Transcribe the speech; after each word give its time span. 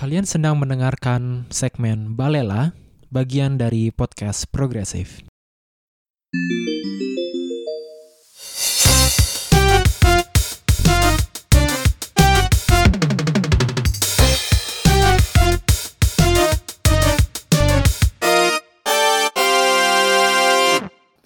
Kalian 0.00 0.24
sedang 0.24 0.56
mendengarkan 0.56 1.44
segmen 1.52 2.16
Balela, 2.16 2.72
bagian 3.12 3.60
dari 3.60 3.92
podcast 3.92 4.48
Progresif. 4.48 5.20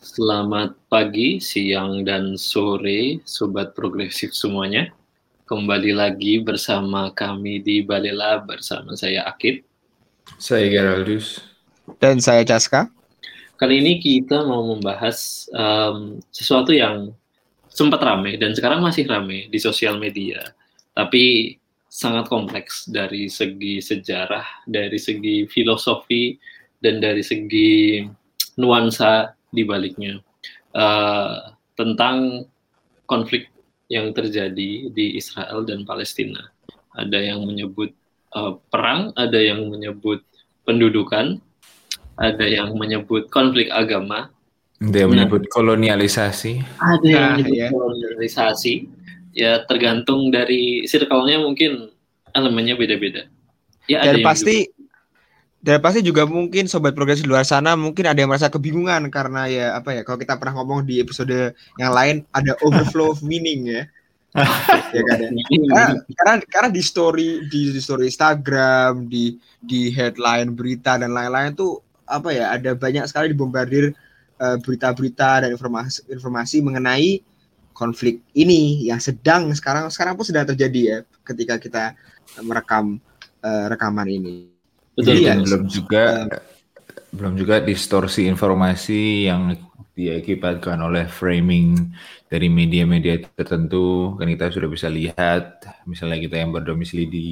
Selamat 0.02 0.74
pagi, 0.90 1.38
siang, 1.38 2.02
dan 2.02 2.34
sore, 2.34 3.22
sobat 3.22 3.78
progresif 3.78 4.34
semuanya. 4.34 4.90
Kembali 5.54 5.94
lagi 5.94 6.42
bersama 6.42 7.14
kami 7.14 7.62
di 7.62 7.86
Balela 7.86 8.42
bersama 8.42 8.98
saya 8.98 9.22
Akid. 9.22 9.62
Saya 10.34 10.66
Geraldus. 10.66 11.46
Dan 12.02 12.18
saya 12.18 12.42
Caska. 12.42 12.90
Kali 13.54 13.78
ini 13.78 14.02
kita 14.02 14.42
mau 14.42 14.66
membahas 14.66 15.46
um, 15.54 16.18
sesuatu 16.34 16.74
yang 16.74 17.14
sempat 17.70 18.02
ramai 18.02 18.34
dan 18.34 18.50
sekarang 18.50 18.82
masih 18.82 19.06
ramai 19.06 19.46
di 19.46 19.54
sosial 19.62 19.94
media, 20.02 20.42
tapi 20.90 21.54
sangat 21.86 22.26
kompleks 22.26 22.90
dari 22.90 23.30
segi 23.30 23.78
sejarah, 23.78 24.66
dari 24.66 24.98
segi 24.98 25.46
filosofi, 25.46 26.34
dan 26.82 26.98
dari 26.98 27.22
segi 27.22 28.02
nuansa 28.58 29.30
di 29.54 29.62
baliknya 29.62 30.18
uh, 30.74 31.54
tentang 31.78 32.42
konflik 33.06 33.53
yang 33.92 34.12
terjadi 34.16 34.88
di 34.90 35.06
Israel 35.16 35.64
dan 35.66 35.84
Palestina. 35.84 36.52
Ada 36.94 37.34
yang 37.34 37.44
menyebut 37.44 37.92
uh, 38.32 38.56
perang, 38.70 39.12
ada 39.18 39.36
yang 39.36 39.66
menyebut 39.68 40.22
pendudukan, 40.64 41.42
ada 42.16 42.46
yang 42.46 42.72
menyebut 42.78 43.28
konflik 43.28 43.68
agama, 43.68 44.30
ada 44.80 44.96
yang 44.96 45.10
nah, 45.10 45.24
menyebut 45.24 45.42
kolonialisasi, 45.50 46.62
ada 46.78 47.06
yang 47.06 47.22
nah, 47.22 47.34
menyebut 47.38 47.56
ya. 47.58 47.68
kolonialisasi. 47.70 48.74
Ya 49.34 49.52
tergantung 49.66 50.30
dari 50.30 50.86
circle-nya 50.86 51.42
mungkin 51.42 51.90
elemennya 52.38 52.78
beda-beda. 52.78 53.26
Ya, 53.90 54.00
dan 54.00 54.22
pasti 54.22 54.70
juga 54.70 54.73
dan 55.64 55.80
pasti 55.80 56.04
juga 56.04 56.28
mungkin 56.28 56.68
sobat 56.68 56.92
progres 56.92 57.24
di 57.24 57.28
luar 57.28 57.48
sana 57.48 57.72
mungkin 57.72 58.04
ada 58.04 58.20
yang 58.20 58.28
merasa 58.28 58.52
kebingungan 58.52 59.08
karena 59.08 59.48
ya 59.48 59.66
apa 59.80 59.96
ya 59.96 60.04
kalau 60.04 60.20
kita 60.20 60.36
pernah 60.36 60.60
ngomong 60.60 60.84
di 60.84 61.00
episode 61.00 61.56
yang 61.80 61.88
lain 61.88 62.20
ada 62.36 62.52
overflow 62.60 63.16
of 63.16 63.24
meaning 63.24 63.72
ya. 63.72 63.88
ya 64.92 65.02
kan 65.08 65.18
ya. 65.24 65.30
Karena, 65.32 65.84
karena 66.04 66.34
karena 66.52 66.68
di 66.68 66.82
story 66.84 67.48
di, 67.48 67.72
di 67.72 67.80
story 67.80 68.12
Instagram, 68.12 69.08
di 69.08 69.40
di 69.64 69.88
headline 69.88 70.52
berita 70.52 71.00
dan 71.00 71.16
lain-lain 71.16 71.56
tuh 71.56 71.80
apa 72.04 72.28
ya 72.36 72.52
ada 72.52 72.76
banyak 72.76 73.08
sekali 73.08 73.32
dibombardir 73.32 73.96
uh, 74.44 74.60
berita-berita 74.60 75.48
dan 75.48 75.50
informasi 75.56 76.04
informasi 76.12 76.60
mengenai 76.60 77.24
konflik 77.72 78.20
ini 78.36 78.84
yang 78.84 79.00
sedang 79.00 79.48
sekarang 79.56 79.88
sekarang 79.88 80.12
pun 80.12 80.28
sedang 80.28 80.44
terjadi 80.44 80.80
ya 80.84 80.98
ketika 81.24 81.56
kita 81.56 81.84
merekam 82.44 83.00
uh, 83.40 83.72
rekaman 83.72 84.12
ini. 84.12 84.53
Betul, 84.94 85.26
iya, 85.26 85.34
belum 85.38 85.66
juga 85.66 86.30
uh, 86.30 86.54
belum 87.14 87.34
juga 87.38 87.62
distorsi 87.62 88.26
informasi 88.26 89.30
yang 89.30 89.54
diakibatkan 89.94 90.78
oleh 90.82 91.06
framing 91.06 91.94
dari 92.26 92.50
media-media 92.50 93.22
tertentu 93.38 94.18
kan 94.18 94.26
kita 94.26 94.50
sudah 94.50 94.66
bisa 94.66 94.90
lihat 94.90 95.62
misalnya 95.86 96.18
kita 96.18 96.42
yang 96.42 96.50
berdomisili 96.50 97.06
di 97.06 97.26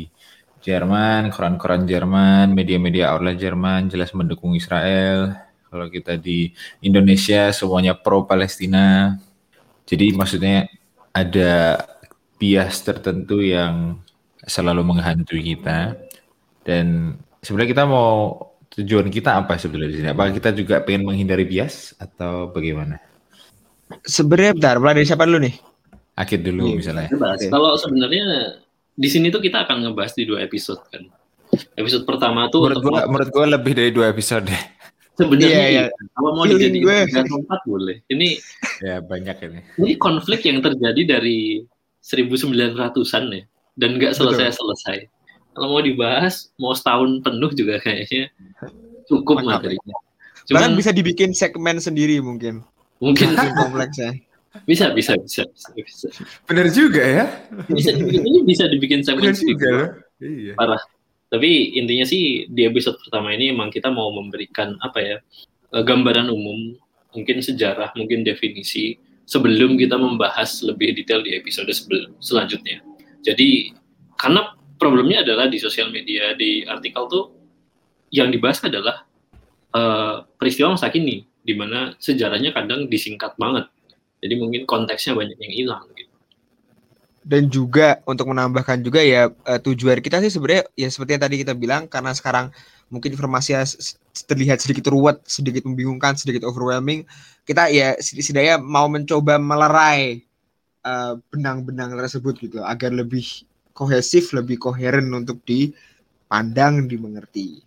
Jerman, 0.63 1.35
koran-koran 1.35 1.91
Jerman, 1.91 2.55
media-media 2.55 3.11
outlet 3.11 3.35
Jerman 3.35 3.91
jelas 3.91 4.15
mendukung 4.15 4.55
Israel. 4.55 5.35
Kalau 5.67 5.91
kita 5.91 6.15
di 6.15 6.55
Indonesia 6.79 7.51
semuanya 7.51 7.99
pro 7.99 8.23
Palestina. 8.23 9.19
Jadi 9.83 10.15
maksudnya 10.15 10.71
ada 11.11 11.83
bias 12.39 12.79
tertentu 12.87 13.43
yang 13.43 13.99
selalu 14.47 14.87
menghantui 14.87 15.43
kita 15.43 15.99
dan 16.63 17.19
sebenarnya 17.43 17.71
kita 17.75 17.85
mau 17.85 18.39
tujuan 18.73 19.11
kita 19.13 19.31
apa 19.45 19.59
sebenarnya 19.59 19.91
di 19.91 19.97
sini? 20.01 20.09
Apakah 20.15 20.33
kita 20.33 20.51
juga 20.55 20.81
pengen 20.81 21.05
menghindari 21.05 21.45
bias 21.45 21.93
atau 21.99 22.49
bagaimana? 22.49 23.03
Sebenarnya 24.07 24.57
bentar, 24.57 24.81
mulai 24.81 24.95
dari 25.03 25.07
siapa 25.11 25.29
dulu 25.29 25.39
nih? 25.45 25.55
Akid 26.17 26.41
dulu 26.41 26.73
iya, 26.73 26.75
misalnya. 26.79 27.09
Okay. 27.13 27.53
Kalau 27.53 27.77
sebenarnya 27.77 28.25
di 28.97 29.09
sini 29.11 29.29
tuh 29.29 29.43
kita 29.45 29.69
akan 29.69 29.85
ngebahas 29.85 30.13
di 30.17 30.25
dua 30.25 30.41
episode 30.47 30.81
kan. 30.89 31.05
Episode 31.77 32.09
pertama 32.09 32.49
tuh 32.49 32.65
menurut 32.65 32.81
gua, 32.81 33.05
menurut 33.05 33.29
gua 33.29 33.45
lebih 33.45 33.73
dari 33.77 33.91
dua 33.93 34.09
episode 34.09 34.49
deh. 34.49 34.63
Sebenarnya 35.13 35.61
iya, 35.69 35.85
iya. 35.93 36.09
kalau 36.17 36.33
mau 36.33 36.49
dijadikan 36.49 37.05
tiga 37.05 37.29
empat 37.29 37.61
boleh. 37.69 38.01
Ini 38.09 38.41
ya 38.89 39.05
banyak 39.05 39.37
ini. 39.45 39.61
Ini 39.77 39.93
konflik 40.01 40.49
yang 40.49 40.65
terjadi 40.65 41.21
dari 41.21 41.61
1900-an 42.01 43.25
ya 43.29 43.45
dan 43.77 44.01
nggak 44.01 44.17
selesai-selesai 44.17 45.12
kalau 45.53 45.79
mau 45.79 45.83
dibahas 45.85 46.53
mau 46.57 46.73
setahun 46.73 47.21
penuh 47.21 47.51
juga 47.53 47.79
kayaknya 47.81 48.33
cukup 49.07 49.45
Mantap. 49.45 49.65
materinya. 49.69 49.97
Cuman, 50.49 50.59
Bahkan 50.59 50.73
bisa 50.75 50.91
dibikin 50.91 51.31
segmen 51.37 51.79
sendiri 51.79 52.19
mungkin. 52.19 52.65
Mungkin 52.99 53.35
kompleks 53.37 53.97
ya. 53.99 54.13
Bisa, 54.69 54.93
bisa, 54.93 55.17
bisa, 55.17 55.49
bisa, 55.49 55.69
bisa. 55.81 56.07
Benar 56.45 56.69
juga 56.69 57.01
ya. 57.01 57.25
Bisa 57.73 57.95
dibikin, 57.97 58.23
ini 58.27 58.41
bisa 58.45 58.65
dibikin 58.69 59.01
segmen 59.01 59.33
juga. 59.33 60.03
Iya. 60.21 60.55
Parah. 60.61 60.83
Tapi 61.33 61.81
intinya 61.81 62.05
sih 62.05 62.45
di 62.53 62.69
episode 62.69 63.01
pertama 63.01 63.33
ini 63.33 63.57
emang 63.57 63.73
kita 63.73 63.89
mau 63.89 64.13
memberikan 64.13 64.77
apa 64.85 65.01
ya 65.01 65.17
gambaran 65.73 66.29
umum, 66.29 66.77
mungkin 67.17 67.41
sejarah, 67.41 67.97
mungkin 67.97 68.21
definisi 68.21 69.01
sebelum 69.25 69.81
kita 69.81 69.97
membahas 69.97 70.61
lebih 70.61 70.93
detail 70.93 71.25
di 71.25 71.33
episode 71.33 71.73
sebelum 71.73 72.13
selanjutnya. 72.21 72.85
Jadi 73.25 73.73
karena 74.21 74.53
problemnya 74.83 75.23
adalah 75.23 75.47
di 75.47 75.63
sosial 75.63 75.95
media 75.95 76.35
di 76.35 76.67
artikel 76.67 77.07
tuh 77.07 77.25
yang 78.11 78.35
dibahas 78.35 78.59
adalah 78.67 79.07
uh, 79.71 80.27
peristiwa 80.35 80.75
masa 80.75 80.91
kini 80.91 81.23
di 81.43 81.55
mana 81.55 81.95
sejarahnya 82.03 82.51
kadang 82.51 82.91
disingkat 82.91 83.39
banget 83.39 83.71
jadi 84.19 84.35
mungkin 84.43 84.67
konteksnya 84.67 85.15
banyak 85.15 85.39
yang 85.39 85.55
hilang 85.55 85.87
gitu 85.95 86.11
dan 87.23 87.47
juga 87.47 88.03
untuk 88.03 88.35
menambahkan 88.35 88.83
juga 88.83 88.99
ya 88.99 89.31
uh, 89.31 89.61
tujuan 89.63 90.03
kita 90.03 90.19
sih 90.27 90.35
sebenarnya 90.35 90.67
ya 90.75 90.91
seperti 90.91 91.15
yang 91.15 91.23
tadi 91.23 91.37
kita 91.39 91.55
bilang 91.55 91.87
karena 91.87 92.11
sekarang 92.11 92.51
mungkin 92.93 93.17
informasinya 93.17 93.65
terlihat 94.29 94.61
sedikit 94.61 94.93
ruwet, 94.93 95.25
sedikit 95.25 95.65
membingungkan, 95.65 96.13
sedikit 96.21 96.45
overwhelming. 96.45 97.09
Kita 97.49 97.73
ya 97.73 97.97
setidaknya 97.97 98.61
mau 98.61 98.85
mencoba 98.93 99.41
melerai 99.41 100.21
eh, 100.85 101.13
benang-benang 101.33 101.97
uh, 101.97 101.99
tersebut 102.05 102.37
gitu 102.37 102.61
agar 102.61 102.93
lebih 102.93 103.49
kohesif, 103.73 104.33
lebih 104.37 104.61
koheren 104.61 105.09
untuk 105.13 105.41
dipandang, 105.45 106.87
dimengerti. 106.87 107.61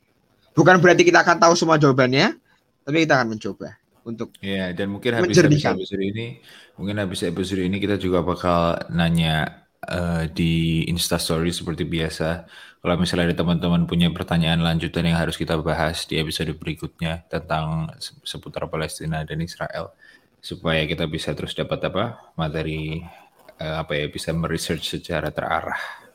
Bukan 0.55 0.79
berarti 0.79 1.03
kita 1.03 1.25
akan 1.25 1.37
tahu 1.37 1.53
semua 1.53 1.75
jawabannya, 1.75 2.37
tapi 2.85 3.03
kita 3.03 3.19
akan 3.21 3.35
mencoba 3.35 3.75
untuk 4.05 4.37
ya 4.37 4.69
dan 4.69 4.93
mungkin 4.93 5.17
habis, 5.17 5.41
habis 5.41 5.65
episode 5.65 6.05
ini 6.05 6.37
mungkin 6.77 7.01
habis 7.01 7.25
episode 7.25 7.65
ini 7.65 7.81
kita 7.81 7.97
juga 7.97 8.21
bakal 8.21 8.77
nanya 8.93 9.65
uh, 9.89 10.29
di 10.29 10.85
Story 10.95 11.49
seperti 11.49 11.83
biasa. 11.83 12.45
Kalau 12.85 13.01
misalnya 13.01 13.33
ada 13.33 13.37
teman-teman 13.41 13.89
punya 13.89 14.13
pertanyaan 14.13 14.61
lanjutan 14.61 15.09
yang 15.09 15.17
harus 15.17 15.41
kita 15.41 15.57
bahas 15.57 16.05
di 16.05 16.21
episode 16.21 16.53
berikutnya 16.53 17.25
tentang 17.25 17.89
seputar 18.21 18.69
Palestina 18.69 19.25
dan 19.25 19.41
Israel 19.41 19.97
supaya 20.37 20.85
kita 20.85 21.09
bisa 21.09 21.33
terus 21.33 21.57
dapat 21.57 21.81
apa? 21.89 22.29
Materi 22.37 23.01
uh, 23.61 23.75
apa 23.83 23.95
ya 23.95 24.05
bisa 24.11 24.31
meresearch 24.31 24.99
secara 24.99 25.31
terarah. 25.31 26.05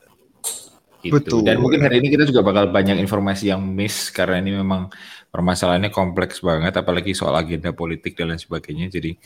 Gitu. 1.01 1.17
Betul. 1.17 1.41
Dan 1.41 1.57
mungkin 1.57 1.81
hari 1.81 1.97
ini 1.97 2.13
kita 2.13 2.29
juga 2.29 2.45
bakal 2.45 2.69
banyak 2.69 3.01
informasi 3.01 3.49
yang 3.49 3.61
miss 3.65 4.13
karena 4.13 4.37
ini 4.37 4.53
memang 4.53 4.93
permasalahannya 5.33 5.89
kompleks 5.89 6.45
banget, 6.45 6.77
apalagi 6.77 7.17
soal 7.17 7.33
agenda 7.33 7.73
politik 7.73 8.13
dan 8.13 8.29
lain 8.29 8.41
sebagainya. 8.41 8.91
Jadi 8.93 9.17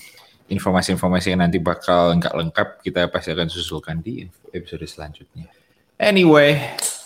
informasi-informasi 0.47 1.35
yang 1.35 1.41
nanti 1.43 1.59
bakal 1.59 2.15
nggak 2.15 2.31
lengkap 2.31 2.67
kita 2.85 3.11
pasti 3.11 3.33
akan 3.35 3.49
susulkan 3.51 3.99
di 3.99 4.23
episode 4.55 4.85
selanjutnya. 4.87 5.51
Anyway, 5.99 6.59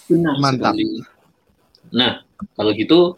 Benar 0.10 0.36
mantap. 0.42 0.74
Nah, 1.94 2.22
kalau 2.54 2.72
gitu 2.74 3.18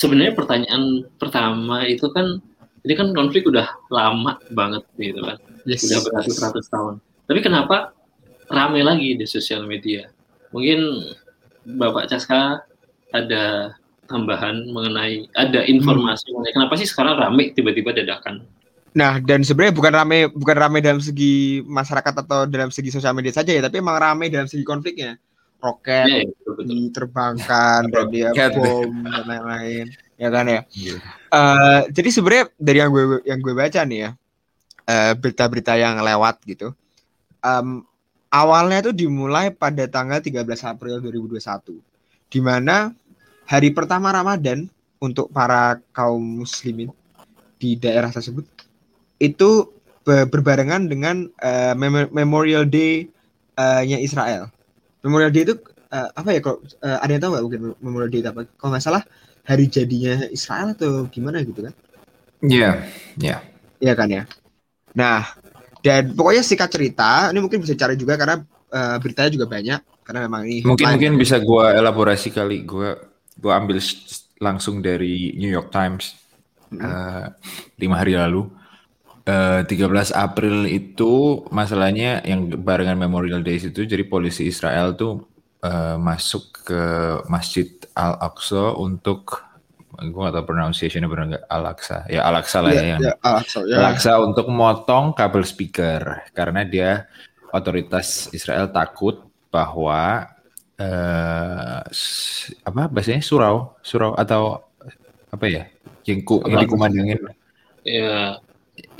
sebenarnya 0.00 0.32
pertanyaan 0.32 1.04
pertama 1.20 1.84
itu 1.84 2.08
kan 2.12 2.40
ini 2.84 2.94
kan 2.96 3.12
konflik 3.12 3.44
udah 3.44 3.68
lama 3.92 4.40
banget 4.52 4.84
gitu 4.96 5.20
kan. 5.20 5.36
Yes. 5.68 5.84
Udah 5.84 6.00
beratus-ratus 6.08 6.66
tahun. 6.72 6.94
Tapi 7.30 7.46
kenapa 7.46 7.94
rame 8.50 8.82
lagi 8.82 9.14
di 9.14 9.22
sosial 9.22 9.62
media? 9.62 10.10
Mungkin 10.50 10.82
Bapak 11.78 12.10
Caska 12.10 12.66
ada 13.14 13.70
tambahan 14.10 14.66
mengenai 14.74 15.30
ada 15.38 15.62
informasi 15.62 16.26
hmm. 16.26 16.34
mengenai 16.34 16.54
kenapa 16.58 16.74
sih 16.74 16.90
sekarang 16.90 17.14
rame 17.22 17.54
tiba-tiba 17.54 17.94
dadakan? 17.94 18.42
Nah, 18.98 19.22
dan 19.22 19.46
sebenarnya 19.46 19.78
bukan 19.78 19.94
rame 19.94 20.18
bukan 20.34 20.56
rame 20.58 20.82
dalam 20.82 20.98
segi 20.98 21.62
masyarakat 21.62 22.26
atau 22.26 22.50
dalam 22.50 22.74
segi 22.74 22.90
sosial 22.90 23.14
media 23.14 23.30
saja 23.30 23.54
ya, 23.54 23.62
tapi 23.62 23.78
emang 23.78 23.94
rame 23.94 24.26
dalam 24.26 24.50
segi 24.50 24.66
konfliknya. 24.66 25.14
roket 25.60 26.32
betul. 26.40 26.64
diterbangkan 26.64 27.84
dan 27.92 28.08
dia 28.08 28.32
bom 28.32 29.04
dan 29.04 29.24
lain-lain 29.28 29.86
ya 30.16 30.28
kan 30.32 30.48
ya 30.48 30.64
Iya. 30.72 30.96
Eh, 31.28 31.80
jadi 31.92 32.08
sebenarnya 32.08 32.44
dari 32.56 32.78
yang 32.80 32.88
gue 32.88 33.04
yang 33.28 33.38
gue 33.44 33.52
baca 33.52 33.80
nih 33.84 33.98
ya 34.00 34.10
eh, 34.88 35.12
berita-berita 35.20 35.76
yang 35.76 36.00
lewat 36.00 36.40
gitu 36.48 36.72
em, 37.44 37.82
awalnya 38.32 38.90
tuh 38.90 38.94
dimulai 38.96 39.50
pada 39.54 39.84
tanggal 39.90 40.20
13 40.22 40.62
April 40.66 41.00
2021 41.02 41.78
di 42.30 42.40
mana 42.42 42.92
hari 43.48 43.70
pertama 43.74 44.14
Ramadan 44.14 44.68
untuk 45.02 45.32
para 45.32 45.80
kaum 45.96 46.44
muslimin 46.44 46.92
di 47.60 47.76
daerah 47.76 48.10
tersebut 48.12 48.46
itu 49.20 49.68
be- 50.06 50.28
berbarengan 50.28 50.88
dengan 50.88 51.28
Mem- 51.76 52.12
Memorial 52.12 52.64
Day 52.68 53.08
nya 53.60 53.98
Israel. 54.00 54.48
Memorial 55.04 55.32
Day 55.32 55.44
itu 55.44 55.54
eh, 55.92 56.08
apa 56.16 56.30
ya 56.32 56.40
kalau 56.40 56.58
eh, 56.64 56.98
ada 57.02 57.10
yang 57.12 57.22
tahu 57.22 57.30
nggak 57.36 57.44
mungkin 57.44 57.60
Memorial 57.84 58.10
Day 58.12 58.20
itu 58.24 58.30
apa? 58.32 58.42
Kalau 58.56 58.70
nggak 58.72 58.84
salah 58.84 59.02
hari 59.44 59.66
jadinya 59.68 60.24
Israel 60.32 60.72
atau 60.76 61.04
gimana 61.12 61.42
gitu 61.44 61.66
kan? 61.68 61.74
Iya, 62.40 62.70
iya. 63.20 63.36
Iya 63.80 63.92
kan 63.96 64.08
ya. 64.08 64.22
Nah, 64.96 65.24
dan 65.80 66.12
pokoknya 66.12 66.44
sikat 66.44 66.68
cerita 66.68 67.32
ini 67.32 67.40
mungkin 67.40 67.60
bisa 67.64 67.74
cari 67.76 67.96
juga 67.96 68.16
karena 68.20 68.36
eh, 68.70 68.96
beritanya 69.00 69.30
juga 69.32 69.46
banyak 69.48 69.80
karena 70.04 70.20
memang 70.26 70.42
ini 70.48 70.66
Mungkin 70.66 70.86
mungkin 70.96 71.12
bisa 71.20 71.38
gua 71.38 71.70
elaborasi 71.76 72.34
kali. 72.34 72.66
Gua 72.66 72.98
gua 73.38 73.62
ambil 73.62 73.78
langsung 74.42 74.82
dari 74.82 75.36
New 75.38 75.46
York 75.46 75.70
Times 75.70 76.18
eh, 76.74 77.26
lima 77.78 77.96
hari 77.98 78.18
lalu. 78.18 78.50
Eh, 79.22 79.62
13 79.62 80.16
April 80.16 80.66
itu 80.66 81.44
masalahnya 81.54 82.24
yang 82.26 82.50
barengan 82.50 82.98
Memorial 82.98 83.44
Days 83.44 83.68
itu 83.68 83.86
jadi 83.86 84.02
polisi 84.02 84.50
Israel 84.50 84.98
tuh 84.98 85.28
eh, 85.62 85.96
masuk 86.00 86.66
ke 86.66 86.82
Masjid 87.30 87.68
Al 87.94 88.18
Aqsa 88.18 88.74
untuk 88.74 89.49
gua 90.08 90.32
gak 90.32 90.40
tahu 90.40 90.44
pronunciationnya 90.48 91.08
benar 91.12 91.24
nggak 91.36 91.44
Al 91.52 91.64
Aqsa 91.68 91.98
ya 92.08 92.24
Al 92.24 92.36
Aqsa 92.40 92.58
lah 92.64 92.72
Iya, 92.72 92.80
ya 92.80 92.88
yang 92.96 93.00
iya, 93.04 93.14
Al-Aqsa, 93.20 93.58
ya. 93.68 93.76
Al-Aqsa 93.84 94.12
untuk 94.24 94.46
motong 94.48 95.12
kabel 95.12 95.44
speaker 95.44 96.24
karena 96.32 96.64
dia 96.64 97.04
otoritas 97.52 98.32
Israel 98.32 98.72
takut 98.72 99.20
bahwa 99.52 100.24
eh 100.80 101.80
apa 102.64 102.82
bahasanya 102.88 103.20
surau 103.20 103.76
surau 103.84 104.16
atau 104.16 104.64
apa 105.28 105.44
ya 105.44 105.68
yang 106.08 106.24
ku, 106.24 106.40
yang 106.48 106.64
dikumandangin 106.64 107.20
Ya, 107.80 108.36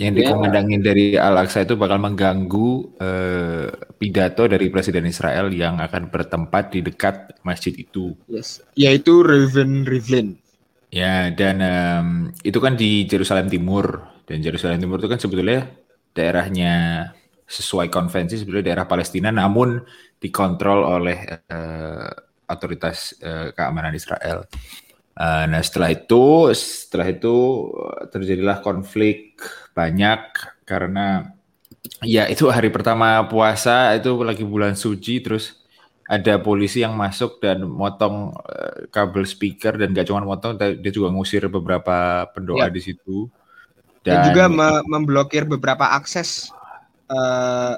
yang 0.00 0.16
Ya. 0.16 0.24
dikumandangin 0.24 0.80
dari 0.80 1.16
Al-Aqsa 1.16 1.68
itu 1.68 1.76
bakal 1.76 2.00
mengganggu 2.00 2.96
eh, 2.96 3.68
pidato 4.00 4.48
dari 4.48 4.72
Presiden 4.72 5.04
Israel 5.04 5.52
yang 5.52 5.76
akan 5.84 6.08
bertempat 6.08 6.72
di 6.72 6.80
dekat 6.80 7.36
masjid 7.44 7.76
itu. 7.76 8.16
Yes. 8.24 8.64
Yaitu 8.72 9.20
Reuven 9.20 9.84
Rivlin. 9.84 10.40
Ya, 10.90 11.30
dan 11.30 11.56
em, 11.62 12.06
itu 12.42 12.58
kan 12.58 12.74
di 12.74 13.06
Jerusalem 13.06 13.46
Timur. 13.46 14.02
Dan 14.26 14.42
Jerusalem 14.42 14.78
Timur 14.82 14.98
itu 14.98 15.10
kan 15.10 15.18
sebetulnya 15.22 15.70
daerahnya 16.14 16.74
sesuai 17.46 17.90
konvensi 17.90 18.38
sebetulnya 18.38 18.74
daerah 18.74 18.86
Palestina, 18.90 19.30
namun 19.30 19.82
dikontrol 20.18 20.82
oleh 20.86 21.18
eh, 21.50 22.10
otoritas 22.50 23.14
eh, 23.22 23.54
keamanan 23.54 23.94
Israel. 23.94 24.46
Eh, 25.14 25.44
nah, 25.46 25.62
setelah 25.62 25.90
itu, 25.94 26.50
setelah 26.54 27.06
itu 27.10 27.36
terjadilah 28.10 28.58
konflik 28.62 29.38
banyak 29.74 30.20
karena 30.66 31.34
ya 32.04 32.28
itu 32.28 32.48
hari 32.48 32.68
pertama 32.72 33.24
puasa 33.28 33.96
itu 33.96 34.10
lagi 34.22 34.44
bulan 34.44 34.74
suci 34.76 35.20
terus 35.24 35.59
ada 36.10 36.42
polisi 36.42 36.82
yang 36.82 36.98
masuk 36.98 37.38
dan 37.38 37.62
motong 37.62 38.34
eh, 38.50 38.90
kabel 38.90 39.22
speaker 39.22 39.78
dan 39.78 39.94
gak 39.94 40.10
cuma 40.10 40.26
motong 40.26 40.58
dia 40.58 40.90
juga 40.90 41.14
ngusir 41.14 41.46
beberapa 41.46 42.26
pendoa 42.34 42.66
Ya. 42.66 42.74
di 42.74 42.82
situ 42.82 43.30
Dan, 44.02 44.32
juga 44.32 44.50
me- 44.50 44.82
memblokir 44.90 45.46
beberapa 45.46 45.86
akses 45.94 46.50
eh, 47.06 47.74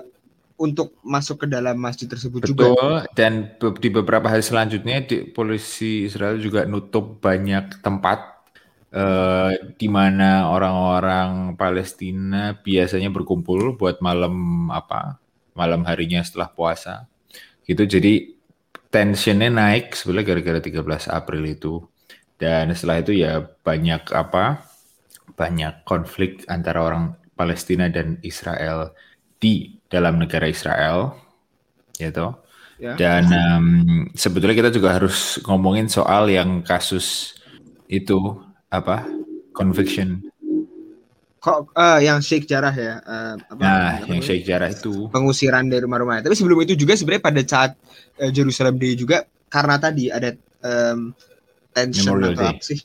untuk 0.57 0.95
masuk 1.03 1.45
ke 1.45 1.47
dalam 1.51 1.75
masjid 1.77 2.07
tersebut 2.09 2.41
juga. 2.47 2.73
betul 2.73 2.93
dan 3.13 3.33
be- 3.61 3.77
di 3.77 3.89
beberapa 3.93 4.31
hari 4.31 4.41
selanjutnya 4.41 5.05
di, 5.05 5.29
polisi 5.29 6.07
Israel 6.09 6.39
juga 6.39 6.65
nutup 6.65 7.21
banyak 7.21 7.83
tempat 7.85 8.49
eh, 8.95 9.51
di 9.77 9.89
mana 9.93 10.49
orang-orang 10.49 11.53
Palestina 11.59 12.57
biasanya 12.57 13.13
berkumpul 13.13 13.77
buat 13.77 14.01
malam 14.01 14.33
apa 14.71 15.19
malam 15.53 15.85
harinya 15.85 16.23
setelah 16.25 16.49
puasa 16.49 17.05
gitu 17.69 17.83
jadi 17.87 18.13
tensionnya 18.93 19.49
naik 19.49 19.97
sebenarnya 19.97 20.27
gara-gara 20.37 20.61
13 20.61 21.09
April 21.09 21.43
itu 21.49 21.75
dan 22.37 22.71
setelah 22.75 22.99
itu 23.01 23.13
ya 23.17 23.33
banyak 23.65 24.03
apa 24.13 24.67
banyak 25.39 25.87
konflik 25.89 26.45
antara 26.51 26.85
orang 26.85 27.17
Palestina 27.39 27.89
dan 27.89 28.21
Israel 28.21 28.93
di 29.41 29.81
dalam 29.89 30.21
negara 30.21 30.47
Israel 30.51 31.17
gitu 31.97 32.37
Ya. 32.83 32.99
dan 32.99 33.31
em, 33.31 33.67
sebetulnya 34.19 34.59
kita 34.59 34.75
juga 34.75 34.99
harus 34.99 35.39
ngomongin 35.47 35.87
soal 35.87 36.27
yang 36.27 36.67
kasus 36.67 37.39
itu 37.87 38.19
apa 38.75 39.07
conviction 39.55 40.19
Kok 41.43 41.75
eh, 41.75 42.07
yang 42.07 42.23
Sheikh 42.23 42.47
Jarah 42.47 42.71
ya? 42.71 43.03
eh, 43.03 43.35
apa, 43.35 43.59
nah 43.59 43.99
apa 43.99 44.07
yang? 44.15 44.23
Sheikh 44.23 44.47
Jarrah 44.47 44.71
itu 44.71 45.11
pengusiran 45.11 45.67
dari 45.67 45.83
rumah-rumah. 45.83 46.23
Tapi 46.23 46.39
sebelum 46.39 46.63
itu 46.63 46.79
juga 46.79 46.95
sebenarnya 46.95 47.25
pada 47.27 47.43
saat 47.43 47.71
eh, 48.23 48.31
Jerusalem 48.31 48.79
Day 48.79 48.95
juga 48.95 49.27
karena 49.51 49.75
tadi 49.75 50.07
ada 50.07 50.31
em, 50.63 51.11
tension 51.75 52.15
Memorial 52.15 52.31
atau 52.31 52.45
Day. 52.47 52.53
apa 52.55 52.63
sih 52.63 52.79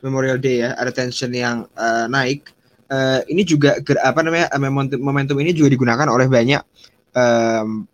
Memorial 0.00 0.38
Day 0.40 0.56
ya, 0.64 0.70
ada 0.72 0.88
tension 0.88 1.28
yang 1.36 1.68
eh, 1.76 2.06
naik. 2.08 2.48
Eh, 2.88 3.20
ini 3.28 3.44
juga 3.44 3.76
ger- 3.84 4.00
apa 4.00 4.24
namanya 4.24 4.48
momentum, 4.56 4.96
momentum 5.04 5.36
ini 5.44 5.52
juga 5.52 5.68
digunakan 5.68 6.08
oleh 6.08 6.32
banyak 6.32 6.64
em, 7.12 7.84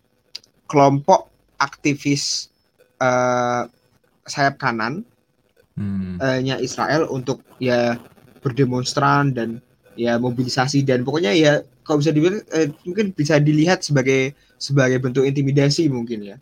kelompok 0.71 1.27
aktivis 1.59 2.47
eh, 3.03 3.63
sayap 4.31 4.63
kanan 4.63 5.03
Hmm. 5.75 6.23
nya 6.47 6.63
Israel 6.63 7.11
untuk 7.11 7.43
ya 7.59 7.99
berdemonstran 8.39 9.35
dan 9.35 9.59
ya 9.95 10.19
mobilisasi. 10.19 10.83
Dan 10.87 11.03
pokoknya 11.03 11.33
ya 11.35 11.63
kalau 11.83 12.01
bisa 12.01 12.11
dibilang 12.15 12.43
eh, 12.53 12.71
mungkin 12.87 13.11
bisa 13.15 13.39
dilihat 13.39 13.83
sebagai 13.83 14.35
sebagai 14.59 14.99
bentuk 15.03 15.27
intimidasi 15.27 15.89
mungkin 15.91 16.35
ya. 16.35 16.37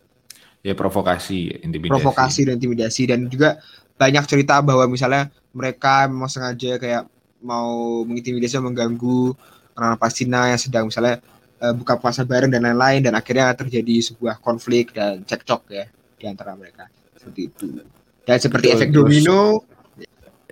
Ya 0.63 0.73
provokasi 0.77 1.59
intimidasi. 1.63 1.93
Provokasi 1.93 2.41
dan 2.47 2.55
intimidasi. 2.61 3.01
Dan 3.09 3.27
juga 3.27 3.59
banyak 3.99 4.23
cerita 4.25 4.63
bahwa 4.63 4.87
misalnya 4.87 5.27
mereka 5.51 6.07
mau 6.07 6.31
sengaja 6.31 6.79
kayak 6.79 7.03
mau 7.43 8.01
mengintimidasi 8.07 8.57
mengganggu 8.63 9.35
orang 9.75 9.99
Palestina 9.99 10.47
yang 10.47 10.61
sedang 10.61 10.87
misalnya 10.87 11.19
eh, 11.59 11.73
buka 11.75 11.99
puasa 11.99 12.23
bareng 12.23 12.47
dan 12.47 12.63
lain-lain. 12.63 13.03
Dan 13.03 13.13
akhirnya 13.19 13.51
terjadi 13.57 14.13
sebuah 14.13 14.39
konflik 14.39 14.95
dan 14.95 15.27
cekcok 15.27 15.61
ya 15.67 15.85
di 16.15 16.25
antara 16.31 16.55
mereka. 16.55 16.87
Seperti 17.19 17.41
itu. 17.51 17.67
Dan 18.23 18.37
seperti 18.39 18.71
Betul, 18.71 18.77
efek 18.79 18.89
terus- 18.89 18.97
domino 19.03 19.39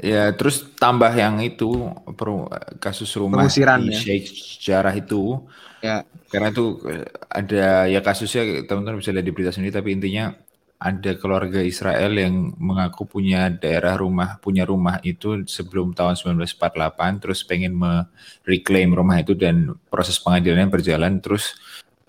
Ya, 0.02 0.34
terus 0.34 0.66
tambah 0.82 1.14
yang 1.14 1.38
itu 1.46 1.94
per- 2.18 2.50
kasus 2.82 3.14
rumah 3.14 3.46
Pengusiran, 3.46 3.86
di 3.86 3.94
ya. 3.94 4.02
Sheikh 4.02 4.28
Jarrah 4.58 4.98
itu. 4.98 5.46
Ya. 5.86 6.02
Karena 6.34 6.50
itu 6.50 6.82
eh, 6.90 7.06
ada 7.30 7.86
ya 7.86 8.02
kasusnya 8.02 8.66
teman-teman 8.66 8.98
bisa 8.98 9.14
lihat 9.14 9.26
di 9.30 9.34
berita 9.34 9.54
sendiri 9.54 9.78
tapi 9.78 9.94
intinya 9.94 10.34
ada 10.82 11.14
keluarga 11.14 11.62
Israel 11.62 12.18
yang 12.18 12.58
mengaku 12.58 13.06
punya 13.06 13.54
daerah 13.54 13.94
rumah 13.94 14.42
punya 14.42 14.66
rumah 14.66 14.98
itu 15.06 15.46
sebelum 15.46 15.94
tahun 15.94 16.18
1948 16.18 17.22
terus 17.22 17.46
pengen 17.46 17.78
mereclaim 17.78 18.90
rumah 18.90 19.22
itu 19.22 19.38
dan 19.38 19.78
proses 19.94 20.18
pengadilannya 20.18 20.74
berjalan 20.74 21.22
terus 21.22 21.54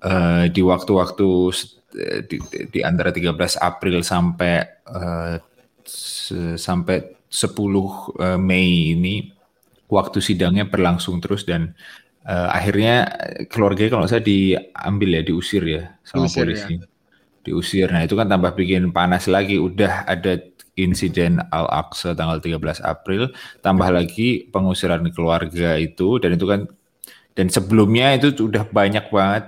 eh, 0.00 0.48
di 0.48 0.64
waktu-waktu 0.64 1.28
eh, 2.00 2.20
di, 2.24 2.36
di 2.72 2.80
antara 2.80 3.12
13 3.12 3.60
April 3.60 4.00
sampai 4.00 4.80
se- 5.84 6.56
sampai 6.56 7.21
10 7.32 7.56
eh, 8.20 8.36
Mei 8.36 8.92
ini 8.92 9.32
waktu 9.88 10.20
sidangnya 10.20 10.68
berlangsung 10.68 11.24
terus 11.24 11.48
dan 11.48 11.72
eh, 12.28 12.48
akhirnya 12.52 13.08
keluarganya 13.48 13.96
kalau 13.96 14.06
saya 14.06 14.20
diambil 14.20 15.16
ya 15.16 15.22
diusir 15.24 15.64
ya 15.64 15.96
sama 16.04 16.28
Diusir, 16.28 16.44
polisi. 16.44 16.74
diusir. 17.42 17.88
Nah 17.90 18.04
itu 18.04 18.14
kan 18.14 18.28
tambah 18.28 18.52
bikin 18.54 18.94
panas 18.94 19.26
lagi. 19.26 19.58
Udah 19.58 20.06
ada 20.06 20.38
insiden 20.76 21.40
Al-Aqsa 21.52 22.16
tanggal 22.16 22.40
13 22.40 22.80
April 22.80 23.28
tambah 23.60 23.88
lagi 23.92 24.48
pengusiran 24.48 25.04
keluarga 25.12 25.76
itu 25.76 26.16
dan 26.16 26.36
itu 26.36 26.46
kan 26.48 26.60
dan 27.32 27.48
sebelumnya 27.48 28.12
itu 28.16 28.44
udah 28.44 28.68
banyak 28.68 29.08
banget 29.08 29.44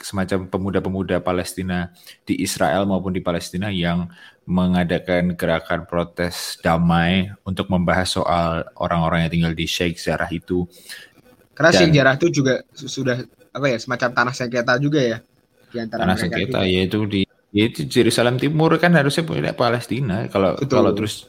semacam 0.00 0.48
pemuda-pemuda 0.48 1.20
Palestina 1.20 1.92
di 2.24 2.40
Israel 2.40 2.88
maupun 2.88 3.12
di 3.12 3.20
Palestina 3.20 3.68
yang 3.68 4.08
mengadakan 4.48 5.36
gerakan 5.36 5.84
protes 5.84 6.56
damai 6.64 7.28
untuk 7.44 7.68
membahas 7.68 8.08
soal 8.08 8.64
orang-orang 8.80 9.28
yang 9.28 9.32
tinggal 9.32 9.52
di 9.52 9.68
Sheikh 9.68 10.00
Jarrah 10.00 10.32
itu. 10.32 10.64
Karena 11.52 11.70
Dan- 11.76 11.80
sejarah 11.92 12.14
itu 12.16 12.26
juga 12.32 12.64
su- 12.72 12.88
sudah 12.88 13.20
apa 13.52 13.66
ya 13.68 13.76
semacam 13.76 14.08
tanah 14.14 14.32
sengketa 14.34 14.74
juga 14.80 15.00
ya 15.04 15.18
di 15.68 15.76
antara 15.84 16.00
Tanah 16.06 16.16
sengketa 16.16 16.60
juga. 16.64 16.70
yaitu 16.70 16.98
di 17.04 17.20
Ya 17.48 17.64
itu 17.64 17.88
Jerusalem 17.88 18.36
Timur 18.36 18.76
kan 18.76 18.92
harusnya 18.92 19.24
punya 19.24 19.56
Palestina. 19.56 20.28
Kalau 20.28 20.52
kalau 20.68 20.92
terus 20.92 21.24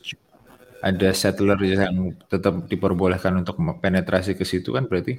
ada 0.83 1.15
settler 1.15 1.55
yang 1.63 2.11
tetap 2.27 2.67
diperbolehkan 2.67 3.39
untuk 3.39 3.55
penetrasi 3.79 4.35
ke 4.35 4.43
situ 4.43 4.75
kan 4.75 4.83
berarti 4.83 5.15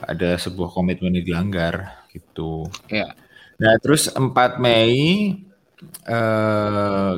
ada 0.00 0.36
sebuah 0.40 0.72
komitmen 0.72 1.20
yang 1.20 1.24
dilanggar 1.28 2.08
gitu. 2.16 2.64
Ya. 2.88 3.12
Nah, 3.60 3.76
terus 3.78 4.08
4 4.08 4.56
Mei 4.56 4.96
eh, 6.06 7.12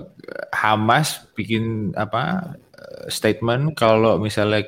Hamas 0.52 1.28
bikin 1.36 1.92
apa 1.96 2.56
statement 3.08 3.76
kalau 3.76 4.16
misalnya 4.20 4.64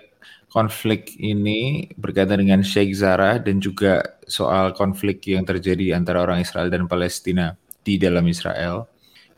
konflik 0.50 1.12
ini 1.20 1.90
berkaitan 2.00 2.40
dengan 2.40 2.64
Sheikh 2.64 2.96
Zara 2.96 3.36
dan 3.36 3.60
juga 3.60 4.16
soal 4.24 4.72
konflik 4.72 5.20
yang 5.28 5.44
terjadi 5.44 5.92
antara 5.92 6.24
orang 6.24 6.40
Israel 6.40 6.72
dan 6.72 6.88
Palestina 6.88 7.52
di 7.84 8.00
dalam 8.00 8.24
Israel 8.24 8.88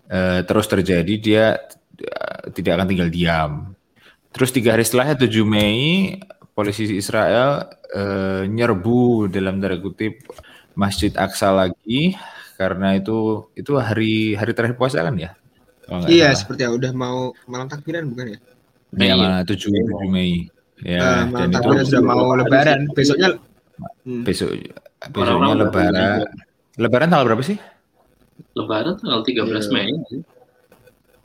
uh, 0.09 0.41
terus 0.47 0.67
terjadi 0.71 1.15
dia 1.19 1.45
uh, 2.07 2.43
tidak 2.55 2.79
akan 2.79 2.87
tinggal 2.89 3.11
diam. 3.11 3.53
Terus 4.31 4.53
tiga 4.53 4.77
hari 4.77 4.85
setelahnya 4.87 5.19
7 5.19 5.43
Mei 5.43 6.15
polisi 6.55 6.87
Israel 6.95 7.67
uh, 7.95 8.47
nyerbu 8.47 9.27
dalam 9.27 9.59
tanda 9.59 9.79
kutip 9.81 10.23
Masjid 10.79 11.11
Aqsa 11.19 11.51
lagi 11.51 12.15
karena 12.59 12.99
itu 12.99 13.47
itu 13.55 13.79
hari 13.79 14.35
hari 14.35 14.51
terakhir 14.51 14.75
puasa 14.75 15.07
kan 15.07 15.15
ya? 15.15 15.39
Iya, 16.11 16.35
salah. 16.35 16.37
seperti 16.37 16.61
ya 16.67 16.71
udah 16.75 16.93
mau 16.93 17.33
malam 17.47 17.71
takbiran 17.71 18.11
bukan 18.11 18.35
ya? 18.35 18.39
Iya, 18.99 19.15
malam 19.15 19.47
7 19.47 19.55
7 19.55 20.11
Mei. 20.11 20.51
Ya, 20.83 21.27
uh, 21.27 21.49
dan 21.49 21.55
itu 21.55 21.91
sudah 21.91 22.03
mau 22.03 22.35
lebaran. 22.35 22.91
Besoknya 22.93 23.39
hmm. 24.05 24.23
besok 24.27 24.59
besoknya 25.15 25.55
lebaran. 25.55 26.27
Lebaran 26.77 27.09
tanggal 27.09 27.27
berapa 27.31 27.43
sih? 27.47 27.57
Lebaran 28.59 28.99
tanggal 28.99 29.23
13 29.23 29.39
yeah. 29.39 29.63
Mei. 29.71 29.91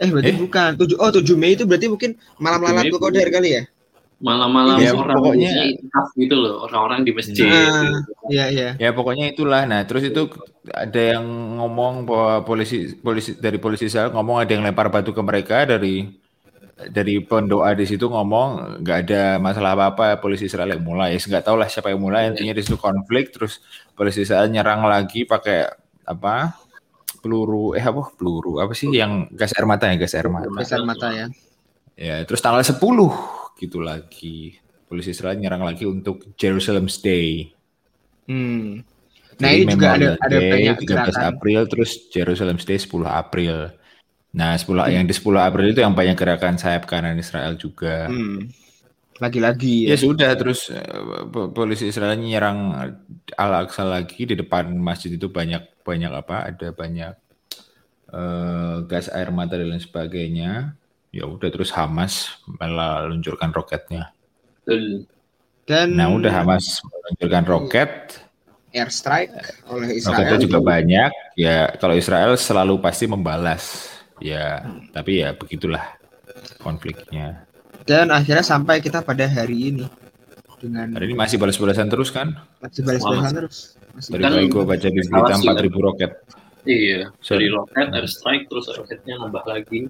Eh 0.02 0.10
berarti 0.14 0.32
eh? 0.32 0.38
bukan. 0.38 0.72
7 0.80 1.02
oh 1.02 1.10
7 1.12 1.34
Mei 1.34 1.58
itu 1.58 1.66
berarti 1.66 1.88
mungkin 1.90 2.12
malam 2.38 2.62
lalat 2.62 2.88
kokoder 2.94 3.28
kali 3.34 3.58
ya? 3.58 3.64
Malam-malam 4.24 4.80
ya, 4.80 4.96
orang 4.96 5.20
pokoknya 5.20 5.52
gitu 6.16 6.36
loh, 6.40 6.64
orang-orang 6.64 7.04
di 7.04 7.12
masjid. 7.12 7.44
Nah, 7.44 8.08
iya 8.32 8.46
iya. 8.48 8.70
Ya 8.80 8.96
pokoknya 8.96 9.36
itulah. 9.36 9.68
Nah, 9.68 9.84
terus 9.84 10.08
itu 10.08 10.32
ada 10.72 11.20
yang 11.20 11.28
ngomong 11.60 12.08
bahwa 12.08 12.40
polisi 12.48 12.96
polisi 12.96 13.36
dari 13.36 13.60
polisi 13.60 13.92
Israel 13.92 14.16
ngomong 14.16 14.40
ada 14.40 14.56
yang 14.56 14.64
lempar 14.64 14.88
batu 14.88 15.12
ke 15.12 15.20
mereka 15.20 15.68
dari 15.68 16.08
dari 16.88 17.20
pendoa 17.20 17.76
di 17.76 17.84
situ 17.84 18.08
ngomong 18.08 18.80
nggak 18.80 18.98
ada 19.04 19.44
masalah 19.44 19.76
apa-apa 19.76 20.24
polisi 20.24 20.48
Israel 20.48 20.72
yang 20.72 20.88
mulai. 20.88 21.20
Nggak 21.20 21.44
tahu 21.44 21.60
lah 21.60 21.68
siapa 21.68 21.92
yang 21.92 22.00
mulai. 22.00 22.32
Intinya 22.32 22.56
di 22.56 22.64
situ 22.64 22.80
konflik 22.80 23.36
terus 23.36 23.60
polisi 23.92 24.24
Israel 24.24 24.48
nyerang 24.48 24.88
lagi 24.88 25.28
pakai 25.28 25.68
apa? 26.08 26.56
Peluru 27.20 27.76
eh 27.76 27.84
apa? 27.84 28.08
Peluru 28.16 28.64
apa 28.64 28.72
sih 28.72 28.88
yang 28.88 29.28
gas 29.36 29.52
air 29.52 29.68
mata 29.68 29.92
ya? 29.92 30.00
Gas 30.00 30.16
air 30.16 30.32
mata. 30.32 30.48
Gas 30.48 30.72
air 30.72 30.88
mata 30.88 31.12
ya. 31.12 31.28
Ya 32.00 32.24
terus 32.24 32.40
tanggal 32.40 32.64
10 32.64 32.80
gitu 33.60 33.80
lagi 33.82 34.58
polisi 34.90 35.14
Israel 35.14 35.38
nyerang 35.38 35.64
lagi 35.66 35.88
untuk 35.88 36.36
Jerusalem 36.38 36.90
Day 36.90 37.50
hmm. 38.30 38.70
nah 39.42 39.50
Jadi 39.50 39.62
ini 39.66 39.72
juga 39.74 39.88
ada 39.98 40.10
ada 40.22 40.38
banyak 40.38 40.76
13 40.82 40.88
gerakan. 40.88 41.24
April 41.34 41.60
terus 41.70 41.92
Jerusalem 42.14 42.58
Day 42.62 42.78
10 42.78 42.90
April 43.08 43.56
Nah, 44.34 44.58
10 44.58 44.66
hmm. 44.66 44.90
yang 44.90 45.06
di 45.06 45.14
10 45.14 45.30
April 45.38 45.66
itu 45.70 45.82
yang 45.86 45.94
banyak 45.94 46.18
gerakan 46.18 46.58
sayap 46.58 46.90
kanan 46.90 47.22
Israel 47.22 47.54
juga. 47.54 48.10
Hmm. 48.10 48.50
Lagi-lagi 49.22 49.86
ya. 49.86 49.94
ya 49.94 49.98
sudah 50.02 50.34
terus 50.34 50.74
uh, 50.74 51.30
polisi 51.54 51.94
Israel 51.94 52.18
nyerang 52.18 52.74
Al-Aqsa 53.38 53.86
lagi 53.86 54.26
di 54.26 54.34
depan 54.34 54.74
masjid 54.74 55.14
itu 55.14 55.30
banyak 55.30 55.86
banyak 55.86 56.10
apa? 56.10 56.50
Ada 56.50 56.74
banyak 56.74 57.14
uh, 58.10 58.76
gas 58.90 59.14
air 59.14 59.30
mata 59.30 59.54
dan 59.54 59.70
lain 59.70 59.86
sebagainya. 59.86 60.74
Ya 61.14 61.30
udah 61.30 61.46
terus 61.54 61.70
Hamas 61.70 62.42
malah 62.58 63.06
luncurkan 63.06 63.54
roketnya. 63.54 64.10
Dan 64.66 65.94
nah 65.94 66.10
udah 66.10 66.34
Hamas 66.34 66.82
meluncurkan 66.82 67.44
roket. 67.46 67.92
Airstrike 68.74 69.30
oleh 69.70 70.02
Israel. 70.02 70.26
Roketnya 70.26 70.40
juga 70.42 70.60
banyak. 70.66 71.12
Ya 71.38 71.70
kalau 71.78 71.94
Israel 71.94 72.34
selalu 72.34 72.82
pasti 72.82 73.06
membalas. 73.06 73.94
Ya 74.18 74.66
tapi 74.90 75.22
ya 75.22 75.38
begitulah 75.38 75.86
konfliknya. 76.58 77.46
Dan 77.86 78.10
akhirnya 78.10 78.42
sampai 78.42 78.82
kita 78.82 79.06
pada 79.06 79.30
hari 79.30 79.70
ini. 79.70 79.86
Dengan 80.58 80.98
hari 80.98 81.14
ini 81.14 81.16
masih 81.20 81.38
balas-balasan 81.38 81.94
terus 81.94 82.10
kan? 82.10 82.34
Masih 82.58 82.82
balas-balasan 82.82 83.32
terus. 83.38 83.78
Masih. 83.94 84.18
Dari 84.18 84.50
kan, 84.50 84.50
gue 84.50 84.64
baca 84.66 84.88
di 84.90 85.02
berita 85.06 85.34
empat 85.38 85.58
ribu 85.62 85.78
roket. 85.86 86.12
Iya 86.66 87.14
dari 87.22 87.52
roket 87.54 87.92
air 87.94 88.08
strike 88.10 88.50
terus 88.50 88.66
roketnya 88.74 89.22
nambah 89.22 89.46
lagi. 89.46 89.86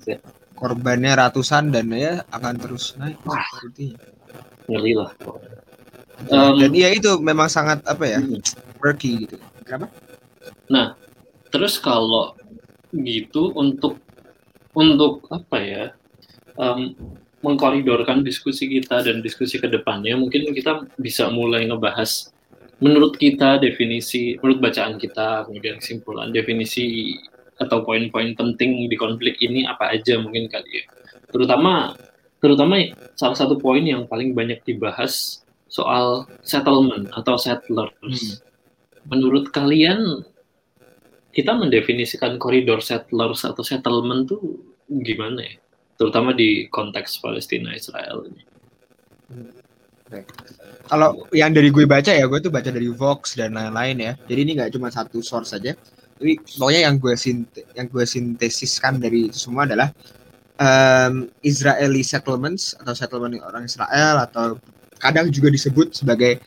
Korbannya 0.53 1.13
ratusan 1.17 1.73
dan 1.73 1.89
ya 1.91 2.21
akan 2.29 2.55
terus 2.57 2.93
naik 2.97 3.17
Wah, 3.25 3.43
ngeri 4.69 4.93
lah 4.95 5.11
um, 6.29 6.55
dan 6.59 6.71
iya 6.71 6.93
itu 6.93 7.19
memang 7.19 7.49
sangat 7.51 7.83
apa 7.83 8.03
ya 8.05 8.19
hmm. 8.21 8.39
gitu. 8.99 9.35
Kenapa? 9.63 9.87
Nah 10.69 10.95
terus 11.49 11.79
kalau 11.79 12.35
gitu 12.93 13.53
untuk 13.57 13.99
untuk 14.73 15.25
apa 15.29 15.57
ya 15.61 15.83
um, 16.57 16.93
mengkoridorkan 17.43 18.23
diskusi 18.23 18.69
kita 18.69 19.03
dan 19.03 19.19
diskusi 19.19 19.59
ke 19.59 19.67
depannya 19.67 20.15
mungkin 20.15 20.49
kita 20.53 20.87
bisa 20.97 21.27
mulai 21.29 21.67
ngebahas 21.67 22.31
menurut 22.79 23.19
kita 23.19 23.59
definisi 23.59 24.39
menurut 24.39 24.59
bacaan 24.63 24.95
kita 24.97 25.45
kemudian 25.49 25.77
kesimpulan 25.77 26.31
definisi 26.31 27.17
atau 27.59 27.85
poin-poin 27.85 28.33
penting 28.33 28.89
di 28.89 28.95
konflik 28.97 29.37
ini 29.43 29.67
apa 29.67 29.93
aja 29.93 30.17
mungkin 30.17 30.49
kali 30.49 30.81
ya 30.81 30.83
terutama 31.29 31.93
terutama 32.41 32.79
salah 33.13 33.37
satu 33.37 33.55
poin 33.59 33.81
yang 33.81 34.05
paling 34.09 34.33
banyak 34.33 34.61
dibahas 34.65 35.45
soal 35.69 36.29
settlement 36.45 37.09
atau 37.13 37.37
settlers 37.37 37.93
hmm. 38.01 38.35
menurut 39.09 39.49
kalian 39.49 40.25
kita 41.33 41.51
mendefinisikan 41.57 42.37
koridor 42.37 42.77
settlers 42.79 43.41
atau 43.41 43.65
settlement 43.65 44.29
tuh 44.29 44.61
gimana 45.01 45.41
ya? 45.41 45.57
Terutama 45.97 46.37
di 46.37 46.69
konteks 46.69 47.17
Palestina 47.17 47.73
Israel 47.73 48.29
ini. 48.29 48.41
Kalau 50.85 51.25
yang 51.33 51.49
dari 51.57 51.73
gue 51.73 51.89
baca 51.89 52.13
ya, 52.13 52.29
gue 52.29 52.37
tuh 52.37 52.53
baca 52.53 52.69
dari 52.69 52.85
Vox 52.93 53.33
dan 53.33 53.57
lain-lain 53.57 53.97
ya. 53.97 54.13
Jadi 54.29 54.39
ini 54.45 54.51
nggak 54.61 54.77
cuma 54.77 54.93
satu 54.93 55.25
source 55.25 55.57
saja. 55.57 55.73
Tapi 56.23 56.39
pokoknya 56.39 56.87
yang 56.87 56.95
gue 57.03 57.19
sinte 57.19 57.67
yang 57.75 57.91
gue 57.91 58.07
sintesiskan 58.07 58.95
dari 58.95 59.27
itu 59.27 59.35
semua 59.35 59.67
adalah 59.67 59.91
um, 60.55 61.27
Israeli 61.43 61.99
settlements 61.99 62.79
atau 62.79 62.95
settlement 62.95 63.43
orang 63.43 63.67
Israel 63.67 64.23
atau 64.23 64.55
kadang 65.03 65.27
juga 65.27 65.51
disebut 65.51 65.91
sebagai 65.91 66.39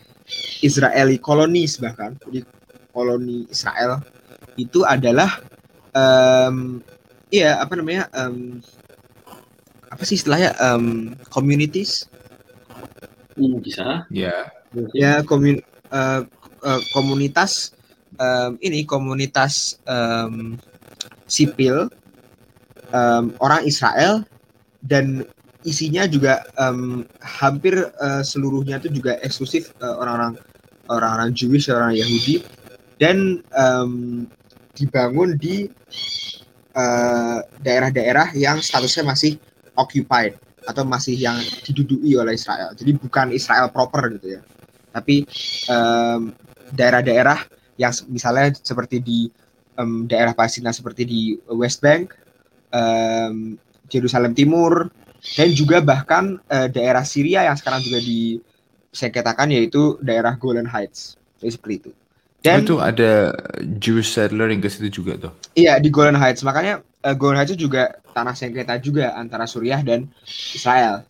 Israeli 0.65 1.21
colonies 1.21 1.77
bahkan. 1.77 2.17
Jadi 2.25 2.41
koloni 2.89 3.45
Israel 3.53 4.01
itu 4.57 4.81
adalah 4.81 5.45
um, 5.93 6.81
iya 7.29 7.61
apa 7.61 7.77
namanya 7.77 8.09
um, 8.17 8.65
apa 9.93 10.03
sih 10.09 10.17
istilahnya 10.17 10.57
um, 10.57 11.13
communities 11.29 12.09
hmm, 13.37 13.61
bisa 13.61 14.09
ya 14.09 14.49
yeah. 14.73 14.89
ya 14.97 15.13
komun 15.21 15.61
uh, 15.93 16.25
uh, 16.65 16.81
komunitas 16.97 17.77
um, 18.21 18.61
ini 18.61 18.85
komunitas 18.85 19.81
um, 19.89 20.57
sipil 21.27 21.91
um, 22.95 23.35
orang 23.43 23.67
Israel 23.67 24.23
dan 24.87 25.27
isinya 25.67 26.07
juga 26.07 26.47
um, 26.57 27.03
hampir 27.19 27.75
uh, 27.99 28.23
seluruhnya 28.23 28.79
itu 28.79 29.03
juga 29.03 29.19
eksklusif 29.25 29.75
orang-orang 29.83 30.39
uh, 30.39 30.95
orang-orang 30.95 31.35
Jewish 31.35 31.67
orang 31.67 31.99
Yahudi 31.99 32.47
dan 33.03 33.43
um, 33.53 34.25
dibangun 34.77 35.41
di 35.41 35.73
eh, 36.77 37.39
daerah-daerah 37.65 38.37
yang 38.37 38.61
statusnya 38.61 39.09
masih 39.09 39.41
occupied 39.73 40.37
atau 40.69 40.85
masih 40.85 41.17
yang 41.17 41.41
diduduki 41.65 42.13
oleh 42.13 42.37
Israel. 42.37 42.77
Jadi 42.77 42.93
bukan 43.01 43.33
Israel 43.33 43.73
proper 43.73 44.13
gitu 44.21 44.37
ya. 44.37 44.45
Tapi 44.93 45.25
daerah-daerah 46.77 47.41
yang 47.77 47.93
misalnya 48.09 48.53
seperti 48.61 49.01
di 49.01 49.29
um, 49.77 50.09
daerah 50.09 50.33
Palestina 50.33 50.73
seperti 50.73 51.03
di 51.05 51.21
West 51.53 51.85
Bank, 51.85 52.17
um, 52.73 53.57
Jerusalem 53.87 54.33
Timur, 54.33 54.91
dan 55.37 55.49
juga 55.53 55.81
bahkan 55.85 56.41
uh, 56.51 56.69
daerah 56.69 57.05
Syria 57.05 57.47
yang 57.47 57.57
sekarang 57.57 57.85
juga 57.85 58.01
disengketakan 58.01 59.53
yaitu 59.53 60.01
daerah 60.03 60.35
Golan 60.35 60.67
Heights. 60.67 61.21
Jadi 61.39 61.53
seperti 61.53 61.75
itu. 61.85 61.91
Dan 62.47 62.63
oh, 62.63 62.65
itu 62.65 62.75
ada 62.79 63.35
Jewish 63.83 64.15
settler 64.15 64.53
yang 64.55 64.63
ke 64.63 64.71
situ 64.71 65.03
juga 65.03 65.19
tuh. 65.19 65.33
Iya 65.59 65.83
di 65.83 65.91
Golan 65.91 66.17
Heights. 66.17 66.47
Makanya 66.47 66.81
uh, 67.03 67.15
Golan 67.17 67.43
Heights 67.43 67.59
juga 67.59 67.99
tanah 68.15 68.39
sengketa 68.39 68.79
juga 68.79 69.13
antara 69.19 69.45
Suriah 69.45 69.83
dan 69.83 70.09
Israel. 70.55 71.03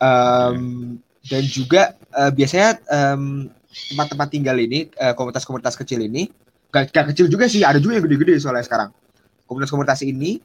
Um, 0.00 0.96
okay. 1.20 1.28
Dan 1.34 1.42
juga 1.44 1.82
uh, 2.16 2.32
biasanya 2.32 2.80
um, 2.88 3.52
tempat-tempat 3.70 4.28
tinggal 4.30 4.56
ini 4.58 4.90
komunitas 4.90 5.46
komunitas-komunitas 5.46 5.74
kecil 5.78 6.02
ini 6.02 6.26
gak, 6.74 6.90
gak 6.90 7.14
kecil 7.14 7.26
juga 7.30 7.46
sih 7.46 7.62
ada 7.62 7.78
juga 7.82 7.98
yang 7.98 8.04
gede-gede 8.06 8.38
soalnya 8.38 8.66
sekarang. 8.66 8.90
komunitas-komunitas 9.50 10.06
ini 10.06 10.38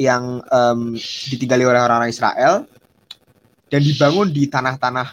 yang 0.00 0.40
um, 0.48 0.96
ditinggali 1.28 1.64
oleh 1.64 1.80
orang-orang 1.80 2.08
Israel 2.08 2.64
dan 3.68 3.80
dibangun 3.84 4.32
di 4.32 4.48
tanah-tanah 4.48 5.12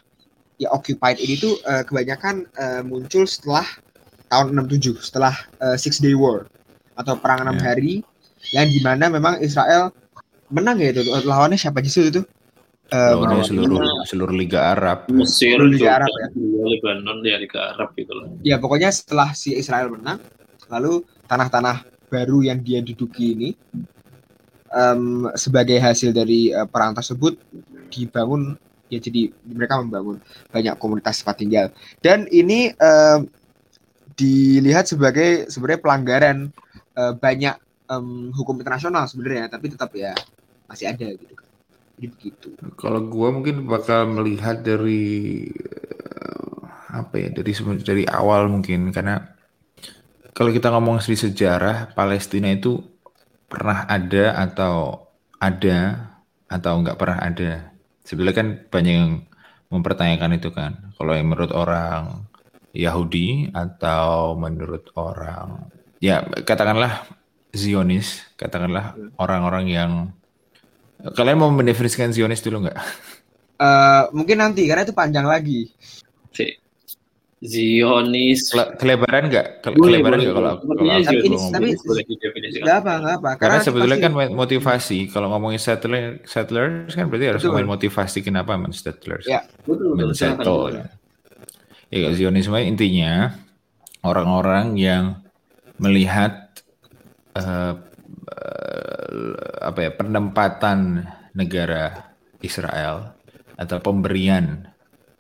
ya 0.62 0.72
occupied 0.72 1.20
ini 1.20 1.40
tuh 1.40 1.60
uh, 1.68 1.84
kebanyakan 1.84 2.48
uh, 2.56 2.82
muncul 2.88 3.28
setelah 3.28 3.68
tahun 4.32 4.56
67 4.56 5.04
setelah 5.04 5.36
uh, 5.60 5.76
Six 5.76 6.00
Day 6.00 6.16
War 6.16 6.48
atau 6.96 7.18
perang 7.18 7.44
enam 7.44 7.58
yeah. 7.60 7.66
hari 7.68 7.94
yang 8.56 8.68
di 8.72 8.80
mana 8.84 9.12
memang 9.12 9.40
Israel 9.44 9.92
menang 10.54 10.80
ya 10.80 10.94
itu 10.94 11.04
lawannya 11.26 11.58
siapa 11.58 11.82
sih 11.84 12.12
itu 12.12 12.22
uh, 12.92 13.44
seluruh 13.46 13.80
seluruh 14.10 14.36
Liga 14.36 14.76
Arab. 14.76 15.08
Mesir 15.08 15.62
Liga 15.64 16.02
Arab 16.02 16.12
ya? 16.12 16.28
Lebanon 16.64 17.18
ya 17.24 17.38
Liga 17.40 17.76
Arab 17.76 17.96
gitu 17.96 18.12
loh 18.12 18.28
ya 18.44 18.60
pokoknya 18.60 18.92
setelah 18.92 19.32
si 19.38 19.56
Israel 19.56 19.94
menang 19.94 20.20
lalu 20.68 21.06
tanah-tanah 21.30 21.86
baru 22.12 22.46
yang 22.46 22.60
dia 22.62 22.82
duduki 22.84 23.34
ini 23.34 23.50
um, 24.74 25.30
sebagai 25.38 25.78
hasil 25.78 26.12
dari 26.12 26.50
uh, 26.50 26.66
perang 26.66 26.98
tersebut 26.98 27.38
dibangun 27.94 28.58
ya 28.90 29.02
jadi 29.02 29.34
mereka 29.46 29.82
membangun 29.82 30.22
banyak 30.54 30.78
komunitas 30.78 31.22
tempat 31.22 31.38
tinggal. 31.42 31.68
Dan 32.02 32.30
ini 32.30 32.74
uh, 32.78 33.22
dilihat 34.14 34.86
sebagai 34.86 35.50
sebenarnya 35.50 35.82
pelanggaran 35.82 36.38
uh, 36.98 37.14
banyak 37.18 37.58
um, 37.90 38.30
hukum 38.34 38.62
internasional 38.62 39.10
sebenarnya 39.10 39.50
tapi 39.50 39.74
tetap 39.74 39.90
ya 39.98 40.14
masih 40.70 40.90
ada 40.90 41.10
gitu 41.18 41.34
kan 41.34 41.50
begitu 41.94 42.58
kalau 42.74 43.06
gue 43.06 43.28
mungkin 43.30 43.70
bakal 43.70 44.10
melihat 44.10 44.66
dari 44.66 45.46
uh, 46.20 46.44
apa 46.94 47.16
ya 47.18 47.30
dari 47.34 47.52
dari 47.82 48.04
awal 48.06 48.50
mungkin. 48.50 48.94
Karena 48.94 49.18
kalau 50.34 50.54
kita 50.54 50.70
ngomong 50.70 51.02
dari 51.02 51.18
sejarah 51.18 51.94
Palestina 51.98 52.54
itu 52.54 52.82
pernah 53.50 53.86
ada 53.90 54.38
atau 54.38 55.10
ada 55.42 56.10
atau 56.50 56.74
nggak 56.86 56.98
pernah 56.98 57.20
ada. 57.22 57.52
Sebenarnya 58.06 58.36
kan 58.38 58.48
banyak 58.70 58.94
yang 58.94 59.12
mempertanyakan 59.74 60.38
itu 60.38 60.50
kan. 60.54 60.94
Kalau 60.98 61.14
yang 61.18 61.34
menurut 61.34 61.54
orang 61.54 62.30
Yahudi 62.74 63.54
atau 63.54 64.34
menurut 64.38 64.90
orang 64.98 65.70
ya 65.98 66.26
katakanlah 66.46 67.06
Zionis, 67.54 68.26
katakanlah 68.34 68.98
orang-orang 69.22 69.66
yang 69.70 69.92
kalian 71.12 71.38
mau 71.40 71.52
mendefinisikan 71.52 72.16
Zionis 72.16 72.40
dulu 72.40 72.64
nggak? 72.68 72.78
Uh, 73.60 74.08
mungkin 74.16 74.40
nanti 74.40 74.64
karena 74.64 74.88
itu 74.88 74.96
panjang 74.96 75.28
lagi. 75.28 75.68
Zionis. 77.44 78.56
Kelebaran 78.80 79.28
nggak? 79.28 79.48
Ke 79.60 79.76
kelebaran 79.76 80.16
nggak 80.24 80.32
kalau 80.32 80.52
aku 80.56 80.64
kalau 80.72 80.80
tapi, 81.04 81.28
ini, 81.28 81.38
tapi 81.52 81.68
nggak 82.64 82.78
apa 82.80 82.92
nggak 83.04 83.16
apa. 83.20 83.30
Karena, 83.36 83.42
karena 83.44 83.58
sebetulnya 83.60 83.98
kan 84.00 84.14
motivasi. 84.32 85.12
Kalau 85.12 85.28
ngomongin 85.28 85.60
settler 85.60 86.24
settlers 86.24 86.96
kan 86.96 87.12
berarti 87.12 87.36
harus 87.36 87.44
ngomongin 87.44 87.68
motivasi. 87.68 88.24
Kenapa 88.24 88.56
men 88.56 88.72
settlers? 88.72 89.28
Ya. 89.28 89.44
Betul, 89.68 90.00
men 90.00 90.16
settle. 90.16 90.72
ya, 90.72 90.88
ya 91.92 92.10
Zionisme 92.16 92.64
intinya 92.64 93.36
orang-orang 94.08 94.80
yang 94.80 95.20
melihat 95.84 96.48
uh, 97.36 97.76
uh, 98.32 98.83
apa 99.62 99.80
ya 99.88 99.92
penempatan 99.94 101.08
negara 101.34 102.14
Israel 102.44 103.16
atau 103.56 103.78
pemberian 103.80 104.68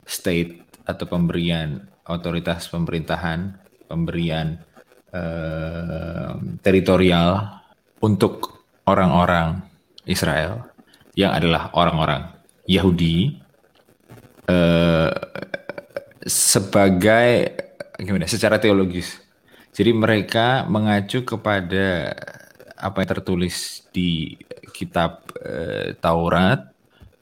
state 0.03 0.63
atau 0.83 1.07
pemberian 1.07 1.87
otoritas 2.07 2.67
pemerintahan, 2.67 3.55
pemberian 3.87 4.59
eh, 5.15 6.31
teritorial 6.59 7.63
untuk 8.03 8.65
orang-orang 8.83 9.63
Israel 10.03 10.67
yang 11.15 11.31
adalah 11.31 11.71
orang-orang 11.71 12.27
Yahudi 12.67 13.39
eh, 14.49 15.11
sebagai 16.27 17.29
gimana 17.99 18.27
secara 18.27 18.59
teologis. 18.59 19.19
Jadi 19.73 19.89
mereka 19.95 20.67
mengacu 20.69 21.25
kepada 21.25 22.13
apa 22.83 23.03
yang 23.03 23.11
tertulis 23.15 23.87
di 23.95 24.35
kitab 24.75 25.23
eh, 25.39 25.95
Taurat 26.03 26.67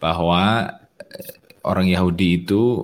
bahwa 0.02 0.74
eh, 0.97 1.38
orang 1.62 1.86
Yahudi 1.86 2.41
itu 2.41 2.82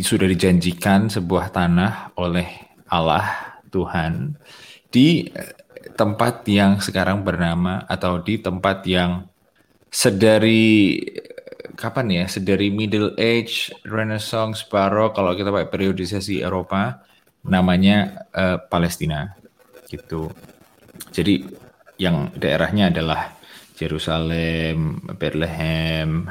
sudah 0.00 0.26
dijanjikan 0.26 1.12
sebuah 1.12 1.52
tanah 1.52 2.14
oleh 2.16 2.48
Allah 2.90 3.58
Tuhan 3.70 4.34
di 4.90 5.30
eh, 5.30 5.54
tempat 5.94 6.46
yang 6.48 6.82
sekarang 6.82 7.22
bernama 7.22 7.86
atau 7.86 8.18
di 8.18 8.40
tempat 8.40 8.82
yang 8.86 9.26
sedari 9.90 10.96
eh, 10.98 11.74
kapan 11.78 12.22
ya 12.22 12.24
sedari 12.26 12.68
Middle 12.70 13.14
Age, 13.16 13.70
Renaissance, 13.86 14.66
Baroque 14.66 15.16
kalau 15.16 15.32
kita 15.34 15.50
pakai 15.54 15.70
periodisasi 15.70 16.44
Eropa 16.44 17.02
namanya 17.40 18.28
uh, 18.36 18.60
Palestina 18.68 19.32
gitu. 19.88 20.28
Jadi 21.08 21.48
yang 21.96 22.32
daerahnya 22.36 22.92
adalah 22.92 23.32
Yerusalem, 23.80 25.00
Bethlehem, 25.16 26.28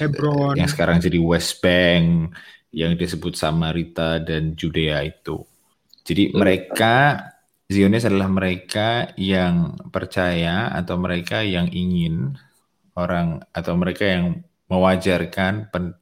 Hebron 0.00 0.58
yang 0.58 0.66
sekarang 0.66 0.98
jadi 0.98 1.20
West 1.20 1.62
Bank 1.62 2.34
yang 2.74 2.98
disebut 2.98 3.38
Samarita 3.38 4.18
dan 4.18 4.58
Judea 4.58 5.04
itu. 5.06 5.44
Jadi 6.02 6.34
mereka 6.34 7.22
Zionis 7.64 8.04
adalah 8.04 8.28
mereka 8.28 9.08
yang 9.16 9.72
percaya 9.88 10.68
atau 10.68 11.00
mereka 11.00 11.40
yang 11.40 11.72
ingin 11.72 12.36
orang 12.92 13.40
atau 13.56 13.72
mereka 13.72 14.04
yang 14.04 14.44
mewajarkan 14.68 15.72
pen, 15.72 15.96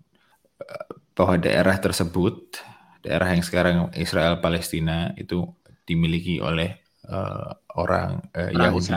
bahwa 1.14 1.38
daerah 1.38 1.78
tersebut, 1.78 2.58
daerah 3.06 3.30
yang 3.30 3.46
sekarang 3.46 3.76
Israel 3.94 4.42
Palestina 4.42 5.14
itu 5.14 5.46
dimiliki 5.86 6.42
oleh 6.42 6.81
uh, 7.12 7.52
orang 7.76 8.24
uh, 8.32 8.50
Yahudi, 8.50 8.96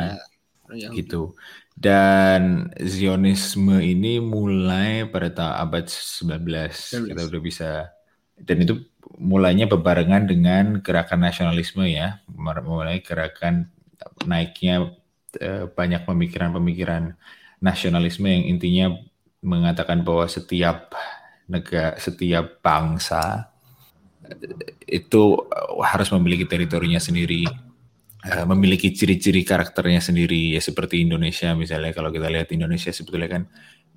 Yahudi. 0.71 0.95
gitu. 1.03 1.35
Dan 1.75 2.71
Zionisme 2.79 3.83
ini 3.83 4.23
mulai 4.23 5.03
pada 5.11 5.59
abad 5.59 5.91
19 5.91 6.39
kita 7.11 7.21
udah 7.27 7.41
bisa 7.43 7.91
dan 8.39 8.63
itu 8.63 8.79
mulainya 9.19 9.67
bebarengan 9.67 10.27
dengan 10.27 10.79
gerakan 10.83 11.23
nasionalisme 11.23 11.87
ya, 11.87 12.19
mulai 12.35 12.99
gerakan 12.99 13.71
naiknya 14.27 14.91
eh, 15.39 15.67
banyak 15.71 16.03
pemikiran-pemikiran 16.03 17.15
nasionalisme 17.63 18.27
yang 18.27 18.43
intinya 18.51 18.85
mengatakan 19.39 20.03
bahwa 20.03 20.27
setiap 20.27 20.91
negara, 21.47 21.95
setiap 21.95 22.59
bangsa 22.59 23.51
itu 24.89 25.37
harus 25.85 26.09
memiliki 26.11 26.49
teritorinya 26.49 26.97
sendiri 26.97 27.45
Eh, 28.25 28.41
memiliki 28.49 28.89
ciri-ciri 28.89 29.45
karakternya 29.45 30.01
sendiri 30.01 30.57
ya 30.57 30.61
seperti 30.61 31.05
Indonesia 31.05 31.53
misalnya. 31.53 31.93
Kalau 31.93 32.09
kita 32.09 32.25
lihat 32.25 32.49
Indonesia 32.49 32.89
sebetulnya 32.89 33.29
kan 33.29 33.43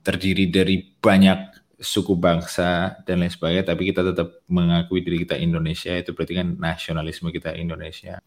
terdiri 0.04 0.52
dari 0.52 0.84
banyak 0.84 1.56
suku 1.80 2.12
bangsa 2.12 3.00
dan 3.08 3.24
lain 3.24 3.32
sebagainya 3.32 3.72
tapi 3.72 3.88
kita 3.88 4.02
tetap 4.02 4.42
mengakui 4.50 5.00
diri 5.00 5.22
kita 5.24 5.38
Indonesia 5.38 5.94
itu 5.94 6.10
berarti 6.12 6.34
kan 6.44 6.48
nasionalisme 6.60 7.32
kita 7.32 7.56
Indonesia. 7.56 8.20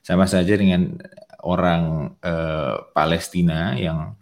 Sama 0.00 0.24
saja 0.24 0.56
dengan 0.56 0.96
orang 1.44 2.16
uh, 2.24 2.88
Palestina 2.96 3.76
yang 3.76 4.16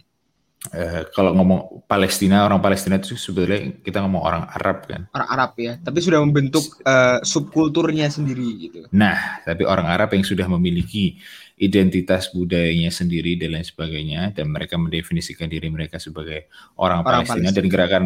Uh, 0.61 1.09
kalau 1.17 1.33
ngomong 1.33 1.89
Palestina, 1.89 2.45
orang 2.45 2.61
Palestina 2.61 3.01
itu 3.01 3.17
sebetulnya 3.17 3.81
kita 3.81 4.05
ngomong 4.05 4.21
orang 4.21 4.45
Arab 4.45 4.85
kan. 4.85 5.09
Orang 5.17 5.29
Arab 5.33 5.51
ya, 5.57 5.81
tapi 5.81 6.05
sudah 6.05 6.21
membentuk 6.21 6.85
uh, 6.85 7.17
subkulturnya 7.25 8.13
sendiri 8.13 8.69
gitu. 8.69 8.85
Nah, 8.93 9.41
tapi 9.49 9.65
orang 9.65 9.89
Arab 9.89 10.13
yang 10.13 10.21
sudah 10.21 10.45
memiliki 10.53 11.17
identitas 11.57 12.29
budayanya 12.29 12.93
sendiri 12.93 13.41
dan 13.41 13.57
lain 13.57 13.65
sebagainya, 13.65 14.37
dan 14.37 14.53
mereka 14.53 14.77
mendefinisikan 14.77 15.49
diri 15.49 15.73
mereka 15.73 15.97
sebagai 15.97 16.53
orang, 16.77 17.09
orang 17.09 17.25
Palestina, 17.25 17.49
Palestina 17.49 17.57
dan 17.57 17.67
gerakan 17.73 18.05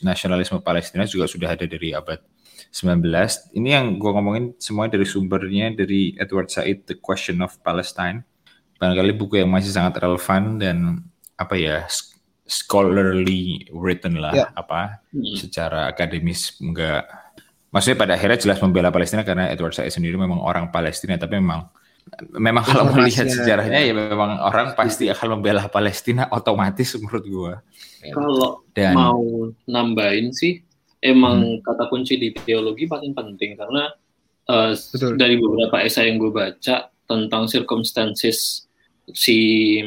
nasionalisme 0.00 0.64
Palestina 0.64 1.04
juga 1.04 1.28
sudah 1.28 1.52
ada 1.52 1.68
dari 1.68 1.92
abad 1.92 2.16
19. 2.72 3.56
Ini 3.56 3.68
yang 3.76 3.86
gue 3.96 4.10
ngomongin 4.12 4.56
semua 4.56 4.88
dari 4.88 5.04
sumbernya 5.04 5.72
dari 5.72 6.16
Edward 6.16 6.52
Said, 6.52 6.88
The 6.88 6.96
Question 6.96 7.40
of 7.44 7.56
Palestine. 7.64 8.24
Barangkali 8.80 9.12
buku 9.16 9.40
yang 9.40 9.50
masih 9.50 9.72
sangat 9.74 9.98
relevan 9.98 10.60
dan 10.60 10.76
apa 11.38 11.54
ya 11.54 11.86
scholarly 12.48 13.68
written 13.70 14.18
lah 14.18 14.34
yeah. 14.34 14.48
apa 14.58 15.00
hmm. 15.14 15.36
secara 15.38 15.88
akademis 15.92 16.58
enggak 16.58 17.06
maksudnya 17.70 17.98
pada 18.00 18.12
akhirnya 18.16 18.40
jelas 18.40 18.58
membela 18.58 18.90
Palestina 18.90 19.22
karena 19.22 19.52
Edward 19.52 19.76
Said 19.76 19.92
sendiri 19.92 20.16
memang 20.18 20.40
orang 20.40 20.72
Palestina 20.74 21.14
tapi 21.20 21.38
memang 21.38 21.68
memang 22.32 22.64
kalau 22.64 22.88
melihat 22.96 23.28
sejarahnya 23.28 23.84
ya. 23.84 23.92
ya 23.92 23.94
memang 23.94 24.40
orang 24.40 24.72
pasti 24.72 25.12
akan 25.12 25.38
membela 25.38 25.68
Palestina 25.68 26.24
otomatis 26.32 26.96
menurut 26.96 27.24
gua. 27.28 27.54
Kalau 28.00 28.64
Dan, 28.72 28.96
mau 28.96 29.52
nambahin 29.68 30.32
sih 30.32 30.64
emang 31.04 31.60
hmm. 31.60 31.62
kata 31.62 31.84
kunci 31.92 32.16
di 32.18 32.32
teologi 32.32 32.88
paling 32.88 33.12
penting 33.12 33.54
karena 33.54 33.92
uh, 34.50 34.72
dari 35.14 35.36
beberapa 35.38 35.84
esai 35.84 36.10
yang 36.10 36.18
gue 36.18 36.32
baca 36.32 36.90
tentang 37.08 37.46
circumstances 37.46 38.66
si 39.14 39.80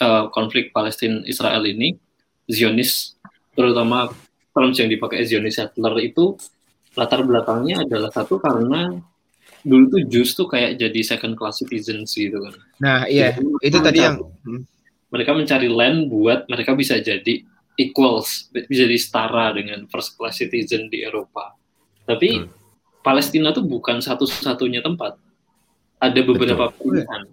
uh, 0.00 0.30
konflik 0.32 0.70
Palestina 0.74 1.22
Israel 1.26 1.62
ini, 1.66 1.94
Zionis 2.48 3.18
terutama 3.52 4.08
terms 4.54 4.78
yang 4.78 4.90
dipakai 4.90 5.22
Zionis 5.26 5.58
settler 5.58 5.98
itu 6.02 6.38
latar 6.98 7.22
belakangnya 7.22 7.86
adalah 7.86 8.10
satu 8.10 8.42
karena 8.42 8.98
dulu 9.62 9.84
tuh 9.90 10.02
justru 10.06 10.46
kayak 10.46 10.78
jadi 10.78 11.00
second 11.02 11.34
class 11.34 11.62
citizens 11.62 12.14
gitu 12.14 12.38
kan. 12.38 12.54
Nah, 12.82 13.00
iya, 13.10 13.34
jadi, 13.34 13.66
itu 13.66 13.78
tadi 13.82 13.98
yang 14.02 14.16
mereka 15.08 15.34
mencari 15.34 15.68
land 15.68 16.08
buat 16.08 16.46
mereka 16.46 16.74
bisa 16.74 16.98
jadi 16.98 17.42
equals, 17.78 18.50
bisa 18.50 18.86
jadi 18.86 18.98
setara 18.98 19.54
dengan 19.54 19.86
first 19.86 20.18
class 20.18 20.42
citizen 20.42 20.90
di 20.90 21.06
Eropa. 21.06 21.54
Tapi 22.08 22.42
hmm. 22.42 22.48
Palestina 23.04 23.54
tuh 23.54 23.64
bukan 23.64 24.02
satu-satunya 24.02 24.82
tempat. 24.82 25.16
Ada 25.98 26.20
beberapa 26.22 26.70
pilihan. 26.74 27.26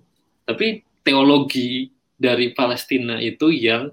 Tapi 0.46 0.82
teologi 1.06 1.95
dari 2.16 2.56
Palestina 2.56 3.20
itu 3.20 3.52
yang 3.52 3.92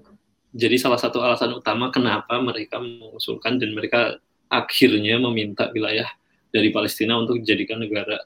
jadi 0.53 0.77
salah 0.77 1.01
satu 1.01 1.19
alasan 1.19 1.53
utama 1.57 1.89
kenapa 1.89 2.37
mereka 2.39 2.77
mengusulkan 2.77 3.57
dan 3.57 3.73
mereka 3.73 4.21
akhirnya 4.47 5.17
meminta 5.17 5.67
wilayah 5.73 6.07
dari 6.53 6.69
Palestina 6.69 7.17
untuk 7.17 7.41
dijadikan 7.41 7.81
negara 7.81 8.21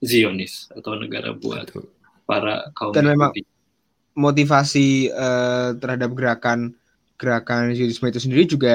Zionis 0.00 0.72
atau 0.72 0.96
negara 0.96 1.36
buat 1.36 1.68
para 2.24 2.72
kaum 2.72 2.96
dan 2.96 3.12
memang 3.12 3.30
motivasi 4.16 5.12
uh, 5.12 5.76
terhadap 5.76 6.10
gerakan 6.16 6.72
gerakan 7.20 7.76
Zionisme 7.76 8.08
itu 8.08 8.20
sendiri 8.22 8.44
juga 8.48 8.74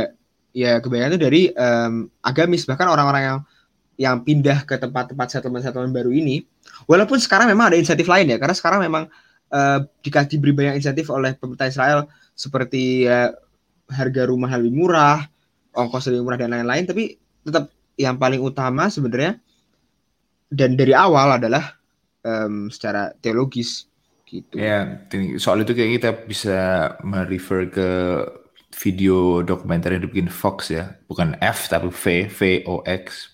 ya 0.54 0.78
kebanyakan 0.78 1.18
itu 1.18 1.22
dari 1.22 1.42
um, 1.58 2.08
agamis 2.22 2.70
bahkan 2.70 2.88
orang-orang 2.88 3.24
yang 3.26 3.40
yang 3.98 4.16
pindah 4.26 4.66
ke 4.66 4.78
tempat-tempat 4.78 5.28
settlement-settlement 5.30 5.94
baru 5.94 6.10
ini. 6.10 6.42
Walaupun 6.90 7.22
sekarang 7.22 7.50
memang 7.50 7.74
ada 7.74 7.78
insentif 7.78 8.10
lain 8.10 8.26
ya 8.26 8.38
karena 8.42 8.56
sekarang 8.58 8.82
memang 8.82 9.06
uh, 9.54 9.86
dikasih 10.02 10.42
diberi 10.42 10.52
banyak 10.58 10.82
insentif 10.82 11.14
oleh 11.14 11.38
pemerintah 11.38 11.70
Israel 11.70 12.10
seperti 12.34 13.06
uh, 13.06 13.30
harga 13.94 14.26
rumah 14.26 14.50
lebih 14.58 14.74
murah, 14.74 15.30
ongkos 15.78 16.10
lebih 16.10 16.26
murah 16.26 16.40
dan 16.42 16.52
lain-lain, 16.58 16.90
tapi 16.90 17.16
tetap 17.46 17.70
yang 17.94 18.18
paling 18.18 18.42
utama 18.42 18.90
sebenarnya 18.90 19.38
dan 20.50 20.74
dari 20.74 20.98
awal 20.98 21.38
adalah 21.38 21.78
um, 22.26 22.74
secara 22.74 23.14
teologis 23.22 23.86
gitu. 24.26 24.58
Ya, 24.58 25.06
soal 25.38 25.62
itu 25.62 25.78
kayak 25.78 25.92
kita 26.02 26.10
bisa 26.26 26.60
merefer 27.06 27.70
ke 27.70 27.90
video 28.74 29.46
dokumenter 29.46 29.94
yang 29.94 30.10
dibikin 30.10 30.30
Fox 30.34 30.74
ya, 30.74 30.98
bukan 31.06 31.38
F 31.38 31.70
tapi 31.70 31.94
V, 31.94 32.26
V 32.30 32.40
O 32.66 32.82
X 32.82 33.33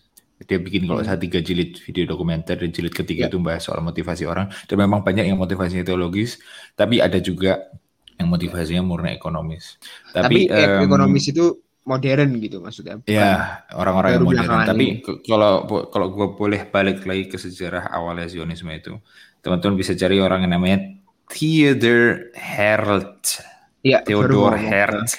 dia 0.49 0.57
bikin 0.57 0.89
kalau 0.89 1.05
hmm. 1.05 1.07
saya 1.07 1.21
tiga 1.21 1.39
jilid 1.45 1.77
video 1.77 2.09
dokumenter 2.09 2.57
dan 2.57 2.73
jilid 2.73 2.89
ketiga 2.89 3.29
yeah. 3.29 3.31
itu 3.31 3.37
bahas 3.37 3.61
soal 3.61 3.85
motivasi 3.85 4.25
orang. 4.25 4.49
Dan 4.65 4.81
memang 4.81 5.05
banyak 5.05 5.29
yang 5.29 5.37
motivasinya 5.37 5.85
teologis 5.85 6.41
tapi 6.73 6.97
ada 6.97 7.21
juga 7.21 7.69
yang 8.17 8.27
motivasinya 8.33 8.81
murni 8.81 9.13
ekonomis. 9.13 9.77
Tapi, 10.11 10.49
tapi 10.49 10.65
um, 10.65 10.89
ekonomis 10.89 11.29
itu 11.29 11.45
modern 11.87 12.37
gitu 12.37 12.61
maksudnya 12.61 13.01
ya 13.09 13.65
orang-orang 13.73 14.19
yang 14.19 14.25
modern. 14.27 14.61
tapi 14.61 15.01
kalau 15.25 15.65
kalau 15.89 16.07
gue 16.13 16.27
boleh 16.37 16.61
balik 16.69 17.01
lagi 17.01 17.25
ke 17.31 17.41
sejarah 17.41 17.89
awalnya 17.89 18.29
Zionisme 18.29 18.69
itu 18.69 18.93
teman-teman 19.41 19.73
bisa 19.79 19.97
cari 19.97 20.21
orang 20.21 20.45
yang 20.45 20.53
namanya 20.59 20.99
Theodor 21.29 22.33
Herzl. 22.33 23.45
Ya, 23.85 24.01
Theodor 24.01 24.57
Herzl. 24.57 25.13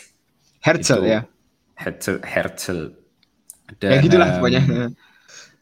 Herzl 0.60 1.00
ya. 1.06 1.20
Herzl 1.78 2.18
Herzl. 2.20 2.92
Dan, 3.78 3.90
ya 3.94 3.96
gitulah 4.02 4.28
um, 4.28 4.34
pokoknya 4.42 4.62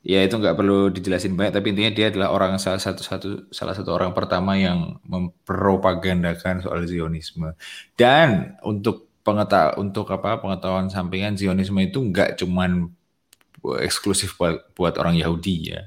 ya 0.03 0.23
itu 0.25 0.35
nggak 0.39 0.57
perlu 0.57 0.89
dijelasin 0.95 1.35
banyak 1.35 1.53
tapi 1.59 1.75
intinya 1.75 1.93
dia 1.93 2.07
adalah 2.13 2.29
orang 2.31 2.53
salah 2.63 2.79
satu 2.81 3.03
satu 3.03 3.29
salah 3.51 3.75
satu 3.75 3.91
orang 3.93 4.15
pertama 4.15 4.55
yang 4.55 4.99
mempropagandakan 5.05 6.63
soal 6.65 6.87
Zionisme. 6.87 7.53
Dan 7.99 8.57
untuk 8.63 9.11
pengeta 9.27 9.77
untuk 9.77 10.09
apa 10.15 10.41
pengetahuan 10.41 10.89
sampingan 10.89 11.37
Zionisme 11.37 11.79
itu 11.85 12.01
nggak 12.01 12.41
cuman 12.41 12.89
eksklusif 13.83 14.39
buat, 14.39 14.73
buat 14.73 14.95
orang 14.97 15.19
Yahudi 15.19 15.75
ya. 15.75 15.83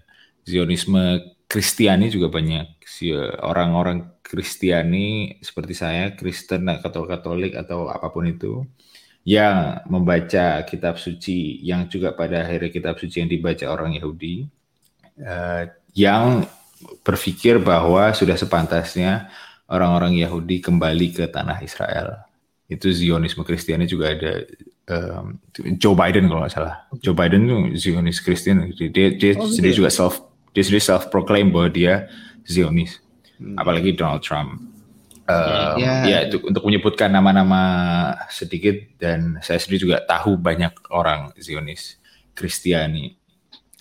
Zionisme 0.46 1.22
Kristiani 1.52 2.08
juga 2.08 2.32
banyak. 2.32 2.80
Orang-orang 3.44 4.22
Kristiani 4.24 5.36
seperti 5.44 5.74
saya 5.76 6.16
Kristen 6.16 6.70
atau 6.72 7.04
Katolik 7.04 7.58
atau 7.60 7.92
apa 7.92 8.08
pun 8.14 8.24
itu 8.30 8.64
yang 9.22 9.86
membaca 9.86 10.66
kitab 10.66 10.98
suci 10.98 11.62
yang 11.62 11.86
juga 11.86 12.10
pada 12.18 12.42
akhirnya 12.42 12.74
kitab 12.74 12.98
suci 12.98 13.22
yang 13.22 13.30
dibaca 13.30 13.70
orang 13.70 13.94
Yahudi 13.94 14.50
uh, 15.22 15.70
yang 15.94 16.46
berpikir 17.06 17.62
bahwa 17.62 18.10
sudah 18.18 18.34
sepantasnya 18.34 19.30
orang-orang 19.70 20.18
Yahudi 20.18 20.60
kembali 20.60 21.14
ke 21.14 21.30
tanah 21.30 21.62
Israel. 21.62 22.26
Itu 22.66 22.90
Zionisme 22.90 23.46
Kristiani 23.46 23.86
juga 23.86 24.16
ada 24.16 24.34
um, 24.90 25.38
Joe 25.78 25.94
Biden 25.94 26.26
kalau 26.32 26.42
nggak 26.42 26.56
salah. 26.56 26.88
Joe 27.04 27.14
Biden 27.14 27.46
itu 27.46 27.58
Zionis 27.78 28.24
Kristen. 28.24 28.74
Dia, 28.74 29.14
dia 29.14 29.32
oh, 29.38 29.46
sendiri 29.46 29.76
juga 29.76 29.92
self 29.94 30.24
dia 30.52 30.64
sendiri 30.66 30.84
self 30.84 31.08
proclaim 31.14 31.52
bahwa 31.52 31.70
dia 31.70 32.10
Zionis. 32.48 32.98
Hmm. 33.38 33.60
Apalagi 33.60 33.94
Donald 33.94 34.24
Trump. 34.26 34.71
Uh, 35.30 35.78
ya. 35.78 35.94
ya 36.04 36.18
itu 36.28 36.42
untuk 36.44 36.66
menyebutkan 36.66 37.08
nama-nama 37.08 37.62
sedikit 38.28 38.74
dan 38.98 39.38
saya 39.40 39.62
sendiri 39.62 39.88
juga 39.88 39.98
tahu 40.04 40.36
banyak 40.36 40.92
orang 40.92 41.32
Zionis 41.38 42.02
Kristiani. 42.34 43.16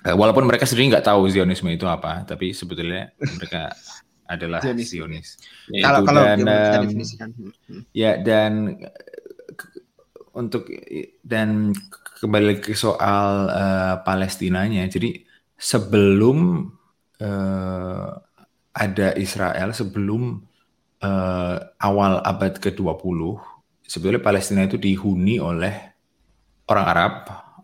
Uh, 0.04 0.14
walaupun 0.14 0.44
mereka 0.44 0.68
sendiri 0.68 0.94
nggak 0.94 1.08
tahu 1.08 1.26
Zionisme 1.32 1.72
itu 1.72 1.88
apa, 1.88 2.22
tapi 2.28 2.52
sebetulnya 2.52 3.10
mereka 3.18 3.72
adalah 4.34 4.60
Zionis. 4.62 4.88
Zionis. 4.92 5.28
Ya, 5.72 5.90
kalau 5.90 6.00
kalau 6.06 6.22
dan, 6.22 6.38
um, 6.44 6.84
ya 7.96 8.20
dan 8.20 8.52
untuk 10.36 10.70
dan 11.24 11.74
kembali 12.20 12.60
ke 12.60 12.76
soal 12.76 13.48
uh, 13.48 13.94
Palestinanya, 14.04 14.86
jadi 14.86 15.24
sebelum 15.56 16.68
uh, 17.20 18.10
ada 18.76 19.08
Israel, 19.18 19.74
sebelum 19.74 20.49
uh, 21.02 21.56
awal 21.80 22.20
abad 22.24 22.56
ke-20 22.60 23.20
sebetulnya 23.90 24.22
Palestina 24.22 24.62
itu 24.64 24.78
dihuni 24.78 25.42
oleh 25.42 25.74
orang 26.70 26.86
Arab, 26.86 27.12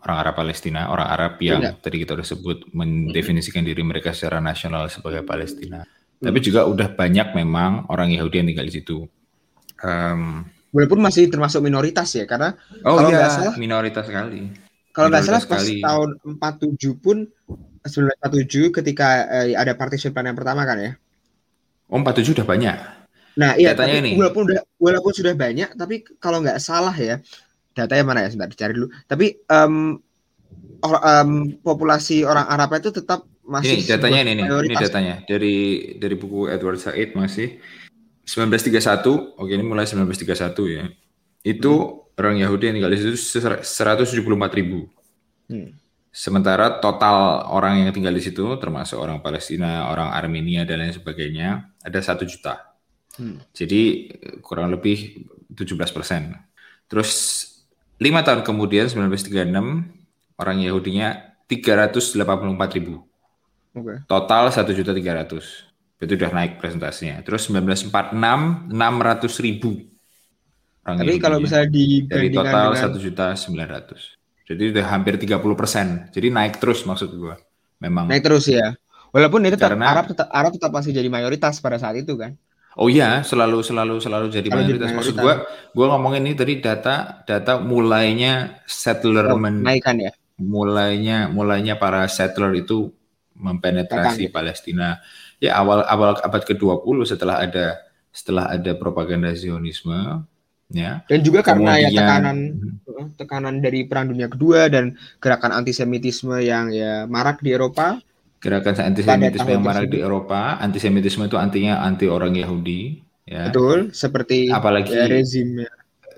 orang 0.03 0.19
Arab 0.27 0.35
Palestina, 0.35 0.91
orang 0.91 1.07
Arab 1.07 1.33
yang 1.39 1.63
Tidak. 1.63 1.79
tadi 1.79 1.97
kita 2.03 2.19
sudah 2.19 2.27
sebut 2.27 2.59
mendefinisikan 2.75 3.63
diri 3.63 3.87
mereka 3.87 4.11
secara 4.11 4.43
nasional 4.43 4.91
sebagai 4.91 5.23
Palestina. 5.23 5.87
Hmm. 5.87 6.27
Tapi 6.27 6.39
juga 6.43 6.67
udah 6.67 6.91
banyak 6.91 7.37
memang 7.39 7.87
orang 7.87 8.11
Yahudi 8.11 8.43
yang 8.43 8.49
tinggal 8.51 8.67
di 8.67 8.75
situ. 8.75 9.07
Um, 9.87 10.43
Walaupun 10.75 10.99
masih 10.99 11.31
termasuk 11.31 11.63
minoritas 11.63 12.11
ya, 12.17 12.27
karena 12.27 12.59
oh 12.83 12.99
kalau 12.99 13.09
iya, 13.15 13.31
salah 13.31 13.55
minoritas 13.55 14.05
sekali. 14.11 14.51
Kalau 14.91 15.13
nggak 15.13 15.25
salah 15.29 15.41
pas 15.45 15.63
tahun 15.63 16.09
47 16.25 17.05
pun 17.05 17.17
1947 17.85 18.77
ketika 18.83 19.29
eh, 19.29 19.55
ada 19.55 19.77
partition 19.77 20.11
plan 20.11 20.27
yang 20.27 20.37
pertama 20.37 20.67
kan 20.67 20.81
ya. 20.81 20.93
Oh 21.87 22.01
47 22.01 22.43
udah 22.43 22.49
banyak. 22.49 22.96
Nah, 23.37 23.53
iya, 23.61 23.77
datanya 23.77 24.01
tapi 24.01 24.09
ini. 24.09 24.11
walaupun 24.17 24.43
udah 24.49 24.61
walaupun 24.81 25.13
sudah 25.13 25.35
banyak, 25.37 25.77
tapi 25.77 26.05
kalau 26.17 26.41
nggak 26.41 26.57
salah 26.57 26.97
ya, 26.97 27.21
datanya 27.77 28.05
mana 28.09 28.19
ya? 28.25 28.33
Sebentar 28.33 28.49
dicari 28.49 28.73
dulu. 28.73 28.89
Tapi 29.05 29.27
um, 29.53 30.01
or, 30.81 30.97
um, 31.05 31.31
populasi 31.61 32.25
orang 32.25 32.49
Arab 32.49 32.73
itu 32.81 32.91
tetap 32.97 33.29
masih 33.47 33.79
ini 33.79 33.87
datanya 33.87 34.19
ini, 34.27 34.33
ini, 34.43 34.43
ini 34.43 34.75
datanya 34.75 35.15
dari 35.23 35.57
dari 36.03 36.17
buku 36.19 36.51
Edward 36.51 36.81
Said 36.81 37.13
masih 37.13 37.61
1931. 38.27 39.39
Oke, 39.39 39.53
ini 39.55 39.63
mulai 39.63 39.87
1931 39.87 40.67
ya. 40.67 40.85
Itu 41.47 41.73
hmm. 41.77 42.19
orang 42.19 42.37
Yahudi 42.43 42.73
yang 42.73 42.75
tinggal 42.83 42.93
di 42.93 42.99
situ 42.99 43.15
174 43.15 44.59
ribu. 44.59 44.91
Hmm. 45.47 45.79
Sementara 46.11 46.81
total 46.81 47.45
orang 47.53 47.87
yang 47.87 47.93
tinggal 47.93 48.17
di 48.17 48.25
situ, 48.25 48.57
termasuk 48.57 48.97
orang 48.97 49.21
Palestina, 49.21 49.93
orang 49.93 50.11
Armenia 50.17 50.65
dan 50.65 50.81
lain 50.81 50.97
sebagainya, 50.97 51.77
ada 51.85 52.01
satu 52.01 52.25
juta. 52.25 52.76
Hmm. 53.17 53.41
Jadi 53.53 54.13
kurang 54.45 54.73
lebih 54.73 55.27
17 55.53 55.77
persen. 55.93 56.37
Terus 56.87 57.11
lima 57.97 58.21
tahun 58.21 58.45
kemudian 58.45 58.87
1936 58.93 60.37
orang 60.37 60.57
Yahudinya 60.61 61.37
384 61.49 62.77
ribu. 62.77 63.05
Okay. 63.77 63.97
Total 64.09 64.45
1 64.49 64.65
juta 64.73 64.93
300. 64.93 66.01
Itu 66.01 66.13
udah 66.13 66.31
naik 66.33 66.61
presentasinya. 66.61 67.25
Terus 67.25 67.49
1946 67.49 68.73
600 68.73 69.45
ribu. 69.45 69.85
Orang 70.87 70.97
Tapi 71.03 71.19
kalau 71.19 71.39
misalnya 71.43 71.69
di 71.73 72.07
dari 72.07 72.31
total 72.31 72.77
dengan... 72.77 72.95
1 72.95 73.05
juta 73.05 73.27
900. 73.35 74.47
Jadi 74.47 74.63
udah 74.71 74.85
hampir 74.87 75.15
30 75.19 75.43
persen. 75.59 75.87
Jadi 76.15 76.29
naik 76.31 76.63
terus 76.63 76.87
maksud 76.87 77.11
gua. 77.19 77.35
Memang. 77.83 78.07
Naik 78.07 78.23
terus 78.23 78.47
ya. 78.47 78.77
Walaupun 79.11 79.43
itu 79.49 79.57
tetap 79.57 79.75
Karena, 79.75 79.87
Arab 79.91 80.07
tetap 80.13 80.29
Arab 80.31 80.53
tetap 80.55 80.71
masih 80.71 80.93
jadi 80.93 81.09
mayoritas 81.09 81.59
pada 81.59 81.81
saat 81.81 81.97
itu 81.99 82.15
kan. 82.15 82.37
Oh 82.77 82.93
iya, 82.93 83.25
selalu 83.25 83.65
selalu 83.65 84.05
selalu 84.05 84.27
jadi 84.29 84.49
mayoritas. 84.53 84.93
Maksud 84.93 85.17
gua, 85.17 85.49
gua 85.73 85.87
ngomongin 85.97 86.29
ini 86.29 86.37
tadi 86.37 86.61
data 86.61 87.25
data 87.25 87.57
mulainya 87.57 88.61
settler 88.69 89.33
oh, 89.33 89.41
menaikkan 89.41 89.97
ya. 89.97 90.13
Mulainya 90.37 91.33
mulainya 91.33 91.81
para 91.81 92.05
settler 92.05 92.53
itu 92.53 92.93
mempenetrasi 93.33 94.29
Datang, 94.29 94.29
ya. 94.29 94.31
Palestina 94.33 94.89
ya 95.41 95.57
awal 95.57 95.85
awal 95.89 96.17
abad 96.21 96.43
ke-20 96.45 96.97
setelah 97.05 97.41
ada 97.45 97.81
setelah 98.13 98.53
ada 98.53 98.73
propaganda 98.77 99.33
Zionisme 99.33 100.25
ya. 100.73 101.01
Dan 101.09 101.21
juga 101.25 101.41
karena 101.45 101.81
ya 101.81 101.89
Kemudian- 101.89 101.97
tekanan 101.97 102.39
tekanan 103.17 103.55
dari 103.65 103.89
Perang 103.89 104.13
Dunia 104.13 104.29
Kedua 104.29 104.69
dan 104.69 104.97
gerakan 105.21 105.53
antisemitisme 105.65 106.41
yang 106.45 106.73
ya 106.73 107.09
marak 107.09 107.41
di 107.41 107.57
Eropa. 107.57 108.01
Gerakan 108.47 108.75
antisemitisme 108.95 109.51
yang 109.51 109.65
marak 109.67 109.91
di. 109.91 109.99
Eropa, 109.99 110.63
antisemitisme 110.63 111.27
itu 111.27 111.35
antinya 111.35 111.83
anti 111.83 112.07
orang 112.07 112.39
Yahudi 112.39 113.03
ya. 113.27 113.51
Betul, 113.51 113.91
seperti 113.91 114.47
Apalagi 114.55 114.95
ya, 114.95 115.11
rezim 115.11 115.67
ya. 115.67 115.71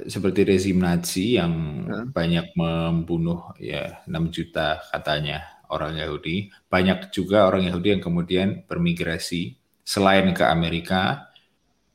seperti 0.06 0.44
rezim 0.44 0.76
Nazi 0.78 1.40
yang 1.40 1.52
Nah. 1.88 2.04
banyak 2.12 2.52
membunuh 2.52 3.56
ya 3.58 4.04
6 4.04 4.28
juta 4.28 4.78
katanya 4.92 5.42
orang 5.72 5.96
Yahudi. 5.96 6.52
Banyak 6.68 7.08
juga 7.10 7.48
orang 7.48 7.64
Yahudi 7.66 7.96
yang 7.96 8.02
kemudian 8.04 8.62
bermigrasi 8.68 9.56
selain 9.82 10.28
ke 10.36 10.44
Amerika 10.44 11.32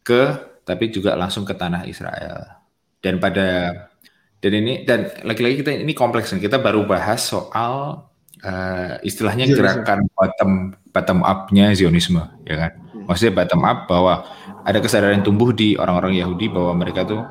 ke 0.01 0.35
tapi 0.65 0.89
juga 0.89 1.13
langsung 1.13 1.45
ke 1.45 1.53
tanah 1.53 1.85
Israel. 1.85 2.59
Dan 3.03 3.21
pada 3.21 3.71
dan 4.43 4.51
ini 4.51 4.83
dan 4.83 5.07
lagi-lagi 5.23 5.63
kita 5.63 5.71
ini 5.71 5.93
kompleks. 5.95 6.33
Kita 6.35 6.59
baru 6.59 6.83
bahas 6.83 7.23
soal 7.23 8.03
eh, 8.43 8.99
istilahnya 9.07 9.47
Zionisme. 9.47 9.59
gerakan 9.63 9.99
bottom 10.13 10.51
bottom 10.91 11.19
up-nya 11.23 11.71
Zionisme, 11.73 12.21
ya 12.43 12.55
kan? 12.59 12.71
Maksudnya 13.07 13.33
bottom 13.35 13.61
up 13.63 13.87
bahwa 13.87 14.23
ada 14.63 14.79
kesadaran 14.79 15.23
tumbuh 15.23 15.51
di 15.51 15.75
orang-orang 15.75 16.15
Yahudi 16.19 16.47
bahwa 16.47 16.71
mereka 16.77 17.03
tuh 17.03 17.23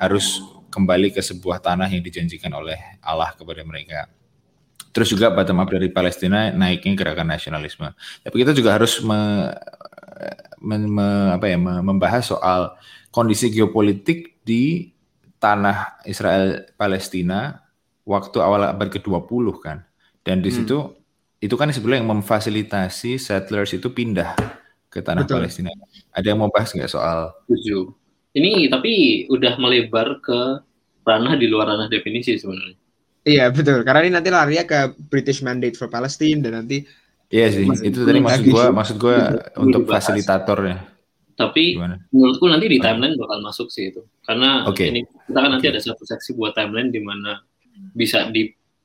harus 0.00 0.42
kembali 0.70 1.10
ke 1.14 1.20
sebuah 1.22 1.58
tanah 1.62 1.90
yang 1.90 2.02
dijanjikan 2.02 2.50
oleh 2.54 2.78
Allah 3.02 3.34
kepada 3.34 3.62
mereka. 3.66 4.06
Terus 4.90 5.10
juga 5.14 5.30
bottom 5.30 5.62
up 5.62 5.70
dari 5.70 5.86
Palestina 5.90 6.50
naiknya 6.50 6.98
gerakan 6.98 7.30
nasionalisme. 7.30 7.94
Tapi 8.26 8.34
kita 8.42 8.50
juga 8.50 8.74
harus 8.74 8.98
me- 9.06 9.54
men- 10.58 10.90
me- 10.90 11.30
apa 11.38 11.46
ya, 11.46 11.58
me- 11.58 11.82
membahas 11.82 12.26
soal 12.26 12.74
kondisi 13.14 13.54
geopolitik 13.54 14.42
di 14.42 14.90
tanah 15.38 16.02
Israel 16.06 16.66
Palestina 16.74 17.62
waktu 18.02 18.42
awal 18.42 18.66
abad 18.66 18.90
ke-20 18.90 19.46
kan. 19.62 19.86
Dan 20.30 20.38
di 20.38 20.46
Hmm. 20.46 20.58
situ 20.62 20.78
itu 21.40 21.54
kan 21.58 21.66
sebenarnya 21.68 22.06
yang 22.06 22.10
memfasilitasi 22.14 23.18
settlers 23.18 23.74
itu 23.74 23.90
pindah 23.90 24.38
ke 24.86 25.02
tanah 25.02 25.26
Betul. 25.26 25.42
Palestina. 25.42 25.74
Ada 26.14 26.26
yang 26.30 26.38
mau 26.38 26.50
bahas 26.50 26.70
nggak 26.70 26.86
soal 26.86 27.34
Setuju. 27.44 27.90
Ini 28.30 28.70
tapi 28.70 28.92
udah 29.26 29.58
melebar 29.58 30.22
ke 30.22 30.62
ranah 31.02 31.34
di 31.34 31.50
luar 31.50 31.74
ranah 31.74 31.90
definisi 31.90 32.38
sebenarnya. 32.38 32.78
Iya 33.20 33.50
betul, 33.50 33.82
karena 33.82 34.00
ini 34.00 34.12
nanti 34.14 34.30
larinya 34.30 34.62
ke 34.62 34.78
British 35.10 35.42
Mandate 35.42 35.74
for 35.74 35.90
Palestine 35.90 36.38
dan 36.38 36.56
nanti 36.56 36.86
Iya 37.26 37.46
sih, 37.48 37.62
itu 37.84 38.02
tadi 38.02 38.18
maksud 38.18 38.44
gua, 38.46 38.70
maksud 38.70 38.96
gua 38.98 39.16
Ini 39.30 39.60
untuk 39.60 39.82
dibahas. 39.84 40.02
fasilitatornya 40.06 40.78
Tapi 41.34 41.74
gimana? 41.74 41.96
menurutku 42.10 42.46
nanti 42.46 42.66
di 42.66 42.78
timeline 42.78 43.14
bakal 43.16 43.38
masuk 43.40 43.68
sih 43.68 43.88
itu. 43.88 44.02
Karena 44.20 44.66
Oke. 44.66 44.86
ini 44.86 45.02
kita 45.26 45.38
kan 45.38 45.50
nanti 45.50 45.66
ada 45.66 45.78
satu 45.78 46.02
seksi 46.02 46.34
buat 46.34 46.52
timeline 46.52 46.90
di 46.90 47.00
mana 47.00 47.40
bisa 47.94 48.28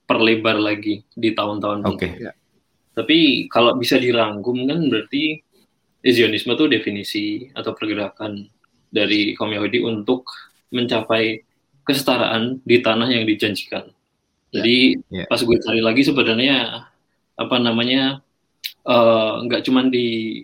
diperlebar 0.05 0.61
lagi 0.61 1.01
di 1.17 1.33
tahun-tahun 1.33 1.81
Oke. 1.81 2.05
berikutnya. 2.05 2.31
Tapi 2.93 3.49
kalau 3.49 3.73
bisa 3.75 3.97
dirangkum 3.97 4.69
kan 4.69 4.85
berarti 4.85 5.41
Zionisme 6.05 6.53
itu 6.53 6.65
definisi 6.69 7.25
atau 7.57 7.73
pergerakan 7.73 8.45
dari 8.93 9.33
kaum 9.33 9.49
Yahudi 9.49 9.81
untuk 9.81 10.29
mencapai 10.69 11.41
kesetaraan 11.81 12.61
di 12.61 12.77
tanah 12.85 13.09
yang 13.09 13.25
dijanjikan. 13.25 13.89
Jadi 14.53 15.01
Ya. 15.09 15.25
pas 15.25 15.41
gue 15.41 15.57
cari 15.57 15.81
lagi 15.81 16.05
sebenarnya 16.05 16.85
apa 17.35 17.57
namanya 17.57 18.21
eh, 18.85 19.33
nggak 19.49 19.65
cuman 19.65 19.89
di 19.89 20.39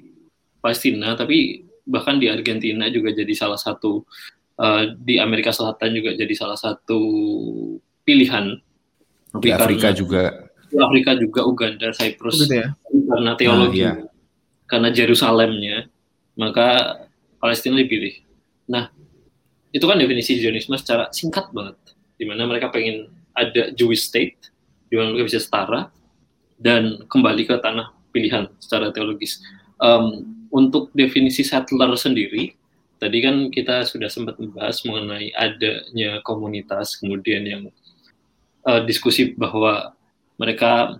Palestina 0.59 1.13
tapi 1.13 1.61
bahkan 1.85 2.17
di 2.17 2.25
Argentina 2.27 2.89
juga 2.89 3.13
jadi 3.13 3.31
salah 3.37 3.61
satu 3.61 4.01
eh, 4.57 4.97
di 4.97 5.21
Amerika 5.21 5.53
Selatan 5.53 5.93
juga 5.93 6.17
jadi 6.17 6.33
salah 6.33 6.57
satu 6.57 6.99
pilihan. 8.01 8.57
Di 9.39 9.49
Afrika 9.53 9.91
karena- 9.91 9.95
juga. 9.95 10.23
di 10.71 10.77
Afrika 10.79 11.11
juga 11.15 11.41
Uganda, 11.47 11.87
Cyprus 11.91 12.47
gitu 12.47 12.55
ya. 12.63 12.71
karena 12.87 13.31
teologi, 13.35 13.83
Nah, 13.83 13.95
iya. 13.99 14.07
karena 14.67 14.87
Yerusalemnya, 14.91 15.77
maka 16.35 16.67
Palestina 17.39 17.75
dipilih. 17.75 18.23
Nah, 18.71 18.87
itu 19.71 19.83
kan 19.83 19.99
definisi 19.99 20.39
Zionisme 20.39 20.75
secara 20.79 21.11
singkat 21.11 21.51
banget, 21.51 21.75
di 22.15 22.23
mana 22.23 22.47
mereka 22.47 22.71
pengen 22.71 23.11
ada 23.35 23.71
Jewish 23.75 24.07
state, 24.07 24.51
di 24.87 24.95
mana 24.95 25.11
mereka 25.11 25.27
bisa 25.31 25.39
setara 25.43 25.91
dan 26.55 27.03
kembali 27.07 27.47
ke 27.47 27.55
tanah 27.59 27.91
pilihan 28.11 28.47
secara 28.59 28.91
teologis. 28.95 29.43
Em, 29.79 30.23
untuk 30.51 30.91
definisi 30.95 31.43
settler 31.43 31.91
sendiri, 31.95 32.55
tadi 32.95 33.17
kan 33.23 33.51
kita 33.51 33.83
sudah 33.87 34.07
sempat 34.07 34.39
membahas 34.39 34.83
mengenai 34.87 35.31
adanya 35.35 36.19
komunitas, 36.23 36.95
kemudian 36.95 37.43
yang 37.43 37.63
eh, 38.67 38.81
diskusi 38.85 39.33
bahwa 39.33 39.93
mereka 40.37 40.97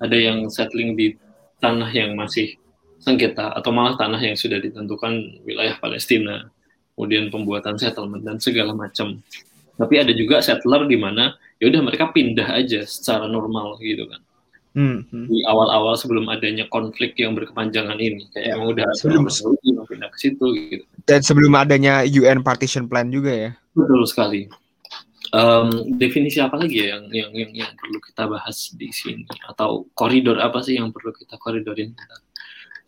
ada 0.00 0.16
yang 0.16 0.48
settling 0.48 0.96
di 0.96 1.12
tanah 1.60 1.92
yang 1.92 2.16
masih 2.16 2.56
sengketa 3.00 3.52
atau 3.56 3.72
malah 3.72 3.96
tanah 3.96 4.20
yang 4.20 4.36
sudah 4.36 4.60
ditentukan 4.60 5.44
wilayah 5.44 5.76
Palestina, 5.80 6.48
kemudian 6.96 7.28
pembuatan 7.32 7.76
settlement 7.76 8.24
dan 8.24 8.36
segala 8.40 8.72
macam. 8.76 9.20
Tapi 9.76 9.94
ada 9.96 10.12
juga 10.12 10.44
settler 10.44 10.84
di 10.84 10.96
mana 11.00 11.32
ya 11.56 11.68
udah 11.68 11.80
mereka 11.84 12.12
pindah 12.12 12.48
aja 12.52 12.84
secara 12.84 13.28
normal 13.28 13.80
gitu 13.80 14.08
kan. 14.08 14.20
Hmm, 14.70 15.02
hmm. 15.10 15.26
Di 15.26 15.42
awal-awal 15.50 15.98
sebelum 15.98 16.30
adanya 16.30 16.62
konflik 16.70 17.18
yang 17.18 17.34
berkepanjangan 17.34 17.98
ini 17.98 18.30
kayak 18.30 18.46
Ya, 18.46 18.54
emang 18.54 18.70
udah 18.70 18.86
sebelum- 18.94 19.26
pindah 19.26 20.08
ke 20.14 20.18
situ 20.20 20.46
gitu. 20.70 20.84
Dan 21.10 21.20
sebelum 21.26 21.52
adanya 21.58 22.06
UN 22.06 22.46
partition 22.46 22.86
plan 22.86 23.10
juga 23.10 23.34
ya. 23.34 23.50
Betul 23.74 24.06
sekali. 24.06 24.46
Em, 25.30 25.94
definisi 25.94 26.42
apa 26.42 26.58
lagi 26.58 26.82
ya 26.82 26.98
yang, 26.98 27.06
yang 27.14 27.30
yang 27.30 27.50
yang 27.62 27.72
perlu 27.78 28.02
kita 28.02 28.26
bahas 28.26 28.74
di 28.74 28.90
sini 28.90 29.22
atau 29.46 29.86
koridor 29.94 30.42
apa 30.42 30.58
sih 30.58 30.74
yang 30.74 30.90
perlu 30.90 31.14
kita 31.14 31.38
koridorin? 31.38 31.94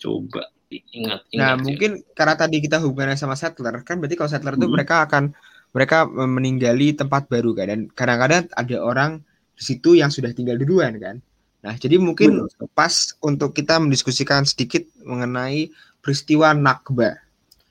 Coba 0.02 0.50
ingat 0.72 1.22
ingat. 1.30 1.38
Nah, 1.38 1.54
ya. 1.54 1.62
mungkin 1.62 1.90
karena 2.18 2.34
tadi 2.34 2.58
kita 2.58 2.82
hubungannya 2.82 3.14
sama 3.14 3.38
settler, 3.38 3.86
kan 3.86 4.02
berarti 4.02 4.18
kalau 4.18 4.30
settler 4.32 4.58
itu 4.58 4.66
Mhm. 4.66 4.74
mereka 4.74 5.06
akan 5.06 5.30
mereka 5.70 5.98
meninggali 6.10 6.92
tempat 6.98 7.30
baru 7.30 7.54
kan 7.54 7.66
dan 7.70 7.80
kadang-kadang 7.94 8.50
ada 8.50 8.76
orang 8.82 9.10
di 9.54 9.62
situ 9.62 9.94
yang 9.94 10.10
sudah 10.10 10.34
tinggal 10.34 10.58
duluan 10.58 10.98
kan. 10.98 11.22
Nah, 11.62 11.78
jadi 11.78 11.94
mungkin 12.02 12.42
Betul. 12.50 12.66
pas 12.74 13.14
untuk 13.22 13.54
kita 13.54 13.78
mendiskusikan 13.78 14.42
sedikit 14.42 14.82
mengenai 15.06 15.70
peristiwa 16.02 16.50
Nakba 16.58 17.22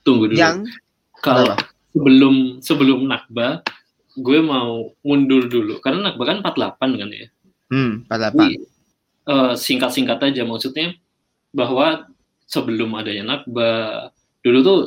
tunggu 0.08 0.32
dulu. 0.32 0.40
yang 0.40 0.64
Kalau 1.20 1.54
sebelum 1.92 2.64
sebelum 2.64 3.04
Nakba, 3.06 3.62
gue 4.18 4.40
mau 4.44 4.92
mundur 5.06 5.48
dulu 5.48 5.80
karena 5.80 6.12
Nakba 6.12 6.24
kan 6.28 6.38
48 6.44 7.00
kan 7.00 7.10
ya. 7.12 7.28
hmm, 7.72 7.94
48. 8.08 8.12
Jadi 8.12 8.48
eh, 9.28 9.54
singkat-singkat 9.56 10.20
aja 10.20 10.44
maksudnya 10.44 10.98
bahwa 11.56 12.12
sebelum 12.48 12.92
adanya 13.00 13.24
Nakba, 13.24 13.70
dulu 14.44 14.60
tuh 14.60 14.80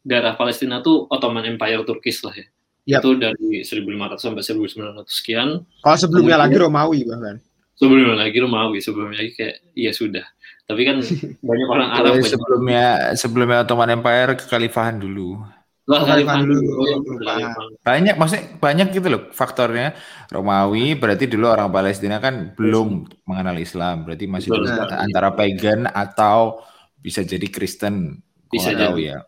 daerah 0.00 0.32
Palestina 0.36 0.80
tuh 0.80 1.04
Ottoman 1.12 1.44
Empire 1.44 1.84
Turkis 1.84 2.24
lah 2.24 2.32
ya. 2.32 2.46
Yap. 2.88 3.04
Itu 3.04 3.20
dari 3.20 3.60
1500 3.60 4.16
sampai 4.16 4.42
1900 4.42 5.04
sekian. 5.06 5.48
Kalau 5.84 5.96
sebelumnya 6.00 6.40
lagi 6.40 6.56
Romawi 6.56 7.04
bahkan. 7.04 7.36
Sebelumnya 7.76 8.16
lagi 8.16 8.38
Romawi, 8.40 8.80
sebelumnya 8.80 9.20
lagi 9.20 9.32
kayak 9.36 9.56
iya 9.76 9.92
sudah. 9.92 10.24
Tapi 10.64 10.82
kan 10.88 10.96
banyak 11.48 11.68
orang 11.68 11.88
Arab 11.92 12.12
sebelumnya 12.24 13.12
sebelumnya 13.16 13.58
Ottoman 13.62 14.00
Empire 14.00 14.40
kekhalifahan 14.40 14.96
dulu. 14.96 15.44
Wah, 15.90 16.06
Khalifah 16.06 16.46
dulu. 16.46 16.54
Oh, 16.78 16.86
iya. 17.34 17.50
Banyak 17.82 18.14
maksudnya 18.14 18.44
banyak 18.62 18.94
gitu 18.94 19.10
loh 19.10 19.22
faktornya. 19.34 19.98
Romawi 20.30 20.94
berarti 20.94 21.26
dulu 21.26 21.50
orang 21.50 21.66
Palestina 21.74 22.22
kan 22.22 22.54
belum 22.54 23.10
mengenal 23.26 23.58
Islam, 23.58 24.06
berarti 24.06 24.30
masih 24.30 24.54
Betul 24.54 24.70
dulu 24.70 24.86
antara 24.94 25.34
pagan 25.34 25.90
atau 25.90 26.62
bisa 27.02 27.26
jadi 27.26 27.42
Kristen. 27.50 28.22
Bisa 28.46 28.70
nggak 28.70 28.86
tahu 28.86 28.98
ya. 29.02 29.18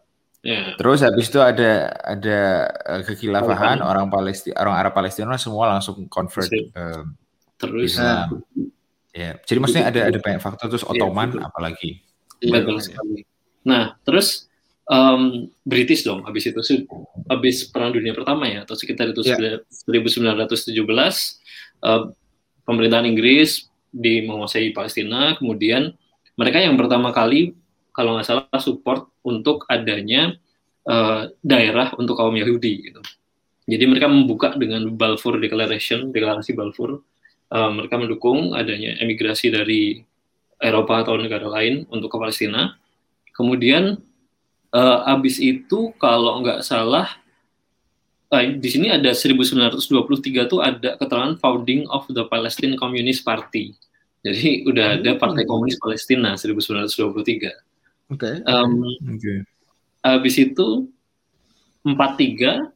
Ya, 0.43 0.75
Terus 0.75 1.07
habis 1.07 1.31
itu 1.31 1.39
ada 1.39 1.87
ada 2.03 2.39
eh, 2.99 3.03
kekhilafahan 3.07 3.79
Khalifah. 3.79 3.91
orang 3.95 4.07
Palestina 4.11 4.55
orang 4.59 4.75
Arab 4.75 4.93
Palestina 4.95 5.39
semua 5.39 5.71
langsung 5.71 6.07
convert 6.11 6.51
eh, 6.51 7.03
terus 7.59 7.95
Islam. 7.95 8.43
Ya, 9.15 9.39
jadi 9.39 9.59
maksudnya 9.63 9.87
ada 9.91 10.01
ada 10.11 10.19
banyak 10.19 10.41
faktor 10.43 10.67
terus 10.71 10.83
Iya, 10.83 10.91
Ottoman 10.99 11.31
betul. 11.31 11.43
apalagi. 11.47 11.91
Iya, 12.43 12.53
betul 12.59 12.75
makanya. 12.75 12.87
sekali. 12.87 13.19
Nah, 13.63 13.83
terus 14.03 14.51
em, 14.93 15.49
British 15.65 16.05
dong 16.05 16.21
habis 16.29 16.45
itu 16.45 16.61
habis 17.33 17.65
Perang 17.73 17.97
Dunia 17.97 18.13
Pertama 18.13 18.45
ya 18.45 18.69
atau 18.69 18.77
sekitar 18.77 19.09
itu 19.09 19.25
Ya. 19.25 19.65
1917 19.89 20.77
eh, 21.83 22.03
pemerintahan 22.63 23.07
Inggris 23.09 23.67
di 23.93 24.25
menguasai 24.25 24.73
Palestina, 24.73 25.37
kemudian 25.37 25.93
mereka 26.41 26.59
yang 26.65 26.81
pertama 26.81 27.13
kali 27.13 27.53
kalau 27.93 28.17
nggak 28.17 28.25
salah 28.27 28.61
support 28.61 29.05
untuk 29.21 29.69
adanya 29.69 30.33
eh, 30.89 31.23
daerah 31.45 31.93
untuk 32.01 32.17
kaum 32.17 32.33
Yahudi 32.33 32.93
gitu. 32.93 33.03
Jadi 33.69 33.85
mereka 33.87 34.11
membuka 34.11 34.59
dengan 34.59 34.91
Balfour 34.91 35.39
Declaration, 35.39 36.11
deklarasi 36.11 36.57
Balfour. 36.57 37.05
Eh, 37.53 37.71
mereka 37.71 38.01
mendukung 38.01 38.57
adanya 38.57 38.97
emigrasi 38.99 39.53
dari 39.53 40.01
Eropa 40.63 41.03
atau 41.03 41.19
negara 41.19 41.47
lain 41.51 41.85
untuk 41.91 42.13
ke 42.13 42.19
Palestina. 42.19 42.79
kemudian 43.33 43.97
uh, 44.73 44.99
abis 45.13 45.39
itu 45.39 45.93
kalau 46.01 46.41
nggak 46.43 46.65
salah 46.65 47.09
uh, 48.33 48.43
di 48.43 48.69
sini 48.73 48.89
ada 48.89 49.13
1923 49.13 50.49
tuh 50.49 50.65
ada 50.65 50.97
keterangan 50.97 51.37
founding 51.39 51.85
of 51.93 52.09
the 52.11 52.25
Palestine 52.33 52.75
Communist 52.81 53.23
Party. 53.23 53.77
Jadi 54.23 54.63
udah 54.71 54.99
ada 54.99 55.19
Partai 55.19 55.45
Komunis 55.45 55.77
Palestina 55.83 56.39
1923. 56.39 57.13
Oke. 57.13 57.53
Okay. 58.17 58.35
Um, 58.47 58.87
okay. 59.19 59.43
Habis 60.03 60.35
itu 60.39 60.87
43 61.83 62.71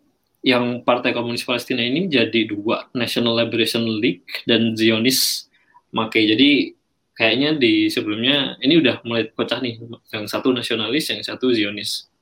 yang 0.46 0.82
Partai 0.82 1.10
Komunis 1.14 1.42
Palestina 1.42 1.82
ini 1.82 2.06
jadi 2.06 2.46
dua, 2.46 2.86
National 2.94 3.42
Liberation 3.42 3.82
League 3.86 4.26
dan 4.46 4.74
Zionis 4.74 5.50
Make. 5.94 6.22
Jadi 6.22 6.75
kayaknya 7.16 7.56
di 7.56 7.88
sebelumnya 7.88 8.60
ini 8.60 8.76
udah 8.78 9.00
mulai 9.02 9.24
pecah 9.26 9.58
nih, 9.58 9.80
yang 10.12 10.28
satu 10.28 10.52
nasionalis, 10.52 11.08
yang 11.08 11.24
satu 11.24 11.50
Zionis. 11.50 12.12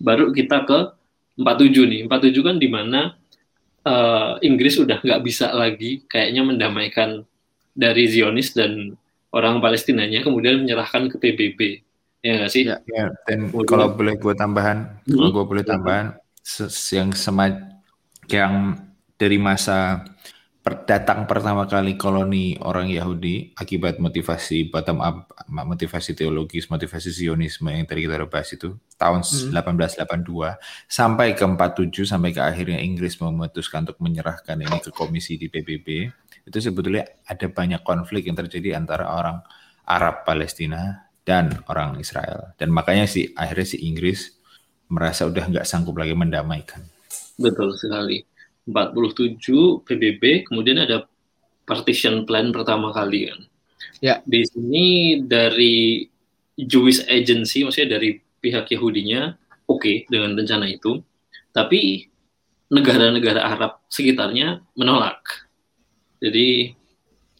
Baru 0.00 0.32
kita 0.32 0.64
ke 0.64 0.78
47 1.36 1.84
nih. 1.86 2.00
47 2.08 2.48
kan 2.48 2.56
di 2.56 2.68
mana 2.72 3.14
uh, 3.84 4.40
Inggris 4.40 4.80
udah 4.80 5.04
nggak 5.04 5.22
bisa 5.22 5.52
lagi 5.52 6.02
kayaknya 6.08 6.42
mendamaikan 6.42 7.22
dari 7.76 8.10
Zionis 8.10 8.56
dan 8.56 8.98
orang 9.30 9.60
Palestinanya 9.62 10.24
kemudian 10.24 10.64
menyerahkan 10.64 11.12
ke 11.12 11.16
PBB. 11.20 11.60
Ya 12.24 12.42
nggak 12.42 12.50
sih? 12.50 12.66
Ya, 12.66 12.82
ya. 12.90 13.14
dan 13.28 13.52
kemudian, 13.52 13.68
kalau 13.70 13.94
boleh 13.94 14.18
gue 14.18 14.34
tambahan, 14.34 14.98
hmm, 15.06 15.14
kalau 15.14 15.30
gue 15.30 15.44
boleh 15.44 15.64
tambahan 15.64 16.18
yang 16.90 17.14
semaj 17.14 17.54
yang 18.26 18.74
dari 19.14 19.38
masa 19.38 20.02
datang 20.74 21.28
pertama 21.30 21.68
kali 21.70 21.94
koloni 21.94 22.58
orang 22.58 22.90
Yahudi 22.90 23.54
akibat 23.54 24.02
motivasi 24.02 24.68
bottom 24.68 24.98
up, 24.98 25.30
motivasi 25.46 26.18
teologis, 26.18 26.66
motivasi 26.66 27.14
Zionisme 27.14 27.70
yang 27.70 27.86
tadi 27.86 28.04
kita 28.08 28.26
bahas 28.26 28.50
itu 28.50 28.74
tahun 28.98 29.22
hmm. 29.22 29.54
1882 29.54 30.58
sampai 30.90 31.38
ke 31.38 31.44
47 31.46 32.10
sampai 32.10 32.30
ke 32.34 32.42
akhirnya 32.42 32.82
Inggris 32.82 33.14
memutuskan 33.22 33.86
untuk 33.86 34.02
menyerahkan 34.02 34.58
ini 34.58 34.78
ke 34.82 34.90
komisi 34.90 35.38
di 35.38 35.46
PBB 35.46 36.10
itu 36.48 36.58
sebetulnya 36.58 37.06
ada 37.28 37.46
banyak 37.46 37.80
konflik 37.86 38.26
yang 38.26 38.34
terjadi 38.34 38.80
antara 38.80 39.06
orang 39.08 39.44
Arab 39.86 40.26
Palestina 40.26 41.06
dan 41.22 41.62
orang 41.70 42.00
Israel 42.02 42.56
dan 42.58 42.74
makanya 42.74 43.06
si 43.06 43.30
akhirnya 43.36 43.68
si 43.68 43.84
Inggris 43.84 44.38
merasa 44.88 45.28
udah 45.28 45.44
nggak 45.44 45.68
sanggup 45.68 46.00
lagi 46.00 46.16
mendamaikan. 46.16 46.80
Betul 47.36 47.76
sekali. 47.76 48.24
47 48.68 49.88
PBB, 49.88 50.44
kemudian 50.44 50.84
ada 50.84 51.08
partition 51.64 52.28
plan 52.28 52.52
pertama 52.52 52.92
kali 52.92 53.32
kan. 53.32 53.40
Ya. 54.04 54.20
Di 54.28 54.44
sini 54.44 55.18
dari 55.24 56.04
Jewish 56.58 57.00
Agency, 57.08 57.64
maksudnya 57.64 57.96
dari 57.96 58.20
pihak 58.44 58.68
Yahudinya, 58.68 59.34
oke 59.64 59.80
okay 59.80 59.96
dengan 60.12 60.36
rencana 60.36 60.68
itu, 60.68 61.00
tapi 61.56 62.06
negara-negara 62.68 63.40
Arab 63.40 63.80
sekitarnya 63.88 64.60
menolak. 64.76 65.48
Jadi 66.20 66.76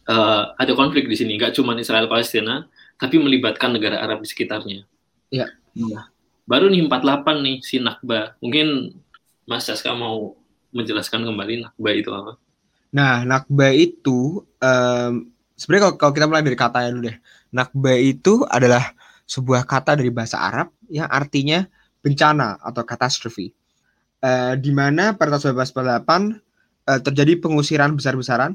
uh, 0.09 0.55
ada 0.57 0.73
konflik 0.73 1.05
di 1.05 1.13
sini, 1.13 1.37
nggak 1.37 1.53
cuma 1.53 1.77
Israel 1.77 2.09
Palestina, 2.09 2.65
tapi 2.97 3.21
melibatkan 3.21 3.75
negara 3.75 4.01
Arab 4.01 4.25
di 4.25 4.27
sekitarnya. 4.27 4.83
Ya. 5.29 5.51
Nah, 5.77 6.09
baru 6.49 6.71
nih 6.73 6.89
48 6.89 7.45
nih 7.45 7.57
si 7.61 7.77
Nakba. 7.77 8.33
Mungkin 8.41 8.97
Mas 9.45 9.69
Saska 9.69 9.93
mau 9.93 10.38
menjelaskan 10.75 11.25
kembali 11.25 11.65
nakba 11.65 11.89
itu 11.93 12.09
apa? 12.13 12.33
Nah, 12.89 13.21
nakba 13.25 13.69
itu 13.73 14.41
um, 14.61 15.13
sebenarnya 15.59 15.83
kalau, 15.91 15.95
kalau 15.99 16.13
kita 16.15 16.25
mulai 16.25 16.43
dari 16.45 16.57
kata 16.57 16.89
dulu 16.89 17.03
deh. 17.09 17.17
Nakba 17.49 17.93
itu 17.97 18.33
adalah 18.45 18.93
sebuah 19.29 19.65
kata 19.65 19.97
dari 19.97 20.09
bahasa 20.09 20.41
Arab 20.41 20.73
yang 20.89 21.09
artinya 21.09 21.65
bencana 22.01 22.57
atau 22.61 22.81
katastrofi. 22.85 23.53
Uh, 24.19 24.57
di 24.59 24.75
mana 24.75 25.15
pada 25.15 25.39
tahun 25.39 25.55
1948 25.63 25.79
uh, 26.91 26.99
terjadi 26.99 27.33
pengusiran 27.39 27.95
besar-besaran 27.95 28.51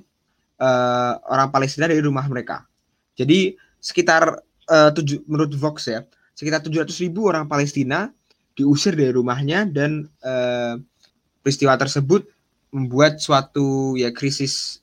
uh, 0.61 1.13
orang 1.31 1.49
Palestina 1.49 1.89
dari 1.89 2.05
rumah 2.05 2.27
mereka. 2.29 2.69
Jadi 3.17 3.57
sekitar 3.81 4.45
uh, 4.69 4.91
tujuh, 4.93 5.25
menurut 5.25 5.57
Vox 5.57 5.89
ya, 5.89 6.05
sekitar 6.37 6.61
700 6.61 6.91
ribu 7.07 7.31
orang 7.31 7.49
Palestina 7.49 8.13
diusir 8.55 8.95
dari 8.95 9.11
rumahnya 9.11 9.67
dan 9.67 10.07
uh, 10.23 10.79
peristiwa 11.45 11.77
tersebut 11.77 12.25
membuat 12.73 13.21
suatu 13.21 13.95
ya 14.01 14.11
krisis 14.11 14.81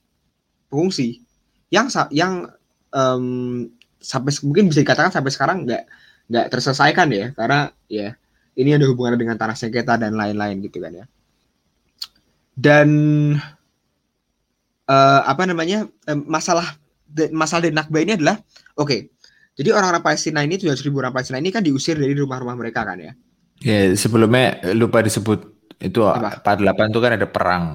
pengungsi 0.69 1.26
yang 1.74 1.89
yang 2.13 2.47
um, 2.93 3.67
sampai 3.97 4.32
mungkin 4.45 4.69
bisa 4.69 4.86
dikatakan 4.86 5.10
sampai 5.10 5.32
sekarang 5.34 5.58
nggak 5.65 5.84
nggak 6.30 6.45
terselesaikan 6.54 7.10
ya. 7.10 7.26
Karena 7.34 7.74
ya 7.89 8.13
ini 8.56 8.78
ada 8.78 8.86
hubungan 8.86 9.17
dengan 9.17 9.36
tanah 9.36 9.58
sengketa 9.58 9.97
dan 9.97 10.13
lain-lain 10.13 10.62
gitu 10.62 10.78
kan 10.78 10.93
ya. 10.93 11.06
Dan 12.54 12.89
uh, 14.86 15.21
apa 15.26 15.43
namanya 15.50 15.89
um, 16.06 16.21
masalah 16.30 16.78
masalah 17.34 17.67
di 17.67 17.76
Nakba 17.76 18.00
ini 18.06 18.15
adalah 18.15 18.39
oke 18.80 18.88
okay, 18.88 19.00
jadi 19.56 19.76
orang-orang 19.76 20.04
Palestina 20.04 20.43
ini 20.43 20.56
tujuh 20.56 20.76
ribu 20.88 21.04
orang 21.04 21.12
Palestina 21.12 21.39
ini 21.39 21.52
kan 21.52 21.63
diusir 21.63 22.00
dari 22.00 22.15
rumah-rumah 22.15 22.56
mereka 22.56 22.88
kan 22.88 23.00
ya. 23.00 23.12
Ya 23.62 23.93
sebelumnya 23.93 24.58
lupa 24.74 25.04
disebut 25.04 25.61
itu 25.82 26.06
Apa? 26.06 26.41
48 26.46 26.94
itu 26.94 27.00
kan 27.02 27.12
ada 27.17 27.28
perang 27.28 27.65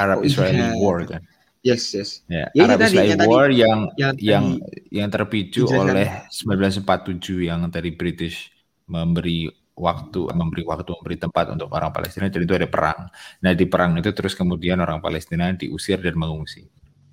Arab 0.00 0.24
Israeli 0.24 0.60
oh, 0.60 0.72
iya. 0.72 0.80
War 0.80 0.98
kan. 1.06 1.22
Yes, 1.66 1.82
yes. 1.92 2.22
Ya, 2.30 2.46
ya 2.54 2.62
Arab 2.66 2.86
Israeli 2.86 3.14
War 3.26 3.50
tadi, 3.50 3.62
yang 3.62 3.78
yang 3.98 4.14
yang, 4.18 4.44
yang 4.90 5.08
terpicu 5.10 5.66
oleh 5.70 6.26
1947 6.30 7.46
yang 7.46 7.66
dari 7.68 7.94
British 7.94 8.50
memberi 8.86 9.50
waktu 9.76 10.32
memberi 10.32 10.64
waktu 10.64 10.88
memberi 10.88 11.16
tempat 11.20 11.52
untuk 11.52 11.68
orang 11.68 11.92
Palestina 11.92 12.32
jadi 12.32 12.48
itu 12.48 12.56
ada 12.56 12.68
perang. 12.70 13.12
Nah 13.44 13.52
di 13.52 13.66
perang 13.68 13.98
itu 14.00 14.10
terus 14.16 14.32
kemudian 14.32 14.80
orang 14.80 15.04
Palestina 15.04 15.52
diusir 15.52 16.00
dan 16.00 16.16
mengungsi. 16.16 16.64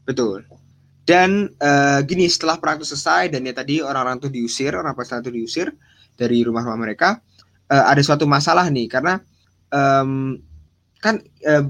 Betul. 0.07 0.47
Dan 1.03 1.51
uh, 1.59 1.99
gini 2.07 2.31
setelah 2.31 2.55
perang 2.63 2.79
itu 2.79 2.87
selesai 2.87 3.35
dan 3.35 3.43
ya 3.43 3.51
tadi 3.51 3.83
orang-orang 3.83 4.23
itu 4.23 4.31
diusir 4.31 4.71
orang 4.79 4.95
Palestina 4.95 5.19
itu 5.19 5.35
diusir 5.35 5.67
dari 6.15 6.39
rumah-rumah 6.47 6.79
mereka 6.79 7.19
uh, 7.67 7.85
ada 7.91 7.99
suatu 7.99 8.23
masalah 8.23 8.71
nih 8.71 8.87
karena 8.87 9.19
um, 9.73 10.37
kan 11.01 11.19
uh, 11.49 11.65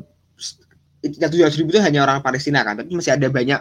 yang 1.04 1.30
tujuh 1.32 1.48
ribu 1.64 1.72
itu 1.72 1.82
hanya 1.84 2.04
orang 2.04 2.20
Palestina 2.20 2.64
kan, 2.64 2.80
tapi 2.80 2.92
masih 2.96 3.16
ada 3.16 3.28
banyak 3.28 3.60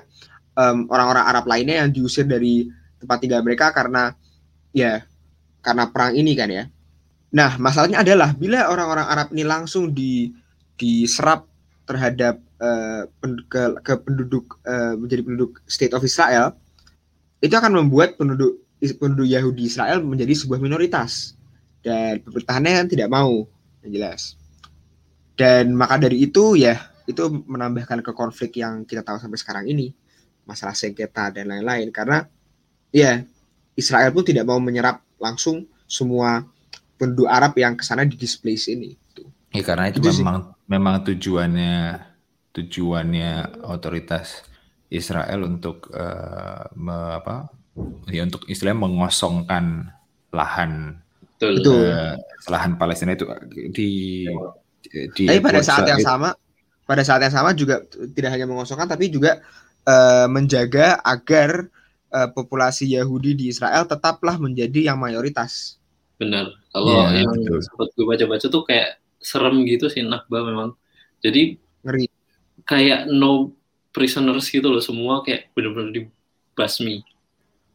orang 0.53 0.85
orang-orang 0.93 1.25
Arab 1.25 1.45
lainnya 1.49 1.77
yang 1.83 1.91
diusir 1.91 2.29
dari 2.29 2.69
tempat 3.01 3.19
tinggal 3.25 3.41
mereka 3.41 3.73
karena 3.73 4.13
ya 4.77 5.01
karena 5.65 5.89
perang 5.89 6.13
ini 6.13 6.37
kan 6.37 6.53
ya. 6.53 6.69
Nah 7.33 7.57
masalahnya 7.57 8.05
adalah 8.05 8.37
bila 8.37 8.69
orang-orang 8.69 9.07
Arab 9.09 9.29
ini 9.33 9.43
langsung 9.49 9.91
di 9.97 10.29
diserap 10.77 11.49
terhadap 11.89 12.39
uh, 12.63 13.09
ke, 13.49 13.63
ke 13.83 13.95
penduduk 14.05 14.61
uh, 14.69 14.95
menjadi 14.95 15.23
penduduk 15.25 15.59
State 15.67 15.97
of 15.97 16.05
Israel, 16.05 16.55
itu 17.43 17.55
akan 17.57 17.83
membuat 17.83 18.15
penduduk 18.21 18.61
penduduk 18.99 19.31
Yahudi 19.31 19.67
Israel 19.67 20.03
menjadi 20.03 20.35
sebuah 20.35 20.59
minoritas 20.59 21.35
dan 21.83 22.23
pemerintahannya 22.23 22.91
tidak 22.91 23.09
mau 23.11 23.47
jelas. 23.91 24.39
Dan 25.35 25.75
maka 25.75 25.99
dari 25.99 26.23
itu 26.23 26.55
ya 26.55 26.79
itu 27.09 27.23
menambahkan 27.29 28.05
ke 28.05 28.13
konflik 28.15 28.63
yang 28.63 28.87
kita 28.87 29.03
tahu 29.03 29.19
sampai 29.19 29.39
sekarang 29.41 29.65
ini 29.67 29.91
masalah 30.47 30.75
sengketa 30.75 31.35
dan 31.35 31.51
lain-lain 31.51 31.91
karena 31.91 32.27
ya 32.95 33.23
Israel 33.75 34.13
pun 34.15 34.23
tidak 34.27 34.47
mau 34.47 34.59
menyerap 34.63 35.03
langsung 35.19 35.67
semua 35.89 36.47
penduduk 36.99 37.27
Arab 37.27 37.57
yang 37.59 37.75
ke 37.75 37.83
sana 37.83 38.07
di 38.07 38.15
displace 38.15 38.71
ini. 38.71 38.95
Ya 39.53 39.63
karena 39.67 39.91
itu, 39.91 40.01
itu 40.01 40.23
memang 40.23 40.37
sih. 40.41 40.71
memang 40.71 40.95
tujuannya 41.05 41.77
tujuannya 42.53 43.31
otoritas 43.65 44.45
Israel 44.93 45.49
untuk 45.49 45.89
uh, 45.97 46.69
me, 46.77 47.17
apa 47.17 47.49
ya 48.13 48.29
untuk 48.29 48.45
Israel 48.53 48.77
mengosongkan 48.77 49.89
lahan 50.33 51.01
Betul. 51.51 51.91
Uh, 51.91 52.15
lahan 52.47 52.79
Palestina 52.79 53.19
itu 53.19 53.27
di 53.75 53.89
di 54.87 55.25
Tapi 55.27 55.41
pada 55.43 55.63
saat 55.63 55.87
yang 55.89 56.03
sama 56.03 56.37
pada 56.87 57.03
saat 57.07 57.23
yang 57.23 57.35
sama 57.35 57.51
juga 57.55 57.83
tidak 58.15 58.31
hanya 58.35 58.47
mengosongkan 58.47 58.91
tapi 58.91 59.09
juga 59.09 59.43
uh, 59.87 60.27
menjaga 60.31 60.99
agar 61.03 61.67
uh, 62.13 62.29
populasi 62.31 62.95
Yahudi 62.95 63.35
di 63.35 63.45
Israel 63.51 63.89
tetaplah 63.89 64.37
menjadi 64.37 64.93
yang 64.93 64.99
mayoritas. 65.01 65.81
Benar. 66.21 66.55
Kalau 66.71 66.93
yeah, 66.93 67.25
yang 67.25 67.33
sempat 67.63 67.89
gue 67.97 68.07
baca-baca 68.07 68.47
tuh 68.47 68.63
kayak 68.63 69.03
serem 69.19 69.65
gitu 69.67 69.89
sih 69.89 70.05
Nakba 70.05 70.45
memang. 70.47 70.71
Jadi 71.25 71.57
ngeri. 71.83 72.07
Kayak 72.63 73.11
no 73.11 73.51
prisoners 73.91 74.47
gitu 74.47 74.71
loh 74.71 74.83
semua 74.83 75.27
kayak 75.27 75.51
benar-benar 75.57 75.91
dibasmi. 75.91 77.03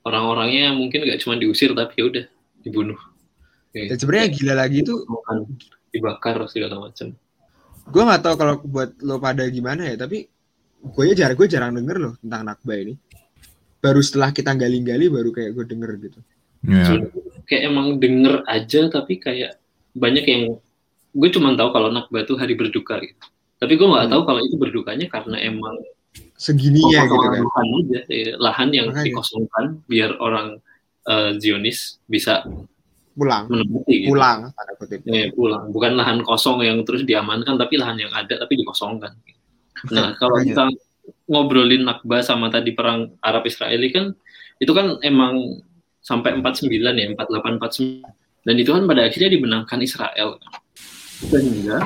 Orang-orangnya 0.07 0.71
mungkin 0.71 1.03
gak 1.03 1.19
cuma 1.27 1.35
diusir 1.35 1.75
tapi 1.75 1.99
ya 1.99 2.05
udah 2.07 2.25
dibunuh. 2.63 2.99
Okay. 3.77 3.85
Dan 3.93 3.97
sebenarnya 4.01 4.27
gila 4.33 4.53
lagi 4.57 4.77
itu 4.81 4.93
dibakar 5.93 6.41
segala 6.49 6.81
macam. 6.81 7.13
Gue 7.87 8.01
nggak 8.03 8.21
tahu 8.21 8.35
kalau 8.35 8.53
buat 8.65 8.89
lo 8.99 9.21
pada 9.21 9.45
gimana 9.47 9.85
ya, 9.85 9.95
tapi 9.95 10.25
gue 10.81 11.03
ya 11.05 11.13
jarang 11.13 11.37
gue 11.37 11.47
jarang 11.47 11.71
denger 11.71 11.97
loh 12.01 12.13
tentang 12.17 12.41
Nakba 12.43 12.73
ini. 12.73 12.93
Baru 13.77 14.01
setelah 14.01 14.33
kita 14.33 14.57
gali-gali 14.57 15.07
baru 15.07 15.29
kayak 15.29 15.51
gue 15.53 15.65
denger 15.67 15.91
gitu. 16.01 16.19
Yeah. 16.65 17.05
kayak 17.45 17.69
emang 17.69 18.01
denger 18.01 18.41
aja 18.43 18.89
tapi 18.89 19.21
kayak 19.21 19.61
banyak 19.93 20.25
yang 20.25 20.43
gue 21.13 21.29
cuma 21.29 21.53
tahu 21.53 21.69
kalau 21.69 21.93
Nakba 21.93 22.25
itu 22.25 22.33
hari 22.33 22.57
berduka 22.57 22.97
gitu. 22.99 23.23
Tapi 23.57 23.77
gue 23.77 23.87
nggak 23.87 24.09
Hmm. 24.09 24.13
tahu 24.17 24.21
kalau 24.25 24.41
itu 24.41 24.55
berdukanya 24.57 25.05
karena 25.07 25.37
emang 25.39 25.77
Segininya 26.33 27.05
gitu 27.05 27.13
kekosongan 27.13 27.33
kan. 27.33 27.45
lahan 27.45 27.67
aja, 27.77 27.99
eh, 28.09 28.33
lahan 28.37 28.69
yang 28.73 28.87
Makanya. 28.89 29.05
dikosongkan 29.05 29.65
biar 29.85 30.11
orang 30.17 30.47
eh, 31.07 31.31
Zionis 31.39 32.01
bisa 32.03 32.43
Pulang, 33.17 33.49
menempati 33.49 33.95
gitu. 33.97 34.13
pulang 34.13 34.53
tanda 34.53 34.73
kutip. 34.77 35.01
Eh, 35.09 35.33
pulang. 35.33 35.73
Bukan 35.73 35.97
lahan 35.97 36.21
kosong 36.21 36.61
yang 36.61 36.85
terus 36.85 37.01
diamankan, 37.01 37.57
tapi 37.57 37.81
lahan 37.81 37.97
yang 37.97 38.13
ada 38.13 38.37
tapi 38.37 38.61
dikosongkan. 38.61 39.17
Nah, 39.89 40.13
kalau 40.21 40.37
kita 40.45 40.69
ngobrolin 41.25 41.81
Nakba 41.81 42.21
sama 42.21 42.53
tadi 42.53 42.77
perang 42.77 43.17
Arab 43.25 43.49
Israeli 43.49 43.89
kan 43.89 44.13
itu 44.61 44.69
kan 44.69 45.01
emang 45.01 45.65
sampai 46.05 46.37
49 46.37 46.69
ya, 46.77 47.05
48 47.17 48.05
49. 48.05 48.45
Dan 48.47 48.55
itu 48.55 48.69
kan 48.71 48.85
pada 48.87 49.01
akhirnya 49.03 49.29
dimenangkan 49.33 49.79
Israel. 49.83 50.39
Sehingga 51.19 51.83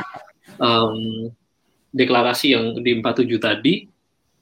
em, 0.61 1.31
deklarasi 1.95 2.53
yang 2.53 2.77
di 2.77 2.91
47 3.01 3.39
tadi 3.41 3.73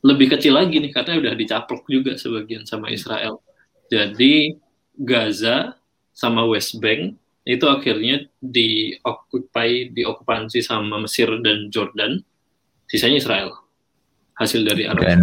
lebih 0.04 0.36
kecil 0.36 0.56
lagi 0.56 0.84
nih 0.84 0.92
karena 0.92 1.22
udah 1.22 1.34
dicaplok 1.38 1.88
juga 1.88 2.20
sebagian 2.20 2.68
sama 2.68 2.92
Israel. 2.92 3.40
Jadi 3.88 4.58
Gaza 5.00 5.79
sama 6.20 6.44
West 6.44 6.76
Bank 6.84 7.16
itu 7.48 7.64
akhirnya 7.64 8.28
diokupai 8.44 9.96
diokupansi 9.96 10.60
sama 10.60 11.00
Mesir 11.00 11.32
dan 11.40 11.72
Jordan 11.72 12.20
sisanya 12.92 13.24
Israel 13.24 13.56
hasil 14.36 14.68
dari 14.68 14.84
Arab 14.84 15.04
Dan 15.04 15.20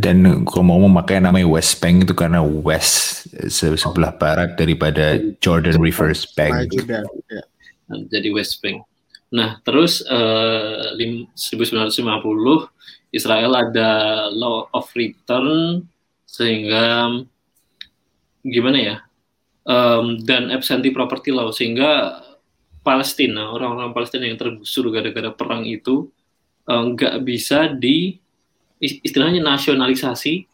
dan 0.00 0.16
kalau 0.44 0.64
mau 0.64 0.80
memakai 0.84 1.20
namanya 1.20 1.48
West 1.48 1.80
Bank 1.80 2.04
itu 2.04 2.12
karena 2.12 2.44
West 2.44 3.28
se- 3.48 3.76
sebelah 3.76 4.12
barat 4.16 4.56
daripada 4.56 5.16
Jordan 5.40 5.76
Rivers 5.80 6.28
Bank. 6.36 6.72
Ya. 6.72 7.04
jadi 8.08 8.28
West 8.32 8.60
Bank. 8.64 8.84
Nah 9.32 9.60
terus 9.64 10.04
eh, 10.04 10.96
lim- 10.96 11.28
1950 11.36 13.12
Israel 13.12 13.52
ada 13.56 13.90
law 14.32 14.72
of 14.72 14.88
return 14.96 15.84
sehingga 16.24 17.12
gimana 18.40 18.78
ya 18.80 18.96
Em, 19.62 20.18
dan 20.26 20.50
absentee 20.50 20.90
property 20.90 21.30
law 21.30 21.54
sehingga 21.54 22.18
Palestina 22.82 23.54
orang-orang 23.54 23.94
Palestina 23.94 24.26
yang 24.26 24.34
tergusur 24.34 24.90
gara-gara 24.90 25.30
perang 25.30 25.62
itu 25.62 26.10
eh, 26.66 26.82
nggak 26.82 27.22
bisa 27.22 27.70
di 27.70 28.18
is- 28.82 28.98
istilahnya 29.06 29.38
nasionalisasi 29.38 30.50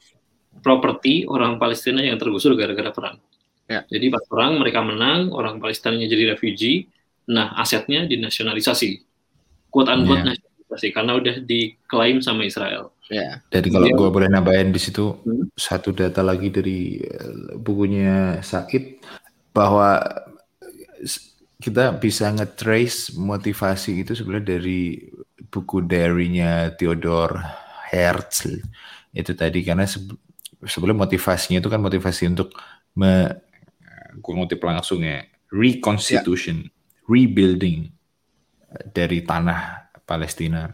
properti 0.61 1.25
orang 1.25 1.57
Palestina 1.57 2.05
yang 2.05 2.21
tergusur 2.21 2.53
gara-gara 2.53 2.93
perang. 2.93 3.17
Ya. 3.65 3.85
Jadi 3.89 4.13
pas 4.13 4.25
perang 4.29 4.61
mereka 4.61 4.85
menang, 4.85 5.33
orang 5.33 5.57
Palestina 5.57 5.97
jadi 6.05 6.37
refugee, 6.37 6.85
nah 7.29 7.57
asetnya 7.57 8.05
dinasionalisasi, 8.05 9.01
quote 9.73 9.89
unquote 9.89 10.21
Ya. 10.21 10.37
nasionalisasi 10.37 10.89
karena 10.93 11.13
udah 11.17 11.37
diklaim 11.49 12.21
sama 12.21 12.45
Israel. 12.45 12.93
Ya. 13.09 13.41
Jadi 13.49 13.69
kalau 13.73 13.89
Iya. 13.89 13.97
gue 13.97 14.09
boleh 14.13 14.29
nambahin 14.29 14.69
di 14.69 14.77
situ 14.77 15.17
Hmm. 15.25 15.49
satu 15.57 15.97
data 15.97 16.21
lagi 16.21 16.53
dari 16.53 17.01
eh, 17.01 17.57
bukunya 17.57 18.37
Said 18.45 19.01
bahwa 19.51 19.97
s- 21.01 21.33
kita 21.57 21.97
bisa 21.97 22.29
nge-trace 22.31 23.17
motivasi 23.17 24.05
itu 24.05 24.13
sebenarnya 24.15 24.61
dari 24.61 25.09
buku 25.49 25.83
diary-nya 25.83 26.77
Theodor 26.77 27.41
Herzl 27.89 28.61
itu 29.11 29.33
tadi 29.33 29.65
karena 29.65 29.89
sebe- 29.89 30.21
sebenarnya 30.63 31.09
motivasinya 31.09 31.59
itu 31.59 31.71
kan 31.73 31.81
motivasi 31.81 32.29
untuk 32.29 32.53
me, 32.95 33.41
gue 34.15 34.33
ngutip 34.37 34.61
langsung 34.61 35.01
ya 35.01 35.25
reconstitution, 35.49 36.69
rebuilding 37.09 37.89
eh, 38.69 38.85
dari 38.93 39.25
tanah 39.25 39.89
Palestina 40.05 40.69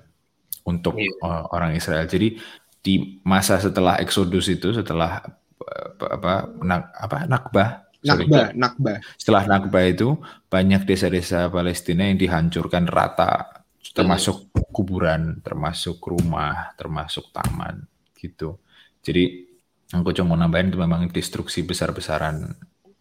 untuk 0.64 0.96
Iya. 0.96 1.12
uh, 1.20 1.44
orang 1.52 1.76
Israel. 1.76 2.08
Jadi 2.08 2.40
di 2.84 3.20
masa 3.24 3.60
setelah 3.60 3.96
Exodus 4.00 4.48
itu, 4.52 4.72
setelah 4.72 5.24
uh, 5.60 5.88
apa 5.96 6.06
apa 6.16 6.32
nak, 6.60 6.82
apa 6.92 7.16
Nakbah, 7.28 7.68
sorry. 8.04 8.28
Nakba, 8.28 8.42
Nakba. 8.52 8.92
setelah 9.16 9.44
Nakbah 9.48 9.84
itu 9.88 10.16
banyak 10.48 10.84
desa-desa 10.84 11.48
Palestina 11.48 12.04
yang 12.08 12.20
dihancurkan 12.20 12.84
rata, 12.88 13.64
termasuk 13.96 14.52
kuburan, 14.74 15.40
termasuk 15.40 16.00
rumah, 16.04 16.76
termasuk 16.76 17.32
taman, 17.32 17.84
gitu. 18.18 18.60
Jadi 19.00 19.48
aku 19.92 20.12
cuma 20.16 20.34
mau 20.34 20.38
nambahin 20.44 20.72
itu 20.72 20.80
memang 20.80 21.08
destruksi 21.08 21.64
besar-besaran 21.64 22.56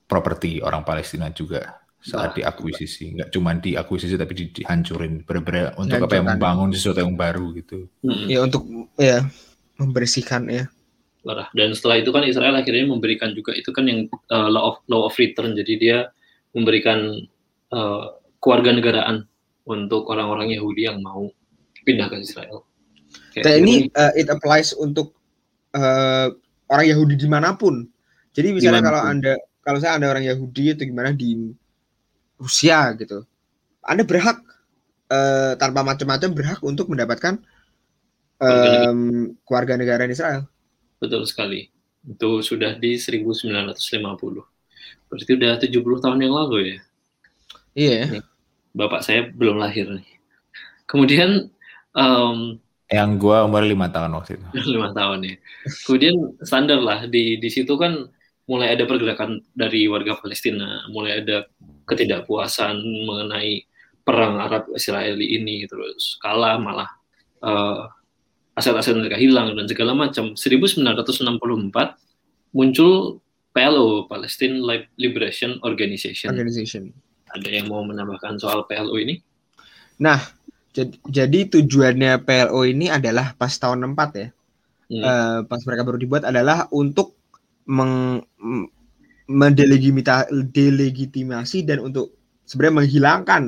properti 0.08 0.62
orang 0.62 0.84
Palestina 0.84 1.32
juga 1.34 1.83
saat 2.04 2.36
Wah. 2.36 2.52
diakuisisi, 2.52 3.16
nggak 3.16 3.30
cuma 3.32 3.56
diakuisisi 3.56 4.20
tapi 4.20 4.34
di- 4.36 4.52
dihancurin, 4.52 5.24
bener-bener 5.24 5.72
untuk 5.80 6.04
apa 6.04 6.12
ya 6.12 6.20
Dihancurkan. 6.20 6.28
membangun 6.36 6.70
sesuatu 6.76 7.00
yang 7.00 7.16
baru 7.16 7.46
gitu. 7.56 7.88
Mm-mm. 8.04 8.28
Ya 8.28 8.40
untuk 8.44 8.64
ya 9.00 9.24
membersihkan 9.80 10.52
ya. 10.52 10.68
Dan 11.56 11.72
setelah 11.72 12.04
itu 12.04 12.12
kan 12.12 12.28
Israel 12.28 12.60
akhirnya 12.60 12.84
memberikan 12.84 13.32
juga 13.32 13.56
itu 13.56 13.72
kan 13.72 13.88
yang 13.88 14.12
uh, 14.28 14.52
law 14.52 14.76
of 14.76 14.76
law 14.92 15.08
of 15.08 15.16
return. 15.16 15.56
Jadi 15.56 15.80
dia 15.80 16.12
memberikan 16.52 17.24
uh, 17.72 18.20
kewarganegaraan 18.44 19.24
untuk 19.64 20.12
orang-orang 20.12 20.52
Yahudi 20.52 20.92
yang 20.92 21.00
mau 21.00 21.32
pindah 21.88 22.12
ke 22.12 22.20
Israel. 22.20 22.68
Kayak 23.32 23.44
Dan 23.48 23.56
ini 23.64 23.88
uh, 23.96 24.12
it 24.20 24.28
applies 24.28 24.76
untuk 24.76 25.16
uh, 25.72 26.28
orang 26.68 26.86
Yahudi 26.92 27.16
di 27.16 27.32
mana 27.32 27.56
pun. 27.56 27.88
Jadi 28.36 28.60
misalnya 28.60 28.84
kalau 28.84 29.00
Di 29.00 29.08
mana 29.08 29.08
pun. 29.08 29.14
anda 29.16 29.34
kalau 29.64 29.80
saya 29.80 29.96
anda 29.96 30.12
orang 30.12 30.28
Yahudi 30.28 30.76
atau 30.76 30.84
gimana 30.84 31.16
di 31.16 31.56
Rusia 32.38 32.92
gitu, 32.98 33.24
anda 33.84 34.04
berhak 34.08 34.40
uh, 35.12 35.54
tanpa 35.60 35.84
macam-macam 35.84 36.30
berhak 36.34 36.60
untuk 36.64 36.90
mendapatkan 36.90 37.40
um, 38.40 39.34
keluarga 39.44 39.74
negara 39.76 40.08
Israel. 40.08 40.48
betul 40.98 41.28
sekali. 41.28 41.68
Itu 42.04 42.44
sudah 42.44 42.76
di 42.80 42.96
1950. 43.00 43.76
Berarti 45.08 45.32
udah 45.36 45.52
70 45.60 46.04
tahun 46.04 46.20
yang 46.20 46.34
lalu 46.36 46.58
ya. 46.76 46.80
Iya. 47.74 48.24
Bapak 48.74 49.06
saya 49.06 49.30
belum 49.30 49.62
lahir 49.62 49.86
nih. 49.90 50.08
Kemudian 50.90 51.50
em, 51.96 52.38
Yang 52.92 53.10
gua 53.18 53.48
umur 53.48 53.66
lima 53.66 53.90
tahun 53.90 54.14
waktu 54.14 54.38
itu. 54.38 54.48
lima 54.76 54.94
tahun 54.94 55.20
ya. 55.26 55.36
Kemudian 55.88 56.16
standar 56.44 56.80
lah 56.82 57.06
di 57.08 57.38
di 57.40 57.50
situ 57.50 57.74
kan 57.80 58.10
mulai 58.48 58.76
ada 58.76 58.84
pergerakan 58.84 59.40
dari 59.56 59.88
warga 59.88 60.20
Palestina, 60.20 60.84
mulai 60.92 61.24
ada 61.24 61.48
ketidakpuasan 61.88 62.76
mengenai 63.08 63.64
perang 64.04 64.36
Arab 64.40 64.68
Israeli 64.76 65.40
ini 65.40 65.64
terus 65.64 66.20
kalah 66.20 66.60
malah 66.60 66.92
eh, 67.40 67.84
aset-aset 68.60 69.00
mereka 69.00 69.16
hilang 69.16 69.56
dan 69.56 69.66
segala 69.66 69.96
macam. 69.96 70.36
1964 70.36 71.24
muncul 72.54 73.24
PLO 73.54 74.06
Palestine 74.12 74.60
Liberation 75.00 75.58
Organization. 75.64 76.30
Organization. 76.34 76.92
Ada 77.34 77.50
yang 77.50 77.72
mau 77.72 77.82
menambahkan 77.82 78.38
soal 78.38 78.68
PLO 78.70 78.94
ini? 79.00 79.18
Jadi, 80.74 80.98
jadi 81.06 81.40
tujuannya 81.54 82.26
PLO 82.26 82.66
ini 82.66 82.90
adalah 82.90 83.38
pas 83.38 83.54
tahun 83.54 83.94
64 83.94 84.22
ya. 84.22 84.28
Hmm. 84.84 85.00
eh, 85.00 85.40
pas 85.48 85.62
mereka 85.64 85.82
baru 85.88 85.98
dibuat 86.02 86.28
adalah 86.28 86.68
untuk 86.74 87.16
meng, 87.68 88.24
m- 88.40 88.70
mendelegimita- 89.28 90.30
delegitimasi 90.30 91.64
dan 91.64 91.80
untuk 91.80 92.12
sebenarnya 92.44 92.84
menghilangkan 92.84 93.44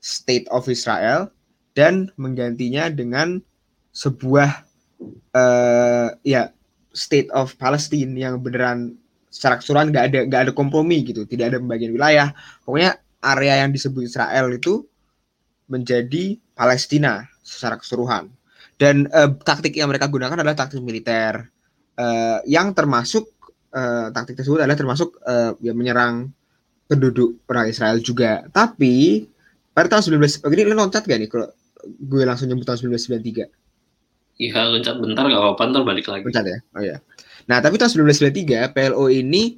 state 0.00 0.46
of 0.52 0.68
Israel 0.68 1.32
dan 1.72 2.12
menggantinya 2.20 2.92
dengan 2.92 3.40
sebuah 3.96 4.64
eh, 5.32 6.08
ya 6.24 6.52
state 6.92 7.28
of 7.32 7.56
Palestine 7.60 8.16
yang 8.16 8.40
beneran 8.40 8.96
secara 9.28 9.60
keseluruhan 9.60 9.92
nggak 9.92 10.04
ada 10.12 10.20
nggak 10.24 10.42
ada 10.48 10.52
kompromi 10.56 11.04
gitu 11.04 11.28
tidak 11.28 11.52
ada 11.52 11.58
pembagian 11.60 11.92
wilayah. 11.92 12.28
Pokoknya 12.64 12.96
area 13.20 13.64
yang 13.64 13.72
disebut 13.72 14.08
Israel 14.08 14.52
itu 14.52 14.84
menjadi 15.68 16.38
Palestina 16.56 17.26
secara 17.44 17.76
keseluruhan. 17.76 18.32
Dan 18.76 19.08
eh, 19.08 19.30
taktik 19.44 19.76
yang 19.76 19.88
mereka 19.88 20.08
gunakan 20.08 20.36
adalah 20.36 20.56
taktik 20.56 20.80
militer 20.84 21.48
eh, 21.96 22.38
yang 22.48 22.72
termasuk 22.76 23.35
eh, 23.76 24.06
taktik 24.16 24.40
tersebut 24.40 24.64
adalah 24.64 24.78
termasuk 24.80 25.20
eh, 25.20 25.52
ya 25.60 25.76
menyerang 25.76 26.32
penduduk 26.88 27.44
orang 27.50 27.68
Israel 27.68 28.00
juga. 28.00 28.46
Tapi 28.48 29.26
pada 29.76 29.92
tahun 29.92 30.16
19 30.16 30.46
oh, 30.46 30.50
ini 30.54 30.62
lo 30.64 30.74
loncat 30.80 31.04
gak 31.04 31.18
nih? 31.20 31.28
Kalau 31.28 31.52
gue 31.84 32.22
langsung 32.24 32.48
nyebut 32.48 32.64
tahun 32.64 32.96
1993 32.96 33.46
Iya, 34.36 34.68
loncat 34.68 34.96
bentar 35.00 35.24
gak 35.28 35.40
apa-apa, 35.40 35.62
ntar 35.72 35.82
balik 35.84 36.08
lagi. 36.08 36.24
loncat 36.24 36.44
ya? 36.48 36.58
Oh 36.72 36.82
ya 36.82 36.96
nah 37.46 37.62
tapi 37.62 37.78
tahun 37.78 38.10
1993 38.10 38.74
PLO 38.74 39.06
ini 39.06 39.54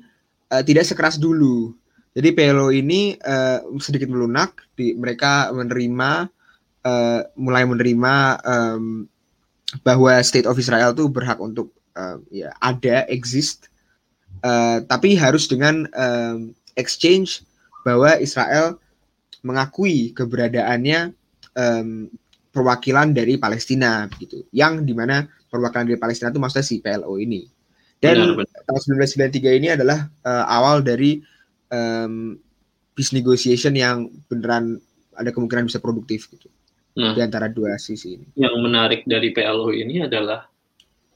eh, 0.53 0.63
tidak 0.65 0.85
sekeras 0.85 1.17
dulu. 1.17 1.73
Jadi 2.13 2.35
PLO 2.37 2.69
ini 2.69 3.17
eh, 3.17 3.59
sedikit 3.81 4.11
melunak 4.13 4.61
di 4.77 4.93
mereka 4.93 5.49
menerima 5.55 6.11
eh, 6.85 7.21
mulai 7.39 7.65
menerima 7.65 8.15
em, 8.45 9.09
bahwa 9.85 10.13
State 10.21 10.45
of 10.49 10.57
Israel 10.61 10.93
itu 10.93 11.09
berhak 11.09 11.41
untuk 11.41 11.73
em, 11.97 12.21
ya 12.29 12.53
ada 12.61 13.09
exist 13.09 13.68
uh, 14.43 14.79
tapi 14.85 15.15
harus 15.15 15.47
dengan 15.47 15.89
um, 15.95 16.53
exchange 16.75 17.43
bahwa 17.83 18.19
Israel 18.19 18.79
mengakui 19.43 20.13
keberadaannya 20.13 21.15
um, 21.55 22.11
perwakilan 22.51 23.15
dari 23.15 23.39
Palestina 23.39 24.11
gitu 24.19 24.43
yang 24.51 24.83
di 24.83 24.93
mana 24.93 25.27
perwakilan 25.49 25.87
dari 25.87 26.01
Palestina 26.01 26.35
itu 26.35 26.43
maksudnya 26.43 26.67
si 26.67 26.83
PLO 26.83 27.15
ini 27.17 27.47
dan 28.03 28.35
benar, 28.35 28.47
benar. 28.47 28.63
tahun 28.67 28.81
1993 29.07 29.59
ini 29.63 29.69
adalah 29.75 29.99
uh, 30.27 30.45
awal 30.51 30.83
dari 30.83 31.23
um, 31.71 32.35
peace 32.99 33.15
negotiation 33.15 33.79
yang 33.79 34.11
beneran 34.27 34.83
ada 35.15 35.31
kemungkinan 35.31 35.71
bisa 35.71 35.79
produktif 35.79 36.31
gitu 36.31 36.51
nah, 36.99 37.15
di 37.15 37.23
antara 37.23 37.47
dua 37.47 37.79
sisi 37.79 38.19
ini. 38.19 38.27
Yang 38.39 38.55
menarik 38.59 39.01
dari 39.07 39.31
PLO 39.35 39.71
ini 39.71 40.03
adalah 40.03 40.47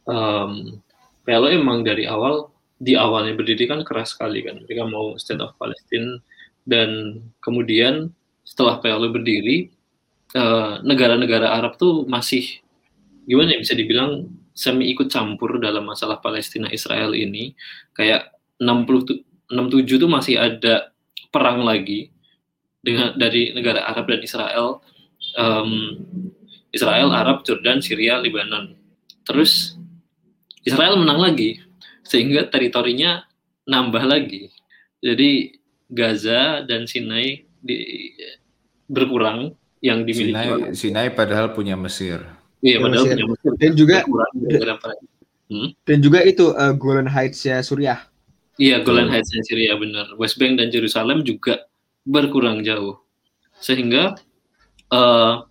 um, 0.07 0.79
PLO 1.27 1.49
emang 1.51 1.83
dari 1.83 2.07
awal 2.07 2.51
di 2.83 2.99
awalnya 2.99 3.39
berdiri 3.39 3.71
kan 3.71 3.87
keras 3.87 4.19
sekali 4.19 4.43
kan. 4.43 4.59
Mereka 4.67 4.83
mau 4.91 5.15
state 5.15 5.39
of 5.39 5.55
Palestine. 5.55 6.19
Dan 6.67 7.23
kemudian 7.39 8.11
setelah 8.43 8.83
PLO 8.83 9.15
berdiri 9.15 9.71
eh, 10.35 10.73
negara-negara 10.83 11.47
uh, 11.51 11.59
Arab 11.63 11.79
tuh 11.79 12.07
masih 12.11 12.63
gimana 13.27 13.55
ya 13.55 13.63
bisa 13.63 13.75
dibilang 13.79 14.27
semi 14.51 14.91
ikut 14.91 15.11
campur 15.11 15.63
dalam 15.63 15.87
masalah 15.87 16.19
Palestina 16.19 16.67
Israel 16.75 17.15
ini. 17.15 17.55
Kayak 17.95 18.35
60 18.59 19.23
67 19.53 20.03
tuh 20.03 20.11
masih 20.11 20.41
ada 20.43 20.91
perang 21.29 21.63
lagi 21.63 22.09
dengan 22.83 23.15
dari 23.15 23.55
negara 23.55 23.85
Arab 23.87 24.11
dan 24.11 24.21
Israel, 24.25 24.83
um, 25.39 26.03
Israel, 26.75 27.13
Arab, 27.15 27.47
Jordan, 27.47 27.79
Syria, 27.85 28.19
Lebanon. 28.19 28.75
Terus 29.23 29.77
Israel 30.67 30.99
menang 30.99 31.21
lagi, 31.21 31.63
sehingga 32.03 32.47
teritorinya 32.51 33.27
nambah 33.67 34.05
lagi. 34.07 34.51
Jadi 35.03 35.59
Gaza 35.91 36.63
dan 36.65 36.87
Sinai 36.87 37.45
di, 37.63 37.77
berkurang 38.87 39.55
yang 39.83 40.07
dimiliki. 40.07 40.75
Sinai, 40.75 40.75
Sinai 40.75 41.09
padahal 41.11 41.53
punya 41.53 41.75
Mesir. 41.75 42.23
Iya, 42.63 42.79
padahal 42.79 43.05
Mesir. 43.05 43.17
punya 43.19 43.27
Mesir. 43.35 43.53
Dan 43.59 43.73
juga 43.75 43.97
hmm? 45.51 45.69
dan 45.85 45.99
juga 45.99 46.19
itu 46.23 46.45
uh, 46.55 46.73
Golan 46.75 47.11
Heights 47.11 47.43
ya 47.43 47.59
Suriah. 47.61 48.07
Iya, 48.61 48.85
Golan 48.85 49.11
Heights 49.11 49.33
dan 49.33 49.43
Syria 49.49 49.75
benar. 49.75 50.15
West 50.21 50.39
Bank 50.39 50.61
dan 50.61 50.69
Jerusalem 50.71 51.27
juga 51.27 51.67
berkurang 52.07 52.63
jauh. 52.63 53.01
Sehingga 53.59 54.19
uh, 54.93 55.47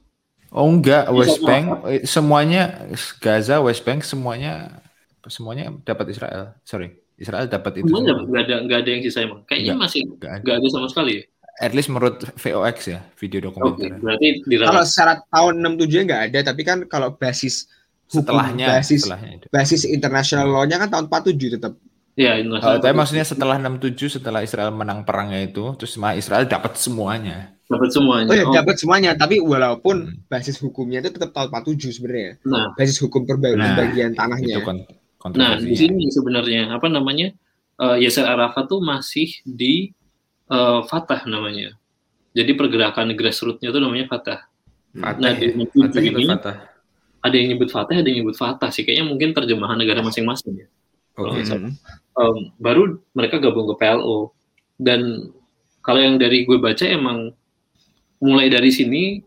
Oh 0.52 0.68
enggak, 0.68 1.08
West 1.16 1.40
Bank 1.40 1.66
apa? 1.80 2.04
semuanya 2.04 2.84
Gaza, 3.24 3.64
West 3.64 3.88
Bank 3.88 4.04
semuanya 4.04 4.84
semuanya 5.30 5.70
dapat 5.86 6.10
Israel. 6.10 6.58
Sorry, 6.66 6.90
Israel 7.22 7.46
dapat 7.46 7.86
itu. 7.86 7.94
Semuanya 7.94 8.18
enggak 8.18 8.44
ada 8.50 8.56
enggak 8.66 8.80
ada 8.82 8.90
yang 8.90 9.02
sisa 9.06 9.20
emang. 9.22 9.42
Kayaknya 9.46 9.74
enggak, 9.78 9.82
masih 9.86 10.02
enggak 10.18 10.34
ada. 10.42 10.54
ada 10.58 10.68
sama 10.74 10.88
sekali 10.90 11.12
ya. 11.22 11.24
At 11.62 11.78
least 11.78 11.94
menurut 11.94 12.18
VOX 12.42 12.78
ya, 12.90 13.00
video 13.22 13.40
dokumenter. 13.52 13.94
Okay, 13.94 14.02
berarti 14.02 14.28
kalau 14.66 14.82
secara 14.82 15.14
tahun 15.30 15.54
67 15.78 16.06
enggak 16.10 16.22
ada, 16.32 16.40
tapi 16.42 16.62
kan 16.66 16.78
kalau 16.90 17.14
basis 17.14 17.70
setelahnya 18.10 18.68
basis 18.82 19.06
setelahnya 19.06 19.30
itu. 19.38 19.46
basis 19.54 19.82
international 19.86 20.48
law-nya 20.50 20.82
kan 20.82 20.90
tahun 20.90 21.06
47 21.08 21.56
tetap. 21.62 21.74
Ya, 22.20 22.36
uh, 22.44 22.76
tapi 22.84 22.92
maksudnya 22.92 23.24
setelah 23.24 23.56
67 23.56 24.20
setelah 24.20 24.44
Israel 24.44 24.68
menang 24.76 25.08
perangnya 25.08 25.48
itu, 25.48 25.64
terus 25.80 25.96
mah 25.96 26.12
Israel 26.12 26.44
dapat 26.44 26.76
semuanya. 26.76 27.56
Dapat 27.72 27.88
semuanya. 27.88 28.28
Oh 28.28 28.36
ya, 28.36 28.44
oh. 28.44 28.52
dapat 28.52 28.76
semuanya, 28.76 29.16
tapi 29.16 29.40
walaupun 29.40 30.12
hmm. 30.12 30.28
basis 30.28 30.60
hukumnya 30.60 31.00
itu 31.00 31.16
tetap 31.16 31.32
tahun 31.32 31.56
47 31.56 31.96
sebenarnya. 31.96 32.32
Nah, 32.44 32.76
basis 32.76 33.00
hukum 33.00 33.24
perbagian 33.24 34.12
nah, 34.12 34.28
tanahnya. 34.28 34.60
Itu 34.60 34.68
kon 34.68 34.84
nah, 35.38 35.58
di 35.58 35.76
sini 35.78 36.10
sebenarnya 36.10 36.74
apa 36.74 36.90
namanya? 36.90 37.34
Uh, 37.82 37.98
Yasser 37.98 38.26
Arafat 38.30 38.70
tuh 38.70 38.78
masih 38.78 39.42
di 39.42 39.90
uh, 40.54 40.86
Fatah 40.86 41.26
namanya. 41.26 41.74
Jadi 42.32 42.54
pergerakan 42.54 43.12
grassroots-nya 43.18 43.74
itu 43.74 43.80
namanya 43.82 44.06
Fatah. 44.06 44.40
Fatah 44.94 45.18
nah, 45.18 45.34
ya? 45.34 45.50
di 45.50 45.66
Fatah 45.66 46.02
ini, 46.04 46.26
Fatah. 46.30 46.58
ada 47.22 47.36
yang 47.36 47.48
nyebut 47.56 47.70
Fatah, 47.74 47.96
ada 47.98 48.08
yang 48.08 48.24
nyebut 48.24 48.38
Fatah 48.38 48.70
sih. 48.70 48.86
Kayaknya 48.86 49.06
mungkin 49.10 49.30
terjemahan 49.34 49.78
negara 49.78 50.06
masing-masing 50.06 50.66
ya. 50.66 50.68
Okay. 51.12 51.44
Um, 52.16 52.56
baru 52.58 52.98
mereka 53.12 53.38
gabung 53.38 53.68
ke 53.72 53.76
PLO 53.84 54.32
dan 54.80 55.32
kalau 55.84 56.00
yang 56.00 56.16
dari 56.18 56.48
gue 56.48 56.56
baca 56.56 56.86
emang 56.88 57.36
mulai 58.24 58.48
dari 58.48 58.72
sini 58.72 59.20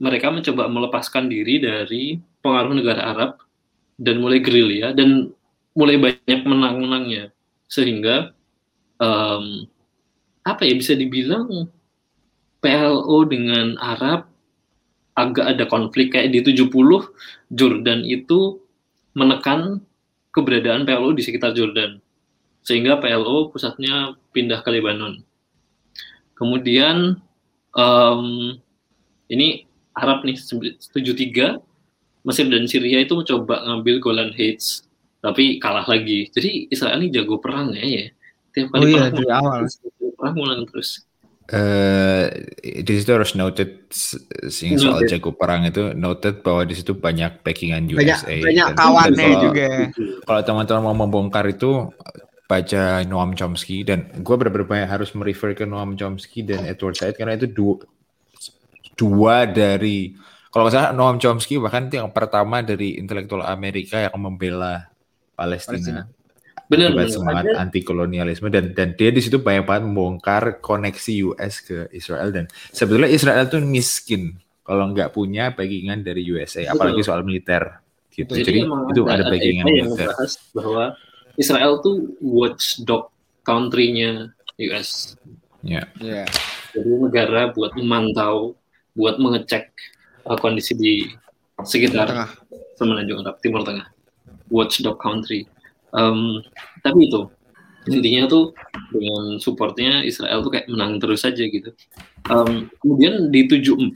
mereka 0.00 0.30
mencoba 0.34 0.66
melepaskan 0.66 1.30
diri 1.30 1.62
dari 1.62 2.18
pengaruh 2.42 2.74
negara 2.74 3.02
Arab 3.12 3.30
dan 3.98 4.22
mulai 4.22 4.38
gerilya 4.42 4.94
dan 4.94 5.30
mulai 5.78 5.94
banyak 5.94 6.40
menang-menangnya 6.42 7.30
sehingga 7.70 8.34
um, 8.98 9.70
apa 10.42 10.66
ya 10.66 10.74
bisa 10.74 10.98
dibilang 10.98 11.70
PLO 12.58 13.22
dengan 13.30 13.78
Arab 13.78 14.26
agak 15.14 15.46
ada 15.54 15.64
konflik 15.70 16.14
kayak 16.14 16.34
di 16.34 16.42
70 16.42 16.70
Jordan 17.54 18.02
itu 18.02 18.58
menekan 19.14 19.82
keberadaan 20.34 20.82
PLO 20.86 21.14
di 21.14 21.22
sekitar 21.22 21.54
Jordan. 21.54 21.98
Sehingga 22.66 22.98
PLO 22.98 23.50
pusatnya 23.50 24.14
pindah 24.34 24.62
ke 24.62 24.70
Lebanon. 24.70 25.22
Kemudian 26.38 27.18
um, 27.74 28.54
ini 29.26 29.66
Arab 29.94 30.22
nih 30.22 30.38
73 30.38 31.58
Mesir 32.22 32.46
dan 32.46 32.66
Syria 32.70 33.02
itu 33.02 33.14
mencoba 33.14 33.62
ngambil 33.66 33.98
Golan 33.98 34.30
Heights 34.34 34.87
tapi 35.18 35.58
kalah 35.58 35.86
lagi. 35.86 36.30
Jadi 36.30 36.70
Israel 36.70 37.02
ini 37.02 37.10
jago 37.10 37.42
perang 37.42 37.74
ya 37.74 37.84
ya. 37.84 38.06
Tiap 38.54 38.68
kali 38.72 38.82
oh, 38.82 38.88
iya, 38.88 39.02
perang, 39.10 39.22
iya, 39.22 39.34
awal. 39.38 39.60
perang 40.18 40.34
menang 40.34 40.62
terus. 40.70 41.04
Uh, 41.48 42.28
di 42.60 42.92
situ 43.00 43.08
harus 43.08 43.32
noted 43.32 43.88
sing 44.52 44.76
soal 44.76 45.00
jago 45.08 45.32
perang 45.32 45.64
itu 45.64 45.96
noted 45.96 46.44
bahwa 46.44 46.68
di 46.68 46.76
situ 46.76 46.92
banyak 46.92 47.40
backingan 47.40 47.88
USA. 47.88 48.28
Banyak, 48.28 48.44
banyak 48.44 48.68
kawannya 48.76 49.28
kalau, 49.32 49.42
juga. 49.48 49.68
Kalau 50.28 50.40
teman-teman 50.44 50.82
mau 50.84 50.96
membongkar 51.08 51.48
itu 51.48 51.88
baca 52.48 53.04
Noam 53.04 53.36
Chomsky 53.36 53.84
dan 53.84 54.08
gue 54.24 54.34
benar-benar 54.40 54.88
harus 54.88 55.12
merefer 55.12 55.52
ke 55.52 55.68
Noam 55.68 55.96
Chomsky 56.00 56.40
dan 56.40 56.64
Edward 56.64 56.96
Said 56.96 57.20
karena 57.20 57.36
itu 57.36 57.44
dua, 57.44 57.84
dua 58.96 59.44
dari 59.44 60.16
kalau 60.48 60.64
nggak 60.64 60.72
salah 60.72 60.92
Noam 60.96 61.20
Chomsky 61.20 61.60
bahkan 61.60 61.92
itu 61.92 62.00
yang 62.00 62.08
pertama 62.08 62.64
dari 62.64 62.96
intelektual 62.96 63.44
Amerika 63.44 64.00
yang 64.00 64.16
membela 64.16 64.88
Palestina. 65.38 65.78
Palestina. 65.78 66.02
Benar, 66.68 66.92
benar. 66.92 67.08
semangat 67.08 67.44
ada. 67.48 67.64
anti 67.64 67.80
kolonialisme 67.80 68.52
dan 68.52 68.76
dan 68.76 68.92
dia 68.92 69.08
di 69.08 69.24
situ 69.24 69.40
banyak 69.40 69.64
banget 69.64 69.88
membongkar 69.88 70.60
koneksi 70.60 71.32
US 71.32 71.64
ke 71.64 71.88
Israel 71.96 72.28
dan 72.28 72.44
sebetulnya 72.74 73.08
Israel 73.08 73.46
tuh 73.48 73.62
miskin. 73.62 74.36
Kalau 74.68 74.92
nggak 74.92 75.16
punya 75.16 75.56
backingan 75.56 76.04
dari 76.04 76.28
USA 76.28 76.60
Betul. 76.68 76.72
apalagi 76.76 77.00
soal 77.00 77.24
militer 77.24 77.80
gitu. 78.12 78.36
Jadi, 78.36 78.44
jadi 78.44 78.60
itu 78.68 79.00
ada, 79.08 79.24
ada 79.24 79.24
backingan 79.32 79.64
militer. 79.64 80.12
bahwa 80.52 80.84
Israel 81.40 81.80
tuh 81.80 82.12
watchdog 82.20 83.08
country-nya 83.48 84.28
US 84.68 85.16
ya. 85.64 85.88
Yeah. 86.04 86.28
jadi 86.76 86.90
negara 87.00 87.48
buat 87.56 87.72
memantau 87.80 88.60
buat 88.92 89.16
mengecek 89.16 89.72
uh, 90.28 90.36
kondisi 90.36 90.76
di 90.76 90.94
sekitar 91.64 92.28
semenanjung 92.76 93.24
Arab 93.24 93.40
Timur 93.40 93.64
Tengah 93.64 93.88
watchdog 94.48 94.98
country. 95.00 95.46
Um, 95.92 96.44
tapi 96.84 97.08
itu 97.08 97.28
intinya 97.88 98.28
tuh 98.28 98.52
dengan 98.92 99.40
supportnya 99.40 100.04
Israel 100.04 100.44
tuh 100.44 100.52
kayak 100.52 100.68
menang 100.68 101.00
terus 101.00 101.24
saja 101.24 101.40
gitu. 101.40 101.72
Um, 102.28 102.68
kemudian 102.84 103.32
di 103.32 103.48
74 103.48 103.88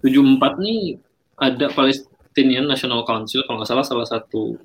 74 0.00 0.64
nih 0.64 0.96
ada 1.36 1.66
Palestinian 1.72 2.64
National 2.64 3.04
Council 3.04 3.44
kalau 3.44 3.60
nggak 3.60 3.68
salah 3.68 3.84
salah 3.84 4.08
satu 4.08 4.56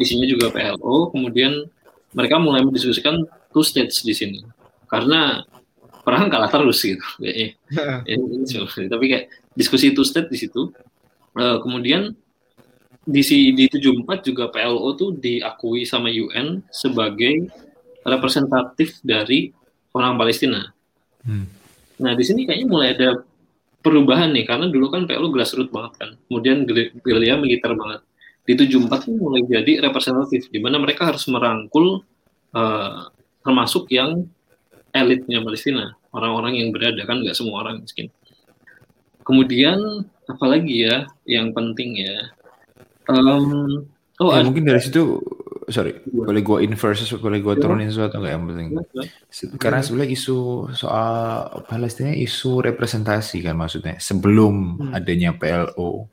isinya 0.00 0.24
juga 0.24 0.48
PLO 0.48 1.12
kemudian 1.12 1.68
mereka 2.16 2.40
mulai 2.40 2.64
mendiskusikan 2.64 3.26
two 3.52 3.64
states 3.66 4.00
di 4.00 4.16
sini 4.16 4.40
karena 4.88 5.44
perang 6.04 6.28
kalah 6.28 6.52
terus 6.52 6.84
gitu 6.84 7.02
kayaknya. 7.18 7.56
Tapi 8.92 9.04
kayak 9.08 9.24
diskusi 9.56 9.96
two 9.96 10.04
state 10.04 10.28
di 10.28 10.38
situ. 10.38 10.70
Uh, 11.34 11.58
kemudian 11.58 12.14
di 13.04 13.20
di 13.52 13.64
74 13.68 14.24
juga 14.24 14.48
PLO 14.48 14.96
tuh 14.96 15.16
diakui 15.16 15.84
sama 15.84 16.08
UN 16.08 16.64
sebagai 16.72 17.52
representatif 18.04 19.00
dari 19.04 19.52
orang 19.92 20.16
Palestina. 20.16 20.72
Hmm. 21.24 21.48
Nah 22.00 22.12
di 22.16 22.24
sini 22.24 22.48
kayaknya 22.48 22.68
mulai 22.68 22.88
ada 22.96 23.24
perubahan 23.84 24.32
nih 24.32 24.48
karena 24.48 24.66
dulu 24.72 24.88
kan 24.88 25.04
PLO 25.04 25.28
grassroots 25.28 25.68
banget 25.68 25.92
kan, 26.00 26.10
kemudian 26.28 26.64
gerilya 27.04 27.36
militer 27.36 27.76
banget. 27.76 28.00
Di 28.44 28.52
74 28.56 29.08
tuh 29.08 29.16
mulai 29.16 29.40
jadi 29.44 29.80
representatif, 29.84 30.52
di 30.52 30.60
mana 30.60 30.76
mereka 30.76 31.08
harus 31.08 31.24
merangkul 31.32 32.04
uh, 32.52 33.08
termasuk 33.40 33.88
yang 33.88 34.28
elitnya 34.92 35.40
Palestina, 35.40 35.96
orang-orang 36.12 36.60
yang 36.60 36.68
berada 36.72 37.04
kan 37.08 37.24
nggak 37.24 37.36
semua 37.36 37.64
orang 37.64 37.80
miskin. 37.80 38.08
Kemudian 39.24 40.04
apalagi 40.28 40.88
ya 40.88 41.08
yang 41.24 41.56
penting 41.56 42.04
ya 42.04 42.32
Um, 43.10 43.84
oh, 44.20 44.30
ya, 44.32 44.40
mungkin 44.44 44.64
dari 44.64 44.80
situ 44.80 45.20
sorry, 45.68 45.96
boleh 46.04 46.44
gue 46.44 46.58
inverse, 46.64 47.08
boleh 47.16 47.40
gue 47.40 47.54
turunin 47.56 47.88
sesuatu 47.88 48.20
nggak 48.20 48.32
yang 48.32 48.44
penting? 48.48 48.66
Karena 49.56 49.80
sebenarnya 49.80 50.12
isu 50.12 50.38
soal 50.76 51.14
Palestina 51.64 52.12
isu 52.12 52.60
representasi 52.64 53.40
kan 53.40 53.56
maksudnya 53.56 53.96
sebelum 53.96 54.80
hmm. 54.80 54.92
adanya 54.92 55.30
PLO 55.32 56.08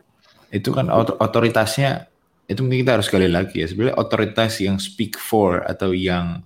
itu 0.52 0.70
kan 0.76 0.92
otoritasnya 0.92 2.12
itu 2.48 2.60
mungkin 2.60 2.84
kita 2.84 3.00
harus 3.00 3.08
sekali 3.08 3.32
lagi 3.32 3.64
ya 3.64 3.68
sebenarnya 3.72 3.96
otoritas 3.96 4.60
yang 4.60 4.76
speak 4.76 5.16
for 5.16 5.64
atau 5.64 5.96
yang 5.96 6.44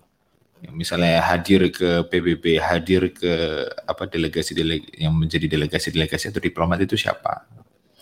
misalnya 0.73 1.21
hadir 1.21 1.69
ke 1.69 2.05
PBB, 2.09 2.57
hadir 2.57 3.13
ke 3.13 3.65
apa 3.85 4.09
delegasi 4.09 4.57
delegasi 4.57 4.97
yang 4.97 5.13
menjadi 5.13 5.45
delegasi-delegasi 5.45 6.33
atau 6.33 6.41
diplomat 6.41 6.81
itu 6.81 6.97
siapa? 6.97 7.45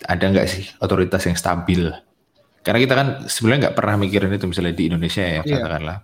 Ada 0.04 0.24
nggak 0.32 0.46
sih 0.48 0.64
otoritas 0.80 1.24
yang 1.28 1.36
stabil? 1.36 1.92
Karena 2.64 2.78
kita 2.80 2.94
kan 2.96 3.08
sebenarnya 3.28 3.68
nggak 3.68 3.76
pernah 3.76 3.94
mikirin 4.00 4.32
itu 4.32 4.48
misalnya 4.48 4.72
di 4.72 4.84
Indonesia 4.88 5.20
ya 5.20 5.44
yeah. 5.44 5.60
katakanlah. 5.60 5.98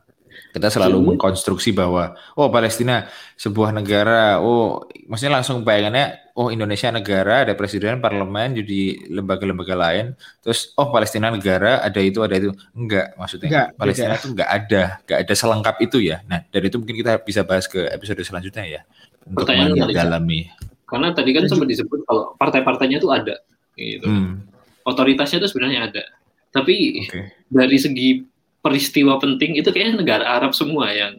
Kita 0.51 0.67
selalu 0.67 0.99
hmm. 0.99 1.07
mengkonstruksi 1.15 1.71
bahwa 1.71 2.19
oh 2.35 2.51
Palestina 2.51 3.07
sebuah 3.39 3.71
negara, 3.71 4.43
oh 4.43 4.83
maksudnya 5.07 5.39
langsung 5.39 5.63
bayangannya 5.63 6.35
oh 6.35 6.51
Indonesia 6.51 6.91
negara, 6.91 7.47
ada 7.47 7.55
presiden, 7.55 8.03
parlemen, 8.03 8.59
jadi 8.59 9.15
lembaga-lembaga 9.15 9.79
lain. 9.79 10.19
Terus 10.43 10.75
oh 10.75 10.91
Palestina 10.91 11.31
negara, 11.31 11.79
ada 11.79 12.01
itu, 12.03 12.19
ada 12.27 12.35
itu. 12.35 12.51
Enggak, 12.75 13.15
maksudnya 13.15 13.47
enggak, 13.47 13.69
Palestina 13.79 14.15
itu 14.19 14.29
enggak 14.35 14.51
ada, 14.51 14.83
enggak 15.07 15.19
ada 15.23 15.35
selengkap 15.39 15.77
itu 15.87 15.99
ya. 16.03 16.19
Nah, 16.27 16.43
dari 16.51 16.67
itu 16.67 16.77
mungkin 16.83 16.97
kita 16.99 17.13
bisa 17.23 17.47
bahas 17.47 17.71
ke 17.71 17.87
episode 17.87 18.19
selanjutnya 18.27 18.67
ya 18.67 18.81
untuk 19.23 19.47
mendalami. 19.55 20.51
Karena 20.91 21.15
tadi 21.15 21.31
kan 21.31 21.47
sempat 21.47 21.71
disebut 21.71 22.03
kalau 22.11 22.35
partai-partainya 22.35 22.99
itu 22.99 23.09
ada 23.15 23.39
gitu. 23.79 24.11
Hmm. 24.11 24.43
Otoritasnya 24.83 25.39
itu 25.39 25.49
sebenarnya 25.55 25.87
ada. 25.87 26.03
Tapi 26.51 27.07
okay. 27.07 27.31
dari 27.47 27.79
segi 27.79 28.27
peristiwa 28.61 29.17
penting 29.17 29.57
itu 29.57 29.73
kayaknya 29.73 30.05
negara 30.05 30.25
Arab 30.27 30.53
semua 30.53 30.93
yang 30.93 31.17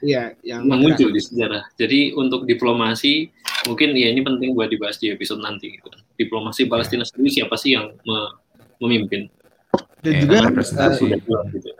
Iya, 0.00 0.32
yang 0.40 0.64
muncul 0.64 1.12
di 1.12 1.20
sejarah. 1.20 1.68
Jadi 1.76 2.16
untuk 2.16 2.48
diplomasi 2.48 3.28
mungkin 3.68 3.92
ya 3.92 4.08
ini 4.08 4.24
penting 4.24 4.56
buat 4.56 4.72
dibahas 4.72 4.96
di 4.96 5.12
episode 5.12 5.44
nanti 5.44 5.76
gitu. 5.76 5.92
Diplomasi 6.16 6.64
Palestina 6.64 7.04
sendiri 7.04 7.28
siapa 7.28 7.56
sih 7.60 7.76
yang 7.76 7.92
me 8.08 8.18
memimpin? 8.80 9.28
Dan 10.00 10.12
eh, 10.16 10.20
juga 10.24 10.48
representasi. 10.48 11.04
Uh, 11.04 11.44
gitu. 11.52 11.70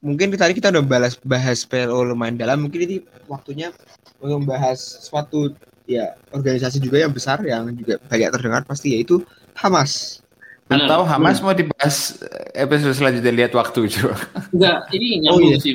Mungkin 0.00 0.32
tadi 0.32 0.56
kita 0.56 0.72
udah 0.72 0.84
bahas 0.84 1.20
bahas 1.20 1.68
PLO 1.68 2.08
lumayan 2.08 2.40
dalam, 2.40 2.64
mungkin 2.64 2.88
ini 2.88 2.96
waktunya 3.28 3.68
untuk 4.16 4.40
membahas 4.40 4.80
suatu 4.80 5.52
ya 5.84 6.16
organisasi 6.32 6.80
juga 6.80 7.04
yang 7.04 7.12
besar 7.12 7.44
yang 7.44 7.68
juga 7.76 8.00
banyak 8.08 8.32
terdengar 8.32 8.62
pasti 8.64 8.96
yaitu 8.96 9.20
Hamas. 9.52 10.24
Atau 10.66 11.06
Hamas 11.06 11.38
mau 11.38 11.54
dibahas 11.54 12.18
episode 12.50 12.98
selanjutnya 12.98 13.30
lihat 13.30 13.52
waktu 13.54 13.86
coba. 13.86 14.18
Enggak, 14.50 14.78
ini 14.98 15.22
nyambung 15.22 15.54
oh, 15.54 15.54
iya. 15.54 15.62
sih 15.62 15.74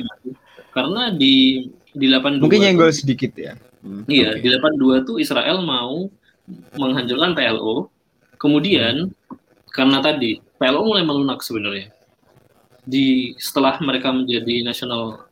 karena 0.72 1.12
di 1.12 1.68
di 1.92 2.06
82 2.08 2.44
mungkin 2.44 2.60
nyenggol 2.60 2.92
sedikit 2.92 3.32
ya. 3.36 3.56
Hmm, 3.84 4.04
iya, 4.08 4.36
okay. 4.36 4.44
di 4.44 4.48
82 4.52 5.08
tuh 5.08 5.16
Israel 5.16 5.64
mau 5.64 6.08
menghancurkan 6.76 7.32
PLO. 7.32 7.88
Kemudian 8.36 9.12
karena 9.72 9.98
tadi 10.04 10.44
PLO 10.60 10.84
mulai 10.84 11.04
melunak 11.08 11.40
sebenarnya. 11.40 11.88
Di 12.84 13.32
setelah 13.40 13.80
mereka 13.80 14.12
menjadi 14.12 14.60
National 14.66 15.24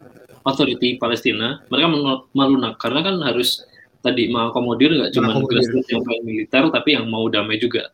Authority 0.46 0.96
Palestina, 0.96 1.60
mereka 1.68 1.88
melunak 2.32 2.80
karena 2.80 3.04
kan 3.04 3.20
harus 3.20 3.60
tadi 4.00 4.32
mengakomodir 4.32 4.96
nggak 4.96 5.12
cuma 5.12 5.36
grassroots 5.44 5.92
yang 5.92 6.00
militer 6.24 6.64
tapi 6.72 6.96
yang 6.96 7.04
mau 7.12 7.28
damai 7.28 7.60
juga. 7.60 7.92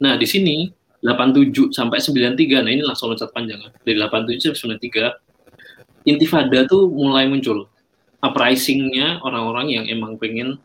Nah, 0.00 0.14
di 0.16 0.24
sini 0.24 0.70
87 1.00 1.72
sampai 1.72 1.98
93. 1.98 2.64
Nah, 2.64 2.70
ini 2.70 2.82
langsung 2.84 3.12
loncat 3.12 3.32
panjang. 3.32 3.60
Dari 3.84 3.96
87 3.96 4.52
sampai 4.52 4.76
93 4.76 6.08
intifada 6.08 6.64
tuh 6.64 6.88
mulai 6.88 7.28
muncul 7.28 7.68
uprisingnya 8.20 9.20
orang-orang 9.24 9.72
yang 9.72 9.84
emang 9.88 10.16
pengen 10.20 10.60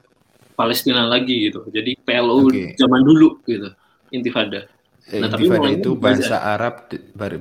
Palestina 0.56 1.08
lagi 1.08 1.52
gitu. 1.52 1.68
Jadi 1.72 2.00
PLO 2.04 2.48
okay. 2.48 2.76
zaman 2.80 3.04
dulu 3.04 3.40
gitu, 3.48 3.72
intifada. 4.12 4.68
Eh, 5.12 5.22
nah, 5.22 5.30
intifada 5.30 5.68
tapi 5.70 5.80
itu 5.84 5.92
bahasa 6.00 6.36
Arab 6.42 6.76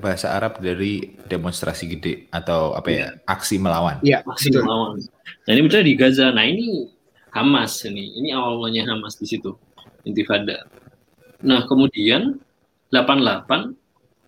bahasa 0.03 0.27
Arab 0.35 0.59
dari 0.61 1.17
demonstrasi 1.27 1.85
gede 1.97 2.15
atau 2.29 2.75
apa 2.75 2.89
ya, 2.91 2.99
ya. 2.99 3.09
aksi 3.27 3.57
melawan. 3.63 3.97
Iya, 4.03 4.27
aksi 4.27 4.51
betul. 4.51 4.63
melawan. 4.67 4.99
Nah, 5.47 5.51
ini 5.55 5.61
misalnya 5.63 5.87
di 5.87 5.95
Gaza. 5.95 6.27
Nah, 6.35 6.45
ini 6.47 6.67
Hamas 7.35 7.83
ini. 7.87 8.19
Ini 8.19 8.35
awalnya 8.35 8.87
Hamas 8.91 9.19
di 9.19 9.27
situ. 9.27 9.55
Intifada. 10.07 10.67
Nah, 11.43 11.67
kemudian 11.67 12.39
88 12.93 13.77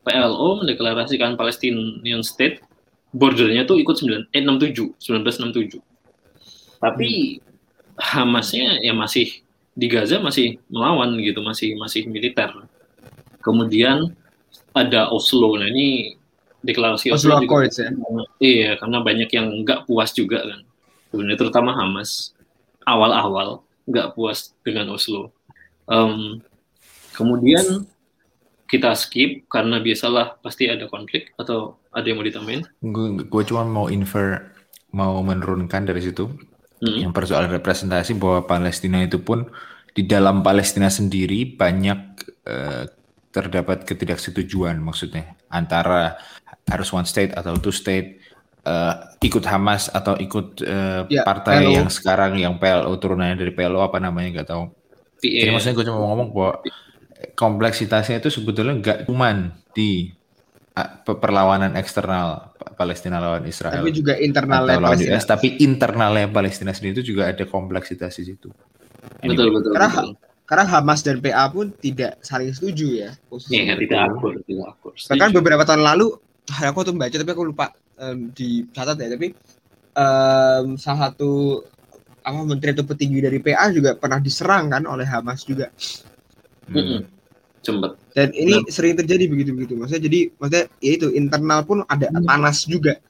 PLO 0.06 0.48
mendeklarasikan 0.62 1.34
Palestinian 1.34 2.22
State 2.22 2.62
bordernya 3.10 3.66
tuh 3.66 3.80
ikut 3.80 3.96
9 3.98 4.30
eh 4.30 4.42
67 4.44 5.00
1967 5.02 5.80
tapi 6.78 7.40
hmm. 7.40 7.44
Hamasnya 7.96 8.76
ya 8.84 8.92
masih 8.92 9.40
di 9.72 9.88
Gaza 9.88 10.20
masih 10.20 10.60
melawan 10.68 11.16
gitu 11.20 11.40
masih 11.40 11.76
masih 11.80 12.04
militer. 12.08 12.52
Kemudian 13.40 14.12
ada 14.76 15.08
Oslo 15.08 15.56
nah 15.56 15.64
ini 15.64 16.16
deklarasi 16.60 17.08
Oslo, 17.12 17.40
Oslo 17.40 17.48
Accords 17.48 17.80
ya? 17.80 17.88
Iya 18.36 18.76
karena 18.76 19.00
banyak 19.00 19.30
yang 19.32 19.48
nggak 19.64 19.88
puas 19.88 20.12
juga 20.12 20.44
kan. 20.44 20.60
Sebenarnya 21.08 21.40
terutama 21.40 21.72
Hamas 21.72 22.36
awal-awal 22.84 23.64
nggak 23.88 24.12
puas 24.12 24.52
dengan 24.60 24.92
Oslo. 24.92 25.32
Um, 25.88 26.44
kemudian 27.16 27.88
kita 28.66 28.92
skip 28.98 29.46
karena 29.46 29.78
biasalah 29.78 30.42
pasti 30.42 30.66
ada 30.66 30.90
konflik 30.90 31.32
atau 31.38 31.78
ada 31.94 32.06
yang 32.06 32.18
mau 32.18 32.26
ditambahin? 32.26 32.62
Gue 33.30 33.42
cuma 33.46 33.62
mau 33.62 33.86
infer, 33.88 34.52
mau 34.92 35.22
menurunkan 35.22 35.86
dari 35.86 36.02
situ 36.02 36.28
hmm. 36.82 37.06
yang 37.06 37.12
persoalan 37.14 37.50
representasi 37.50 38.18
bahwa 38.18 38.44
Palestina 38.44 39.02
itu 39.02 39.22
pun 39.22 39.46
di 39.96 40.04
dalam 40.04 40.44
Palestina 40.44 40.92
sendiri 40.92 41.56
banyak 41.56 41.98
uh, 42.44 42.84
terdapat 43.32 43.84
ketidaksetujuan 43.84 44.80
maksudnya 44.80 45.36
antara 45.52 46.16
harus 46.68 46.88
one 46.92 47.04
state 47.08 47.32
atau 47.36 47.56
two 47.56 47.72
state 47.72 48.20
uh, 48.66 49.14
ikut 49.22 49.44
Hamas 49.46 49.88
atau 49.88 50.18
ikut 50.18 50.60
uh, 50.66 51.06
ya, 51.06 51.22
partai 51.22 51.64
PLO. 51.64 51.72
yang 51.80 51.88
sekarang 51.88 52.32
yang 52.36 52.54
PLO 52.58 52.92
turunannya 52.98 53.38
dari 53.38 53.52
PLO 53.54 53.80
apa 53.80 54.02
namanya 54.02 54.40
nggak 54.40 54.48
tahu. 54.50 54.64
Jadi 55.22 55.48
maksudnya 55.48 55.74
gue 55.80 55.86
cuma 55.88 55.98
mau 56.02 56.08
ngomong 56.12 56.28
bahwa 56.34 56.52
kompleksitasnya 57.36 58.20
itu 58.20 58.28
sebetulnya 58.32 58.74
nggak 58.80 58.98
cuma 59.08 59.54
di 59.72 60.12
perlawanan 61.04 61.72
eksternal 61.72 62.52
Palestina 62.76 63.16
lawan 63.16 63.48
Israel. 63.48 63.80
Tapi 63.80 63.92
juga 63.96 64.20
internalnya 64.20 64.76
Palestina. 64.76 65.16
US, 65.16 65.24
tapi 65.24 65.48
internalnya 65.64 66.28
Palestina 66.28 66.72
sendiri 66.76 67.00
itu 67.00 67.16
juga 67.16 67.32
ada 67.32 67.44
kompleksitas 67.48 68.12
di 68.20 68.24
situ. 68.28 68.52
Betul, 69.24 69.56
betul, 69.56 69.72
karena, 69.72 69.88
betul. 69.88 70.12
Karena 70.44 70.64
Hamas 70.68 71.00
dan 71.00 71.18
PA 71.24 71.48
pun 71.48 71.72
tidak 71.80 72.20
saling 72.20 72.52
setuju 72.52 73.08
ya. 73.08 73.10
Iya, 73.48 73.74
tidak 73.80 74.00
akur, 74.12 74.36
tidak 74.44 74.66
akur. 74.76 74.92
Bahkan 74.92 75.30
beberapa 75.32 75.64
tahun 75.64 75.82
lalu, 75.82 76.12
aku 76.60 76.78
tuh 76.84 76.92
baca 76.92 77.16
tapi 77.16 77.32
aku 77.32 77.44
lupa 77.48 77.72
um, 77.96 78.28
dicatat 78.36 79.00
ya, 79.00 79.08
tapi 79.16 79.32
um, 79.96 80.76
salah 80.76 81.10
satu 81.10 81.64
apa 82.26 82.42
menteri 82.42 82.74
atau 82.74 82.84
petinggi 82.84 83.22
dari 83.22 83.38
PA 83.40 83.70
juga 83.72 83.96
pernah 83.96 84.20
diserang 84.20 84.68
kan 84.68 84.84
oleh 84.84 85.08
Hamas 85.08 85.42
juga. 85.42 85.72
Hmm. 86.70 87.06
Dan 88.14 88.30
ini 88.30 88.62
nah. 88.62 88.70
sering 88.70 88.94
terjadi 88.94 89.26
begitu-begitu. 89.26 89.74
Maksudnya 89.74 90.02
jadi 90.06 90.20
maksudnya 90.38 90.66
ya 90.78 90.92
itu 90.94 91.06
internal 91.10 91.60
pun 91.66 91.82
ada 91.90 92.06
hmm. 92.14 92.22
panas 92.22 92.62
juga. 92.62 93.02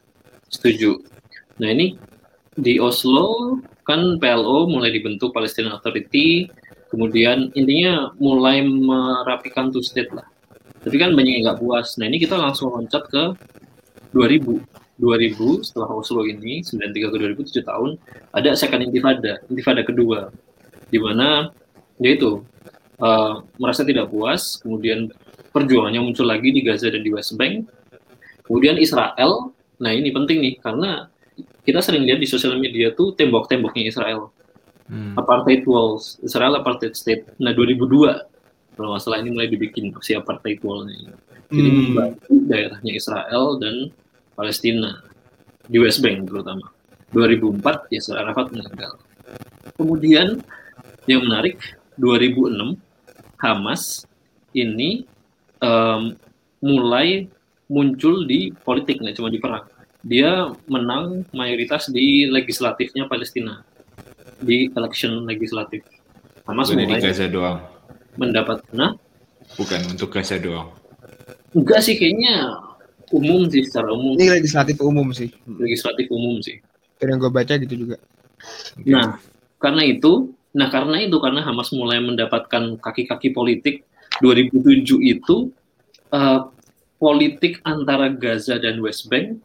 Setuju. 0.48 0.96
Nah, 1.60 1.68
ini 1.72 1.96
di 2.56 2.80
Oslo 2.80 3.60
kan 3.84 4.16
PLO 4.16 4.66
mulai 4.66 4.96
dibentuk 4.96 5.36
Palestine 5.36 5.68
Authority, 5.68 6.48
kemudian 6.88 7.52
intinya 7.52 8.16
mulai 8.16 8.64
merapikan 8.64 9.68
two 9.68 9.84
state 9.84 10.08
lah. 10.16 10.24
Tapi 10.80 10.96
kan 10.96 11.12
banyak 11.12 11.36
yang 11.36 11.44
nggak 11.52 11.60
puas. 11.60 12.00
Nah, 12.00 12.08
ini 12.08 12.16
kita 12.16 12.40
langsung 12.40 12.72
loncat 12.72 13.04
ke 13.12 13.24
2000. 14.16 14.76
2000 14.96 15.60
setelah 15.60 15.92
Oslo 15.92 16.24
ini 16.24 16.64
93 16.64 17.12
ke 17.12 17.16
2007 17.36 17.68
tahun 17.68 18.00
ada 18.32 18.56
second 18.56 18.80
intifada, 18.80 19.44
intifada 19.52 19.84
kedua 19.84 20.32
di 20.88 20.96
mana 20.96 21.52
yaitu 22.00 22.40
uh, 23.00 23.44
merasa 23.60 23.82
tidak 23.84 24.12
puas, 24.12 24.60
kemudian 24.60 25.12
perjuangannya 25.52 26.00
muncul 26.00 26.28
lagi 26.28 26.52
di 26.52 26.60
Gaza 26.60 26.92
dan 26.92 27.00
di 27.00 27.10
West 27.12 27.36
Bank. 27.40 27.68
Kemudian 28.44 28.78
Israel, 28.78 29.50
nah 29.82 29.90
ini 29.90 30.12
penting 30.14 30.38
nih 30.38 30.54
karena 30.62 31.10
kita 31.66 31.82
sering 31.82 32.06
lihat 32.06 32.22
di 32.22 32.28
sosial 32.30 32.56
media 32.56 32.94
tuh 32.94 33.12
tembok-temboknya 33.18 33.90
Israel. 33.90 34.30
Hmm. 34.86 35.18
Apartheid 35.18 35.66
walls, 35.66 36.22
Israel 36.22 36.54
apartheid 36.62 36.94
state. 36.94 37.26
Nah 37.42 37.50
2002 37.50 38.78
kalau 38.78 38.92
masalah 38.92 39.18
ini 39.18 39.34
mulai 39.34 39.50
dibikin 39.50 39.90
si 40.04 40.14
apartheid 40.14 40.62
wall-nya. 40.62 41.16
Jadi 41.50 41.70
hmm. 41.90 42.46
daerahnya 42.46 42.92
Israel 42.94 43.58
dan 43.58 43.90
Palestina 44.38 45.02
di 45.66 45.82
West 45.82 46.04
Bank 46.04 46.30
terutama. 46.30 46.70
2004 47.10 47.90
Yasser 47.90 48.14
Arafat 48.18 48.52
meninggal. 48.52 49.00
Kemudian 49.74 50.38
yang 51.10 51.22
menarik 51.24 51.58
2006 51.98 52.85
Hamas 53.46 54.02
ini 54.50 55.06
um, 55.62 56.18
mulai 56.58 57.30
muncul 57.70 58.26
di 58.26 58.50
politik 58.66 58.98
nggak 58.98 59.14
cuma 59.18 59.30
di 59.30 59.38
perang. 59.38 59.66
Dia 60.06 60.54
menang 60.70 61.26
mayoritas 61.34 61.90
di 61.90 62.26
legislatifnya 62.30 63.06
Palestina 63.06 63.62
di 64.42 64.70
election 64.74 65.26
legislatif. 65.26 65.82
Hamas 66.46 66.70
Bukan 66.70 66.86
mulai 66.86 66.98
di 67.02 67.06
Gaza 67.06 67.26
doang. 67.26 67.58
mendapat 68.16 68.64
nah? 68.72 68.94
Bukan 69.58 69.94
untuk 69.94 70.14
Gaza 70.14 70.38
doang. 70.38 70.72
Enggak 71.54 71.82
sih 71.82 71.98
kayaknya 71.98 72.54
umum 73.10 73.46
sih 73.50 73.62
secara 73.66 73.90
umum. 73.94 74.14
Ini 74.18 74.42
legislatif 74.42 74.76
umum 74.82 75.10
sih. 75.14 75.30
Legislatif 75.46 76.06
umum 76.10 76.38
sih. 76.42 76.58
Yang 77.02 77.28
gue 77.28 77.32
baca 77.32 77.54
gitu 77.60 77.74
juga. 77.86 77.96
Nah 78.86 79.18
karena 79.58 79.82
itu 79.86 80.30
nah 80.56 80.72
karena 80.72 81.04
itu 81.04 81.20
karena 81.20 81.44
Hamas 81.44 81.68
mulai 81.76 82.00
mendapatkan 82.00 82.80
kaki-kaki 82.80 83.36
politik 83.36 83.84
2007 84.24 85.04
itu 85.04 85.52
uh, 86.12 86.48
politik 86.96 87.60
antara 87.68 88.08
Gaza 88.08 88.56
dan 88.56 88.80
West 88.80 89.08
Bank 89.12 89.40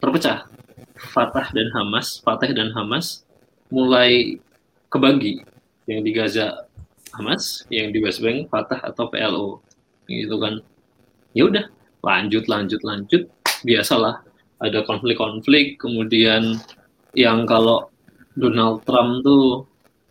terpecah. 0.00 0.48
Fatah 0.98 1.54
dan 1.54 1.70
Hamas, 1.78 2.18
Fatah 2.26 2.50
dan 2.50 2.74
Hamas 2.74 3.22
mulai 3.70 4.42
kebagi. 4.90 5.46
Yang 5.86 6.00
di 6.04 6.10
Gaza 6.10 6.46
Hamas, 7.14 7.64
yang 7.70 7.94
di 7.94 8.02
West 8.02 8.18
Bank 8.18 8.50
Fatah 8.50 8.82
atau 8.82 9.06
PLO. 9.06 9.62
Gitu 10.10 10.34
kan. 10.42 10.58
Ya 11.38 11.46
udah, 11.46 11.70
lanjut 12.02 12.50
lanjut 12.50 12.80
lanjut. 12.82 13.30
Biasalah 13.62 14.26
ada 14.58 14.82
konflik-konflik, 14.82 15.78
kemudian 15.78 16.58
yang 17.14 17.46
kalau 17.46 17.90
Donald 18.34 18.82
Trump 18.82 19.22
tuh 19.22 19.66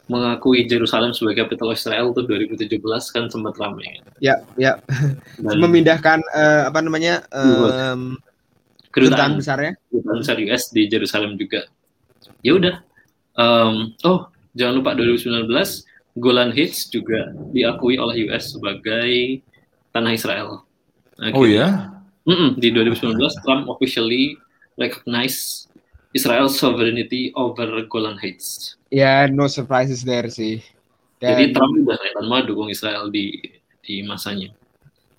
mengakui 0.07 0.63
Jerusalem 0.67 1.11
sebagai 1.11 1.47
capital 1.47 1.75
Israel 1.75 2.15
tuh 2.15 2.23
2017 2.25 2.79
kan 3.11 3.27
sempat 3.27 3.59
ramai. 3.59 3.99
Ya, 4.23 4.39
ya. 4.55 4.79
Dan, 5.43 5.59
Memindahkan 5.59 6.23
uh, 6.31 6.71
apa 6.71 6.79
namanya 6.79 7.27
um, 7.35 8.15
kedutaan 8.97 9.37
besarnya 9.37 9.73
kedutaan 9.93 10.17
besar 10.25 10.37
US 10.41 10.63
di 10.73 10.89
Jerusalem 10.89 11.37
juga 11.37 11.69
ya 12.41 12.57
udah 12.57 12.75
um, 13.37 13.93
oh 14.01 14.25
jangan 14.57 14.81
lupa 14.81 14.97
2019 14.97 15.45
Golan 16.17 16.49
Heights 16.49 16.89
juga 16.89 17.29
diakui 17.53 18.01
oleh 18.01 18.25
US 18.29 18.57
sebagai 18.57 19.45
tanah 19.93 20.11
Israel 20.17 20.65
okay. 21.21 21.37
oh 21.37 21.45
ya 21.45 21.93
mm 22.25 22.33
-mm, 22.33 22.49
di 22.57 22.73
2019 22.73 23.45
Trump 23.45 23.69
officially 23.69 24.33
recognize 24.81 25.66
Israel 26.17 26.49
sovereignty 26.49 27.29
over 27.37 27.69
Golan 27.85 28.17
Heights. 28.17 28.73
Ya 28.89 29.05
yeah, 29.05 29.21
no 29.29 29.45
surprises 29.45 30.01
there 30.01 30.25
sih. 30.33 30.65
Dan, 31.21 31.37
jadi 31.37 31.45
Trump 31.53 31.77
udah 31.85 31.97
kelihatan 31.97 32.25
mau 32.25 32.41
dukung 32.41 32.69
Israel 32.73 33.13
di 33.13 33.37
di 33.85 34.01
masanya. 34.01 34.49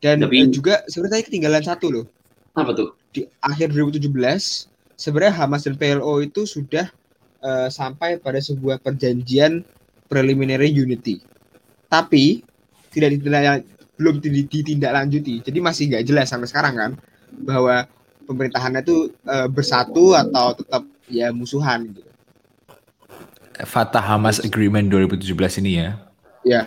Dan 0.02 0.22
Tapi, 0.22 0.50
juga 0.50 0.82
sebenarnya 0.90 1.26
ketinggalan 1.26 1.62
satu 1.62 1.86
loh. 1.90 2.06
Apa 2.54 2.74
tuh? 2.74 2.94
Di 3.14 3.26
akhir 3.42 3.74
2017 3.74 4.10
sebenarnya 4.98 5.34
Hamas 5.38 5.66
dan 5.66 5.78
PLO 5.78 6.22
itu 6.22 6.46
sudah 6.46 6.90
uh, 7.42 7.70
sampai 7.70 8.18
pada 8.18 8.38
sebuah 8.42 8.82
perjanjian 8.82 9.62
preliminary 10.10 10.70
unity. 10.70 11.22
Tapi 11.90 12.42
tidak 12.90 13.18
ditindak, 13.18 13.66
belum 13.98 14.22
ditindaklanjuti. 14.22 15.46
Jadi 15.46 15.58
masih 15.58 15.90
nggak 15.94 16.04
jelas 16.06 16.30
sampai 16.30 16.46
sekarang 16.50 16.74
kan 16.78 16.90
bahwa 17.42 17.86
pemerintahannya 18.28 18.84
itu 18.84 19.08
uh, 19.24 19.48
bersatu 19.48 20.12
atau 20.12 20.52
tetap 20.52 20.84
ya 21.08 21.32
musuhan 21.32 21.88
gitu. 21.96 22.04
Fatah 23.64 24.04
Hamas 24.04 24.38
Agreement 24.44 24.86
2017 24.86 25.64
ini 25.64 25.82
ya. 25.82 25.88
Ya. 26.44 26.62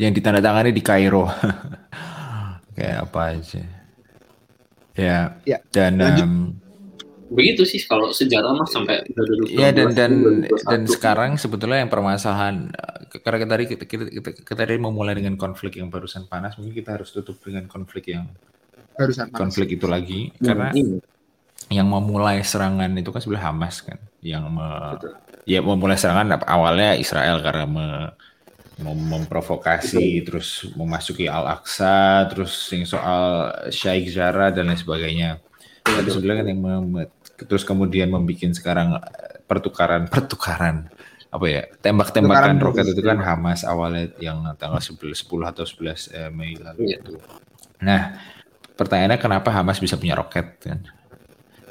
Yang 0.00 0.12
ditandatangani 0.18 0.74
di 0.74 0.82
Kairo. 0.82 1.28
kayak 2.76 2.96
apa 3.08 3.20
aja 3.36 3.62
ya, 4.96 5.36
ya. 5.44 5.58
dan 5.72 6.00
um, 6.00 6.56
begitu 7.32 7.64
sih 7.64 7.80
kalau 7.84 8.12
sejarah 8.12 8.52
mah 8.52 8.68
sampai 8.68 9.04
ya 9.48 9.72
dan 9.72 9.96
dan 9.96 10.12
dan 10.48 10.82
sekarang 10.84 11.36
sebetulnya 11.40 11.84
yang 11.84 11.92
permasalahan 11.92 12.72
karena 13.12 13.38
kita 13.44 13.50
tadi 13.52 13.64
kita, 13.68 13.84
kita, 13.88 14.04
kita, 14.08 14.30
kita 14.44 14.54
tadi 14.56 14.80
memulai 14.80 15.16
dengan 15.16 15.36
konflik 15.36 15.80
yang 15.80 15.88
barusan 15.88 16.28
panas 16.28 16.56
mungkin 16.60 16.76
kita 16.76 17.00
harus 17.00 17.12
tutup 17.12 17.40
dengan 17.40 17.68
konflik 17.68 18.12
yang 18.12 18.28
barusan 18.96 19.26
panas. 19.30 19.40
konflik 19.40 19.68
itu 19.76 19.86
lagi 19.88 20.30
hmm, 20.32 20.44
karena 20.44 20.68
ini. 20.76 20.98
yang 21.72 21.88
memulai 21.88 22.44
serangan 22.44 22.90
itu 22.96 23.10
kan 23.10 23.20
sebenarnya 23.22 23.46
Hamas 23.48 23.76
kan 23.80 23.98
yang 24.22 24.46
me, 24.52 24.98
ya 25.48 25.64
memulai 25.64 25.98
serangan 25.98 26.42
awalnya 26.46 26.94
Israel 26.94 27.42
karena 27.42 27.66
me, 27.66 27.86
memprovokasi 28.82 30.24
terus 30.26 30.66
memasuki 30.74 31.28
Al-Aqsa 31.28 32.26
terus 32.32 32.52
yang 32.72 32.88
soal 32.88 33.52
Syekh 33.68 34.10
Zara 34.10 34.50
dan 34.50 34.72
lain 34.72 34.80
sebagainya. 34.80 35.38
Tapi 35.82 36.08
sebenarnya 36.08 36.42
kan 36.42 36.48
yang 36.48 36.60
mem- 36.60 37.10
terus 37.46 37.66
kemudian 37.66 38.10
membuat 38.10 38.54
sekarang 38.54 38.98
eh, 38.98 39.42
pertukaran 39.44 40.06
pertukaran 40.06 40.88
apa 41.32 41.46
ya 41.48 41.62
tembak-tembakan 41.80 42.60
roket 42.60 42.92
itu 42.92 43.00
kan 43.00 43.16
Hamas 43.24 43.64
awalnya 43.64 44.12
yang 44.20 44.44
tanggal 44.60 44.78
10, 44.78 45.00
10 45.00 45.24
atau 45.48 45.64
11 45.64 46.12
eh, 46.12 46.28
Mei 46.28 46.60
lalu 46.60 46.92
iya. 46.92 47.00
itu. 47.00 47.16
Nah, 47.82 48.20
pertanyaannya 48.82 49.18
kenapa 49.22 49.48
Hamas 49.54 49.78
bisa 49.78 49.94
punya 49.96 50.18
roket 50.18 50.58
kan? 50.58 50.82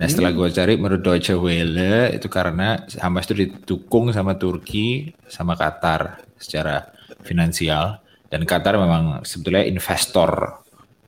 Nah 0.02 0.10
setelah 0.10 0.34
gue 0.34 0.50
cari 0.50 0.74
menurut 0.82 1.06
Deutsche 1.06 1.38
Welle 1.38 2.10
itu 2.18 2.26
karena 2.26 2.82
Hamas 2.98 3.30
itu 3.30 3.46
didukung 3.46 4.10
sama 4.10 4.34
Turki 4.34 5.14
sama 5.30 5.54
Qatar 5.54 6.26
secara 6.42 6.90
finansial. 7.22 8.02
Dan 8.26 8.50
Qatar 8.50 8.82
memang 8.82 9.22
sebetulnya 9.22 9.62
investor 9.62 10.64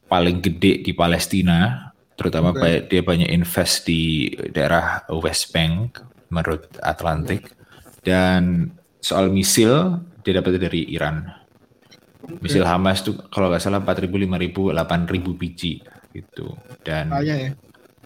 paling 0.06 0.46
gede 0.46 0.86
di 0.86 0.94
Palestina 0.94 1.90
terutama 2.14 2.54
okay. 2.54 2.86
dia 2.86 3.02
banyak 3.02 3.34
invest 3.34 3.90
di 3.90 4.30
daerah 4.54 5.02
West 5.10 5.50
Bank 5.50 5.98
menurut 6.30 6.70
Atlantik 6.86 7.50
dan 8.06 8.70
soal 9.02 9.34
misil 9.34 10.06
dia 10.22 10.38
dapat 10.38 10.62
dari 10.62 10.86
Iran. 10.94 11.26
Misil 12.40 12.64
Hamas 12.64 13.02
tuh 13.02 13.18
kalau 13.34 13.50
nggak 13.50 13.60
salah 13.60 13.82
4.000, 13.82 14.08
5.000, 14.08 14.54
8.000 14.54 15.42
biji 15.42 15.82
gitu. 16.14 16.54
Dan 16.86 17.10
ya. 17.26 17.52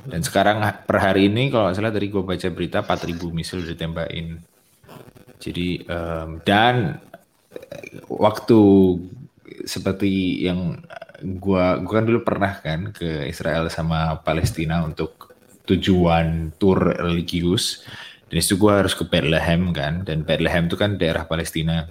dan 0.08 0.22
sekarang 0.24 0.64
per 0.88 0.98
hari 1.04 1.28
ini 1.28 1.52
kalau 1.52 1.70
nggak 1.70 1.78
salah 1.78 1.94
dari 1.94 2.08
gue 2.08 2.24
baca 2.24 2.48
berita 2.50 2.80
4.000 2.82 3.36
misil 3.36 3.60
ditembakin. 3.62 4.40
Jadi 5.38 5.86
um, 5.86 6.42
dan 6.42 6.98
waktu 8.10 8.60
seperti 9.68 10.44
yang 10.48 10.82
gua 11.38 11.82
gua 11.82 12.02
kan 12.02 12.06
dulu 12.06 12.20
pernah 12.26 12.58
kan 12.62 12.94
ke 12.94 13.26
Israel 13.30 13.70
sama 13.70 14.18
Palestina 14.22 14.82
untuk 14.86 15.34
tujuan 15.70 16.56
tour 16.58 16.98
religius. 16.98 17.86
Dan 18.28 18.44
itu 18.44 18.60
gua 18.60 18.84
harus 18.84 18.92
ke 18.92 19.08
Bethlehem 19.08 19.72
kan 19.72 20.04
dan 20.04 20.28
Bethlehem 20.28 20.68
itu 20.68 20.76
kan 20.76 21.00
daerah 21.00 21.24
Palestina. 21.24 21.88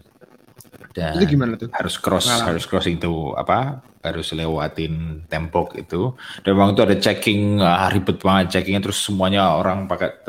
Dan 0.97 1.21
itu 1.21 1.37
gimana 1.37 1.61
tuh? 1.61 1.69
harus 1.77 2.01
cross 2.01 2.29
Malah. 2.29 2.57
harus 2.57 2.65
crossing 2.65 2.97
itu 2.97 3.37
apa 3.37 3.85
harus 4.13 4.31
lewatin 4.33 5.25
tembok 5.27 5.75
itu. 5.79 6.15
Dan 6.47 6.55
memang 6.55 6.75
itu 6.75 6.83
ada 6.87 6.97
checking 6.97 7.59
ah, 7.59 7.91
ribet 7.91 8.23
banget 8.23 8.59
checkingnya. 8.59 8.83
Terus 8.91 8.99
semuanya 9.03 9.55
orang 9.59 9.91
pakai 9.91 10.23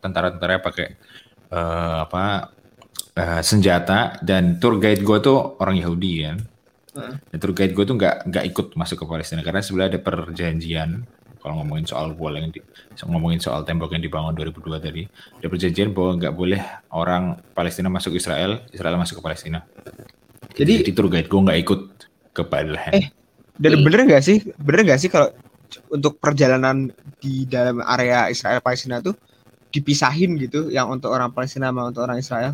tentara-tentara 0.00 0.60
pakai 0.60 0.86
uh, 1.52 2.04
apa 2.04 2.52
uh, 3.16 3.40
senjata. 3.40 4.20
Dan 4.20 4.60
tour 4.60 4.76
guide 4.76 5.02
gue 5.02 5.18
tuh 5.20 5.56
orang 5.58 5.76
Yahudi 5.80 6.12
kan. 6.28 6.38
Dan 7.32 7.36
tour 7.40 7.56
guide 7.56 7.72
gue 7.72 7.84
tuh 7.88 7.96
nggak 7.96 8.28
nggak 8.28 8.44
ikut 8.52 8.66
masuk 8.76 9.02
ke 9.02 9.04
Palestina. 9.08 9.40
Karena 9.40 9.64
sebenarnya 9.64 9.96
ada 9.96 10.00
perjanjian 10.00 10.90
kalau 11.42 11.58
ngomongin 11.58 11.84
soal 11.90 12.14
wall 12.14 12.38
yang 12.38 12.54
di, 12.54 12.62
ngomongin 13.02 13.42
soal 13.42 13.66
tembok 13.66 13.90
yang 13.98 14.06
dibangun 14.06 14.30
2002 14.38 14.78
tadi 14.78 15.02
ada 15.42 15.46
perjanjian 15.50 15.90
bahwa 15.90 16.22
nggak 16.22 16.34
boleh 16.38 16.62
orang 16.94 17.42
Palestina 17.50 17.90
masuk 17.90 18.14
Israel 18.14 18.62
Israel 18.70 18.94
masuk 18.94 19.18
ke 19.18 19.22
Palestina. 19.26 19.66
Jadi, 20.54 20.86
jadi 20.86 20.90
tour 20.94 21.10
guide 21.10 21.26
gue 21.26 21.40
nggak 21.42 21.60
ikut 21.66 21.80
ke 22.32 22.42
Bethlehem 22.46 22.94
eh 22.94 23.06
dan 23.60 23.82
bener 23.84 24.00
nggak 24.08 24.22
sih 24.24 24.38
bener 24.60 24.80
nggak 24.88 25.00
sih 25.00 25.10
kalau 25.12 25.28
untuk 25.92 26.20
perjalanan 26.20 26.92
di 27.20 27.48
dalam 27.48 27.80
area 27.84 28.28
Israel 28.28 28.60
Palestina 28.60 29.00
tuh 29.00 29.16
dipisahin 29.72 30.36
gitu 30.36 30.68
yang 30.68 30.92
untuk 30.92 31.12
orang 31.12 31.32
Palestina 31.32 31.72
sama 31.72 31.88
untuk 31.88 32.04
orang 32.04 32.20
Israel 32.20 32.52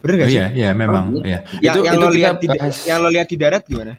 Bener 0.00 0.14
gak 0.24 0.28
oh, 0.28 0.32
sih? 0.32 0.40
Iya, 0.40 0.46
iya 0.56 0.70
memang. 0.72 1.04
Oh, 1.12 1.24
iya. 1.24 1.44
Yang, 1.60 1.74
itu, 1.76 1.80
yang 1.84 1.94
itu 1.96 2.00
lo 2.00 2.08
lihat 2.08 2.36
di, 2.40 2.46
yang 2.88 2.98
lo 3.04 3.08
lihat 3.12 3.28
di 3.28 3.36
darat 3.36 3.62
gimana? 3.68 3.94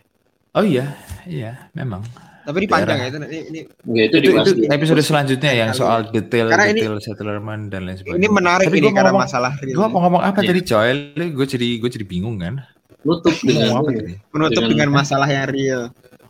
Oh 0.58 0.66
iya, 0.66 0.98
iya 1.30 1.70
memang. 1.78 2.02
Tapi 2.42 2.66
di 2.66 2.68
panjang 2.68 2.98
ya 2.98 3.08
itu 3.14 3.18
ini, 3.22 3.40
ini 3.54 3.60
ya, 3.94 4.04
itu, 4.10 4.18
itu, 4.18 4.30
itu 4.34 4.52
episode 4.66 5.02
selanjutnya 5.06 5.54
yang 5.54 5.70
soal 5.78 6.10
detail 6.10 6.50
karena 6.50 6.74
detail 6.74 6.98
ini, 6.98 7.06
settlement 7.06 7.70
dan 7.70 7.86
lain 7.86 8.02
sebagainya. 8.02 8.18
Ini 8.18 8.28
menarik 8.34 8.66
Tapi 8.66 8.78
ini 8.82 8.90
karena 8.90 9.14
ngomong, 9.14 9.26
masalah 9.30 9.52
real. 9.62 9.78
Gua 9.78 9.88
mau 9.94 10.00
ngomong 10.10 10.22
apa 10.26 10.40
ya. 10.42 10.50
tadi 10.50 10.62
coy? 10.66 10.90
Gue 11.38 11.46
jadi 11.46 11.68
gue 11.78 11.90
jadi 11.94 12.06
bingung 12.10 12.42
kan. 12.42 12.66
Menutup 13.06 13.36
dengan 13.46 13.78
apa 13.78 13.90
Menutup 14.34 14.64
dengan 14.66 14.90
masalah 14.90 15.30
yang 15.30 15.48
real. 15.54 15.82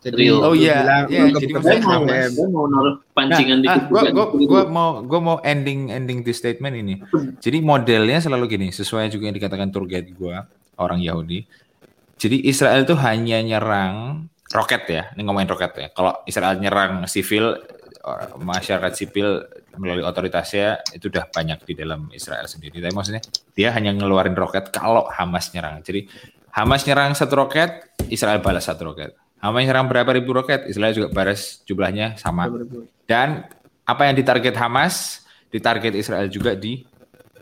Jadi 0.02 0.34
oh 0.34 0.50
iya, 0.50 1.06
yeah, 1.06 1.30
yeah, 1.30 1.30
jadi 1.30 1.54
gue 1.62 1.78
mau, 1.78 2.02
gue 2.02 2.48
mau 2.50 2.66
naruh 2.66 2.94
pancingan 3.14 3.62
nah, 3.62 3.78
dikit. 3.78 3.82
Ah, 3.86 4.10
gua 4.10 4.62
mau 4.66 4.90
gua 5.06 5.20
mau 5.22 5.36
ending 5.46 5.94
ending 5.94 6.26
di 6.26 6.34
statement 6.34 6.74
ini. 6.74 6.98
Jadi 7.38 7.62
modelnya 7.62 8.18
selalu 8.18 8.50
gini, 8.50 8.74
sesuai 8.74 9.14
juga 9.14 9.30
yang 9.30 9.36
dikatakan 9.38 9.70
tour 9.70 9.86
guide 9.86 10.10
gua 10.18 10.50
orang 10.74 10.98
Yahudi. 10.98 11.46
Jadi 12.18 12.50
Israel 12.50 12.82
itu 12.82 12.98
hanya 12.98 13.38
nyerang 13.46 14.26
roket 14.50 14.82
ya, 14.90 15.02
ini 15.14 15.22
ngomongin 15.22 15.46
roket 15.46 15.72
ya. 15.78 15.88
Kalau 15.94 16.18
Israel 16.26 16.58
nyerang 16.58 17.06
sivil, 17.06 17.62
masyarakat 18.42 18.92
sipil 18.98 19.46
melalui 19.78 20.02
otoritasnya 20.02 20.82
itu 20.92 21.08
udah 21.08 21.30
banyak 21.30 21.62
di 21.62 21.78
dalam 21.78 22.10
Israel 22.10 22.50
sendiri. 22.50 22.82
Tapi 22.82 22.90
maksudnya 22.90 23.22
dia 23.54 23.70
hanya 23.70 23.94
ngeluarin 23.94 24.34
roket 24.34 24.74
kalau 24.74 25.06
Hamas 25.06 25.54
nyerang. 25.54 25.78
Jadi 25.86 26.10
Hamas 26.52 26.82
nyerang 26.84 27.14
satu 27.14 27.38
roket, 27.38 27.94
Israel 28.10 28.42
balas 28.42 28.66
satu 28.66 28.92
roket. 28.92 29.21
Hamas 29.42 29.66
nyerang 29.66 29.90
berapa 29.90 30.06
ribu 30.14 30.30
roket, 30.38 30.70
Israel 30.70 30.94
juga 30.94 31.08
balas 31.10 31.66
jumlahnya 31.66 32.14
sama. 32.14 32.46
Dan 33.10 33.42
apa 33.82 34.06
yang 34.06 34.14
ditarget 34.14 34.54
Hamas, 34.54 35.26
ditarget 35.50 35.98
Israel 35.98 36.30
juga 36.30 36.54
di 36.54 36.86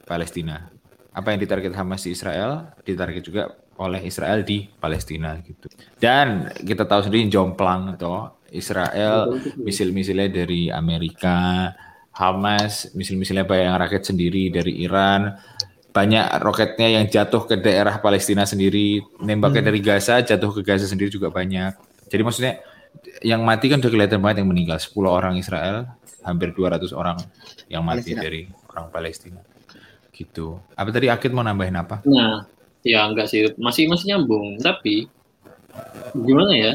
Palestina. 0.09 0.73
Apa 1.13 1.37
yang 1.37 1.45
ditarget 1.45 1.77
Hamas 1.77 2.09
di 2.09 2.17
Israel, 2.17 2.73
ditarget 2.89 3.21
juga 3.21 3.53
oleh 3.77 4.01
Israel 4.09 4.41
di 4.41 4.65
Palestina 4.65 5.37
gitu. 5.45 5.69
Dan 6.01 6.49
kita 6.57 6.89
tahu 6.89 7.09
sendiri 7.09 7.29
jomplang 7.29 7.97
toh 8.01 8.41
Israel 8.53 9.37
misil-misilnya 9.61 10.29
dari 10.29 10.73
Amerika, 10.73 11.69
Hamas 12.17 12.97
misil-misilnya 12.97 13.45
yang 13.45 13.77
raket 13.77 14.09
sendiri 14.09 14.49
dari 14.49 14.85
Iran, 14.85 15.37
banyak 15.91 16.27
roketnya 16.43 16.89
yang 17.01 17.05
jatuh 17.11 17.45
ke 17.47 17.59
daerah 17.59 17.99
Palestina 17.99 18.47
sendiri, 18.47 19.03
nembaknya 19.21 19.63
hmm. 19.65 19.69
dari 19.69 19.81
Gaza 19.83 20.15
jatuh 20.23 20.51
ke 20.57 20.61
Gaza 20.63 20.87
sendiri 20.87 21.11
juga 21.11 21.29
banyak. 21.29 21.90
Jadi 22.11 22.23
maksudnya 22.27 22.53
yang 23.23 23.47
mati 23.47 23.71
kan 23.71 23.79
udah 23.79 23.93
kelihatan 23.93 24.19
banget 24.19 24.43
yang 24.43 24.51
meninggal 24.51 24.83
10 24.83 24.91
orang 25.07 25.39
Israel, 25.39 25.87
hampir 26.27 26.51
200 26.53 26.91
orang 26.91 27.17
yang 27.71 27.87
mati 27.87 28.13
Palestina. 28.13 28.23
dari 28.27 28.41
orang 28.75 28.87
Palestina. 28.91 29.41
Gitu. 30.11 30.59
Apa 30.75 30.91
tadi 30.91 31.07
Akid 31.07 31.31
mau 31.31 31.47
nambahin 31.47 31.79
apa? 31.79 32.03
Nah, 32.05 32.45
ya 32.85 33.05
enggak 33.05 33.29
sih 33.29 33.53
masih 33.61 33.89
masih 33.89 34.17
nyambung 34.17 34.57
tapi 34.61 35.09
gimana 36.17 36.53
ya 36.57 36.73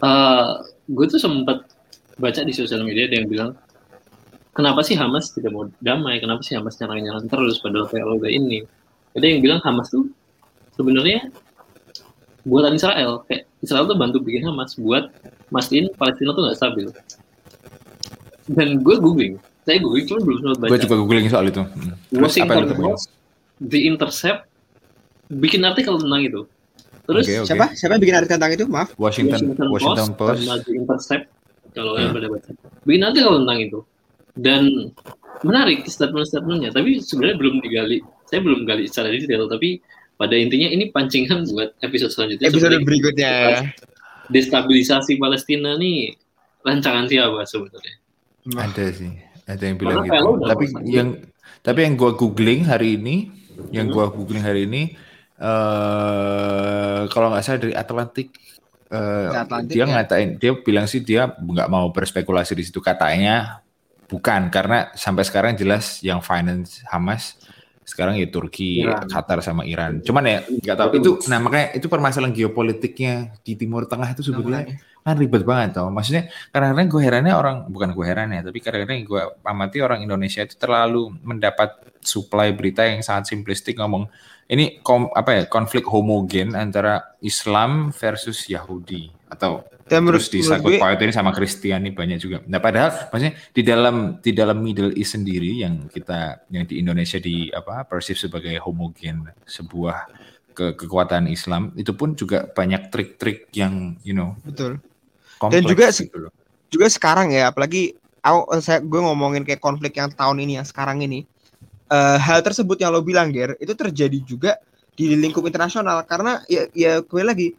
uh, 0.00 0.08
eh, 0.08 0.48
gue 0.88 1.06
tuh 1.08 1.20
sempat 1.20 1.68
baca 2.16 2.40
di 2.40 2.52
sosial 2.54 2.84
media 2.84 3.08
ada 3.08 3.16
yang 3.20 3.28
bilang 3.28 3.50
kenapa 4.56 4.80
sih 4.80 4.96
Hamas 4.96 5.34
tidak 5.36 5.52
mau 5.52 5.68
damai 5.84 6.18
kenapa 6.22 6.40
sih 6.40 6.56
Hamas 6.56 6.80
nyerang-nyerang 6.80 7.28
terus 7.28 7.60
padahal 7.60 7.86
kayak 7.90 8.06
udah 8.08 8.30
ini 8.32 8.64
ada 9.12 9.24
yang 9.26 9.40
bilang 9.44 9.60
Hamas 9.60 9.92
tuh 9.92 10.08
sebenarnya 10.74 11.28
buatan 12.44 12.76
Israel 12.76 13.24
kayak 13.26 13.48
Israel 13.64 13.88
tuh 13.88 13.96
bantu 13.96 14.20
bikin 14.20 14.44
Hamas 14.44 14.76
buat 14.76 15.08
mastiin 15.48 15.90
Palestina 15.96 16.36
tuh 16.36 16.42
nggak 16.48 16.58
stabil 16.60 16.86
dan 18.52 18.84
gue 18.84 18.96
googling 19.00 19.40
saya 19.64 19.80
googling 19.80 20.04
cuma 20.04 20.20
belum 20.20 20.38
sempat 20.44 20.58
baca 20.60 20.70
gue 20.70 20.80
juga 20.84 20.96
googling 21.00 21.26
soal 21.32 21.48
itu 21.48 21.62
hmm. 21.64 22.20
Washington 22.20 22.76
Post 22.76 23.08
The 23.62 23.86
Intercept 23.86 24.50
bikin 25.30 25.62
artikel 25.64 25.94
tentang 25.96 26.22
itu. 26.24 26.40
Terus 27.04 27.24
okay, 27.28 27.36
okay. 27.40 27.48
siapa? 27.52 27.66
Siapa 27.76 27.92
yang 27.96 28.02
bikin 28.02 28.16
artikel 28.16 28.36
tentang 28.40 28.54
itu? 28.56 28.66
Maaf. 28.66 28.88
Washington 28.96 29.38
Washington, 29.38 29.66
Washington 29.70 30.08
Post, 30.16 30.40
Post. 30.48 30.66
Intercept 30.72 31.24
kalau 31.76 32.00
yang 32.00 32.16
pada 32.16 32.28
baca. 32.32 32.50
Bikin 32.82 33.02
artikel 33.04 33.32
tentang 33.44 33.58
itu. 33.60 33.78
Dan 34.34 34.62
menarik 35.46 35.86
statement-statementnya, 35.86 36.74
tapi 36.74 36.98
sebenarnya 36.98 37.36
belum 37.38 37.54
digali. 37.62 37.98
Saya 38.26 38.40
belum 38.42 38.66
gali 38.66 38.88
secara 38.90 39.12
detail, 39.14 39.46
tapi 39.46 39.78
pada 40.14 40.34
intinya 40.38 40.68
ini 40.70 40.90
pancingan 40.94 41.46
buat 41.50 41.74
episode 41.82 42.12
selanjutnya. 42.14 42.48
Episode 42.50 42.78
berikutnya. 42.86 43.32
Destabilisasi 44.30 45.20
Palestina 45.20 45.76
nih 45.76 46.16
rancangan 46.64 47.04
siapa 47.10 47.44
sebenarnya? 47.44 47.94
Ada 48.56 48.84
sih, 48.92 49.12
ada 49.44 49.62
yang 49.62 49.76
bilang 49.76 50.04
gitu. 50.04 50.40
Tapi 50.48 50.64
yang 50.88 51.08
tapi 51.60 51.78
yang 51.84 51.94
gua 51.96 52.16
googling 52.16 52.64
hari 52.64 52.96
ini 52.96 53.28
yang 53.70 53.92
gua 53.92 54.08
googling 54.08 54.44
hari 54.44 54.64
ini 54.68 54.96
uh, 55.40 57.04
kalau 57.12 57.32
nggak 57.32 57.44
salah 57.44 57.60
dari 57.60 57.74
Atlantik 57.76 58.32
Uh, 58.94 59.32
Atlantik, 59.32 59.74
dia 59.74 59.88
ya? 59.88 59.90
ngatain 59.90 60.38
dia 60.38 60.52
bilang 60.60 60.86
sih 60.86 61.00
dia 61.02 61.26
nggak 61.26 61.66
mau 61.72 61.88
berspekulasi 61.90 62.52
di 62.54 62.62
situ 62.68 62.78
katanya 62.78 63.64
bukan 64.06 64.52
karena 64.52 64.92
sampai 64.94 65.24
sekarang 65.24 65.56
jelas 65.56 65.98
yang 66.04 66.20
finance 66.22 66.84
Hamas 66.86 67.34
sekarang 67.84 68.16
ya 68.16 68.26
Turki, 68.32 68.82
Iran. 68.82 69.06
Qatar 69.06 69.38
sama 69.44 69.62
Iran. 69.68 70.00
Cuman 70.00 70.24
ya 70.24 70.38
nggak 70.42 70.76
tahu 70.76 70.88
itu 70.96 71.10
nah 71.28 71.38
makanya 71.38 71.76
itu 71.76 71.86
permasalahan 71.86 72.32
geopolitiknya 72.32 73.36
di 73.44 73.54
Timur 73.54 73.84
Tengah 73.84 74.16
itu 74.16 74.24
sebetulnya 74.24 74.80
kan 75.04 75.20
ribet 75.20 75.44
banget 75.44 75.76
tau. 75.76 75.92
Maksudnya 75.92 76.32
kadang-kadang 76.48 76.88
gue 76.88 77.02
herannya 77.04 77.34
orang 77.36 77.56
bukan 77.68 77.92
gue 77.92 78.04
heran 78.08 78.32
ya, 78.32 78.40
tapi 78.40 78.58
kadang-kadang 78.64 79.04
gue 79.04 79.22
amati 79.44 79.78
orang 79.84 80.00
Indonesia 80.00 80.40
itu 80.40 80.56
terlalu 80.56 81.12
mendapat 81.20 81.76
supply 82.00 82.56
berita 82.56 82.88
yang 82.88 83.04
sangat 83.04 83.28
simplistik 83.36 83.76
ngomong 83.76 84.08
ini 84.48 84.80
kom, 84.80 85.12
apa 85.12 85.30
ya 85.36 85.42
konflik 85.48 85.84
homogen 85.88 86.56
antara 86.56 87.16
Islam 87.20 87.92
versus 87.92 88.48
Yahudi 88.48 89.12
atau 89.28 89.64
Dan 89.84 90.08
terus 90.08 90.32
disangkut 90.32 90.80
ini 90.80 91.12
sama 91.12 91.36
Kristiani 91.36 91.92
banyak 91.92 92.16
juga. 92.16 92.40
Nah 92.48 92.56
padahal 92.56 93.12
maksudnya 93.12 93.36
di 93.52 93.62
dalam 93.62 94.16
di 94.16 94.32
dalam 94.32 94.64
Middle 94.64 94.96
East 94.96 95.12
sendiri 95.12 95.60
yang 95.60 95.92
kita 95.92 96.48
yang 96.48 96.64
di 96.64 96.80
Indonesia 96.80 97.20
di 97.20 97.52
apa 97.52 97.84
persif 97.84 98.16
sebagai 98.16 98.56
homogen 98.64 99.28
sebuah 99.44 100.08
ke 100.56 100.72
kekuatan 100.78 101.28
Islam 101.28 101.76
itu 101.76 101.92
pun 101.92 102.16
juga 102.16 102.48
banyak 102.48 102.88
trik-trik 102.88 103.52
yang 103.52 104.00
you 104.00 104.16
know 104.16 104.32
betul. 104.40 104.80
Dan 105.52 105.68
juga 105.68 105.92
gitu 105.92 106.32
juga 106.72 106.86
sekarang 106.88 107.30
ya 107.30 107.52
apalagi 107.52 107.94
aku, 108.24 108.40
saya 108.64 108.80
gue 108.80 109.00
ngomongin 109.04 109.44
kayak 109.44 109.60
konflik 109.60 109.94
yang 110.00 110.08
tahun 110.10 110.42
ini 110.42 110.58
yang 110.58 110.66
sekarang 110.66 111.04
ini 111.04 111.28
uh, 111.92 112.16
hal 112.16 112.40
tersebut 112.40 112.80
yang 112.80 112.90
lo 112.90 113.04
bilang 113.04 113.30
Ger 113.30 113.54
itu 113.60 113.76
terjadi 113.76 114.18
juga 114.24 114.52
di 114.94 115.12
lingkup 115.14 115.44
internasional. 115.44 116.02
Karena 116.08 116.40
ya 116.48 116.66
ya 116.72 117.02
gue 117.04 117.22
lagi 117.22 117.54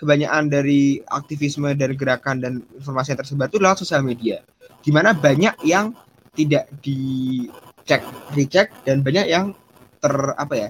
kebanyakan 0.00 0.48
dari 0.48 1.04
aktivisme 1.04 1.76
dari 1.76 1.92
gerakan 1.92 2.40
dan 2.40 2.52
informasi 2.80 3.12
yang 3.12 3.20
tersebar 3.20 3.52
itu 3.52 3.60
lewat 3.60 3.84
sosial 3.84 4.00
media. 4.00 4.40
Di 4.80 4.88
mana 4.88 5.12
banyak 5.12 5.60
yang 5.68 5.92
tidak 6.32 6.72
dicek 6.80 8.00
dicek 8.32 8.72
dan 8.88 9.04
banyak 9.04 9.28
yang 9.28 9.52
ter 10.00 10.14
apa 10.40 10.54
ya 10.56 10.68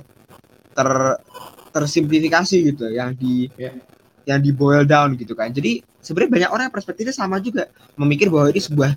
ter 0.75 0.89
tersimplifikasi 1.71 2.75
gitu 2.75 2.91
yang 2.91 3.15
di 3.15 3.47
yeah. 3.55 3.71
yang 4.27 4.43
di 4.43 4.51
boil 4.51 4.83
down 4.83 5.15
gitu 5.15 5.39
kan. 5.39 5.55
Jadi 5.55 5.87
sebenarnya 6.03 6.31
banyak 6.35 6.51
orang 6.51 6.69
perspektifnya 6.75 7.15
sama 7.15 7.39
juga 7.39 7.71
memikir 7.95 8.27
bahwa 8.27 8.51
ini 8.51 8.59
sebuah 8.59 8.91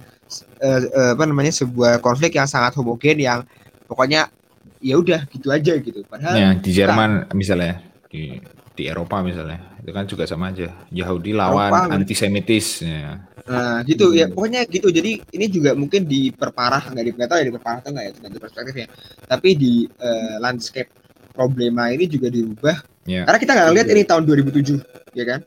uh, 0.66 0.82
uh, 0.90 1.12
apa 1.14 1.24
namanya 1.30 1.54
sebuah 1.54 2.02
konflik 2.02 2.34
yang 2.34 2.50
sangat 2.50 2.74
homogen 2.74 3.22
yang 3.22 3.46
pokoknya 3.86 4.34
ya 4.82 4.98
udah 4.98 5.30
gitu 5.30 5.54
aja 5.54 5.78
gitu. 5.78 6.02
Padahal 6.10 6.34
ya, 6.34 6.50
di 6.58 6.72
Jerman 6.74 7.30
kita, 7.30 7.36
misalnya 7.38 7.74
di 8.10 8.42
di 8.74 8.90
Eropa 8.90 9.22
misalnya. 9.22 9.78
Itu 9.80 9.92
kan 9.94 10.06
juga 10.10 10.24
sama 10.26 10.50
aja. 10.50 10.74
Yahudi 10.90 11.32
lawan 11.34 11.70
Eropa, 11.70 11.94
antisemitis 11.94 12.82
ya. 12.82 13.22
nah 13.44 13.84
gitu. 13.84 14.16
Ya 14.16 14.28
hmm. 14.28 14.36
pokoknya 14.36 14.62
gitu. 14.68 14.88
Jadi 14.90 15.22
ini 15.36 15.46
juga 15.52 15.78
mungkin 15.78 16.08
diperparah 16.10 16.94
nggak 16.94 17.06
diperparah 17.14 17.40
ya 17.42 17.46
diperparah 17.52 17.80
atau 17.84 17.92
nggak 17.92 18.06
ya 18.06 18.12
tergantung 18.16 18.42
perspektifnya 18.42 18.88
tapi 19.28 19.50
di 19.60 19.74
uh, 20.00 20.38
landscape 20.42 20.90
problema 21.34 21.90
ini 21.94 22.06
juga 22.10 22.30
dirubah. 22.30 22.78
Ya. 23.04 23.28
karena 23.28 23.36
kita 23.36 23.52
nggak 23.52 23.72
lihat 23.76 23.88
ini 23.92 24.02
tahun 24.08 24.24
2007 24.24 24.80
ya 25.12 25.26
kan? 25.28 25.40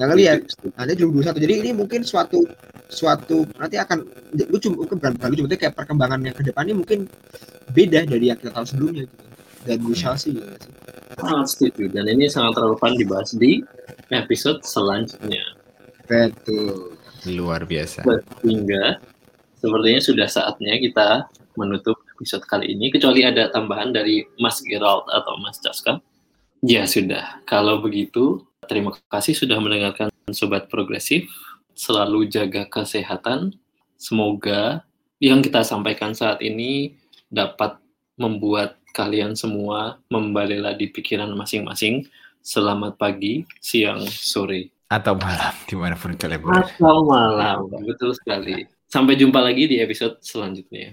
Nggak 0.00 0.08
ngelihat 0.08 0.38
nanti 0.72 0.92
2021 0.96 1.44
jadi 1.44 1.54
ini 1.60 1.70
mungkin 1.76 2.00
suatu 2.00 2.48
suatu 2.88 3.44
nanti 3.60 3.76
akan 3.76 4.04
lucu 4.52 4.68
mungkin 4.72 4.96
bukan 5.00 5.12
bukan 5.20 5.28
lucu 5.32 5.42
kayak 5.56 5.76
perkembangannya 5.76 6.32
ke 6.32 6.48
depannya 6.48 6.76
mungkin 6.76 7.08
beda 7.72 8.04
dari 8.04 8.32
yang 8.32 8.38
kita 8.40 8.52
tahu 8.52 8.64
sebelumnya 8.68 9.04
gitu 9.04 9.16
dan 9.66 9.78
we 9.86 9.94
shall 9.94 10.18
see. 10.18 10.36
Ya 10.38 10.54
sangat 11.20 11.46
setuju 11.52 11.92
dan 11.92 12.08
ini 12.08 12.26
sangat 12.26 12.56
relevan 12.56 12.96
dibahas 12.96 13.30
di 13.36 13.60
episode 14.10 14.64
selanjutnya. 14.64 15.44
Betul. 16.08 16.96
Luar 17.28 17.62
biasa. 17.68 18.02
Sehingga 18.42 18.98
sepertinya 19.60 20.00
sudah 20.02 20.28
saatnya 20.28 20.74
kita 20.80 21.08
menutup 21.54 22.00
episode 22.16 22.42
kali 22.48 22.74
ini. 22.74 22.90
Kecuali 22.90 23.22
ada 23.22 23.52
tambahan 23.52 23.94
dari 23.94 24.26
Mas 24.40 24.58
Gerald 24.64 25.06
atau 25.12 25.38
Mas 25.38 25.60
Jaska 25.62 26.02
ya 26.64 26.86
sudah. 26.86 27.42
Kalau 27.46 27.78
begitu 27.82 28.42
terima 28.66 28.94
kasih 29.10 29.36
sudah 29.36 29.58
mendengarkan 29.62 30.10
sobat 30.34 30.66
progresif. 30.66 31.30
Selalu 31.72 32.28
jaga 32.28 32.68
kesehatan. 32.68 33.56
Semoga 33.96 34.82
yang 35.22 35.38
kita 35.38 35.62
sampaikan 35.62 36.10
saat 36.12 36.42
ini 36.42 36.98
dapat 37.30 37.78
membuat 38.18 38.81
kalian 38.92 39.32
semua 39.32 39.98
membalela 40.12 40.76
di 40.76 40.92
pikiran 40.92 41.32
masing-masing. 41.32 42.06
Selamat 42.44 43.00
pagi, 43.00 43.48
siang, 43.58 44.04
sore. 44.06 44.70
Atau 44.92 45.16
malam, 45.16 45.54
di 45.64 45.74
mana 45.74 45.96
pun 45.96 46.12
kalian 46.12 46.36
berada. 46.36 46.68
Atau 46.68 47.08
malam, 47.08 47.72
betul 47.80 48.12
sekali. 48.12 48.68
Sampai 48.92 49.16
jumpa 49.16 49.40
lagi 49.40 49.64
di 49.64 49.80
episode 49.80 50.20
selanjutnya. 50.20 50.92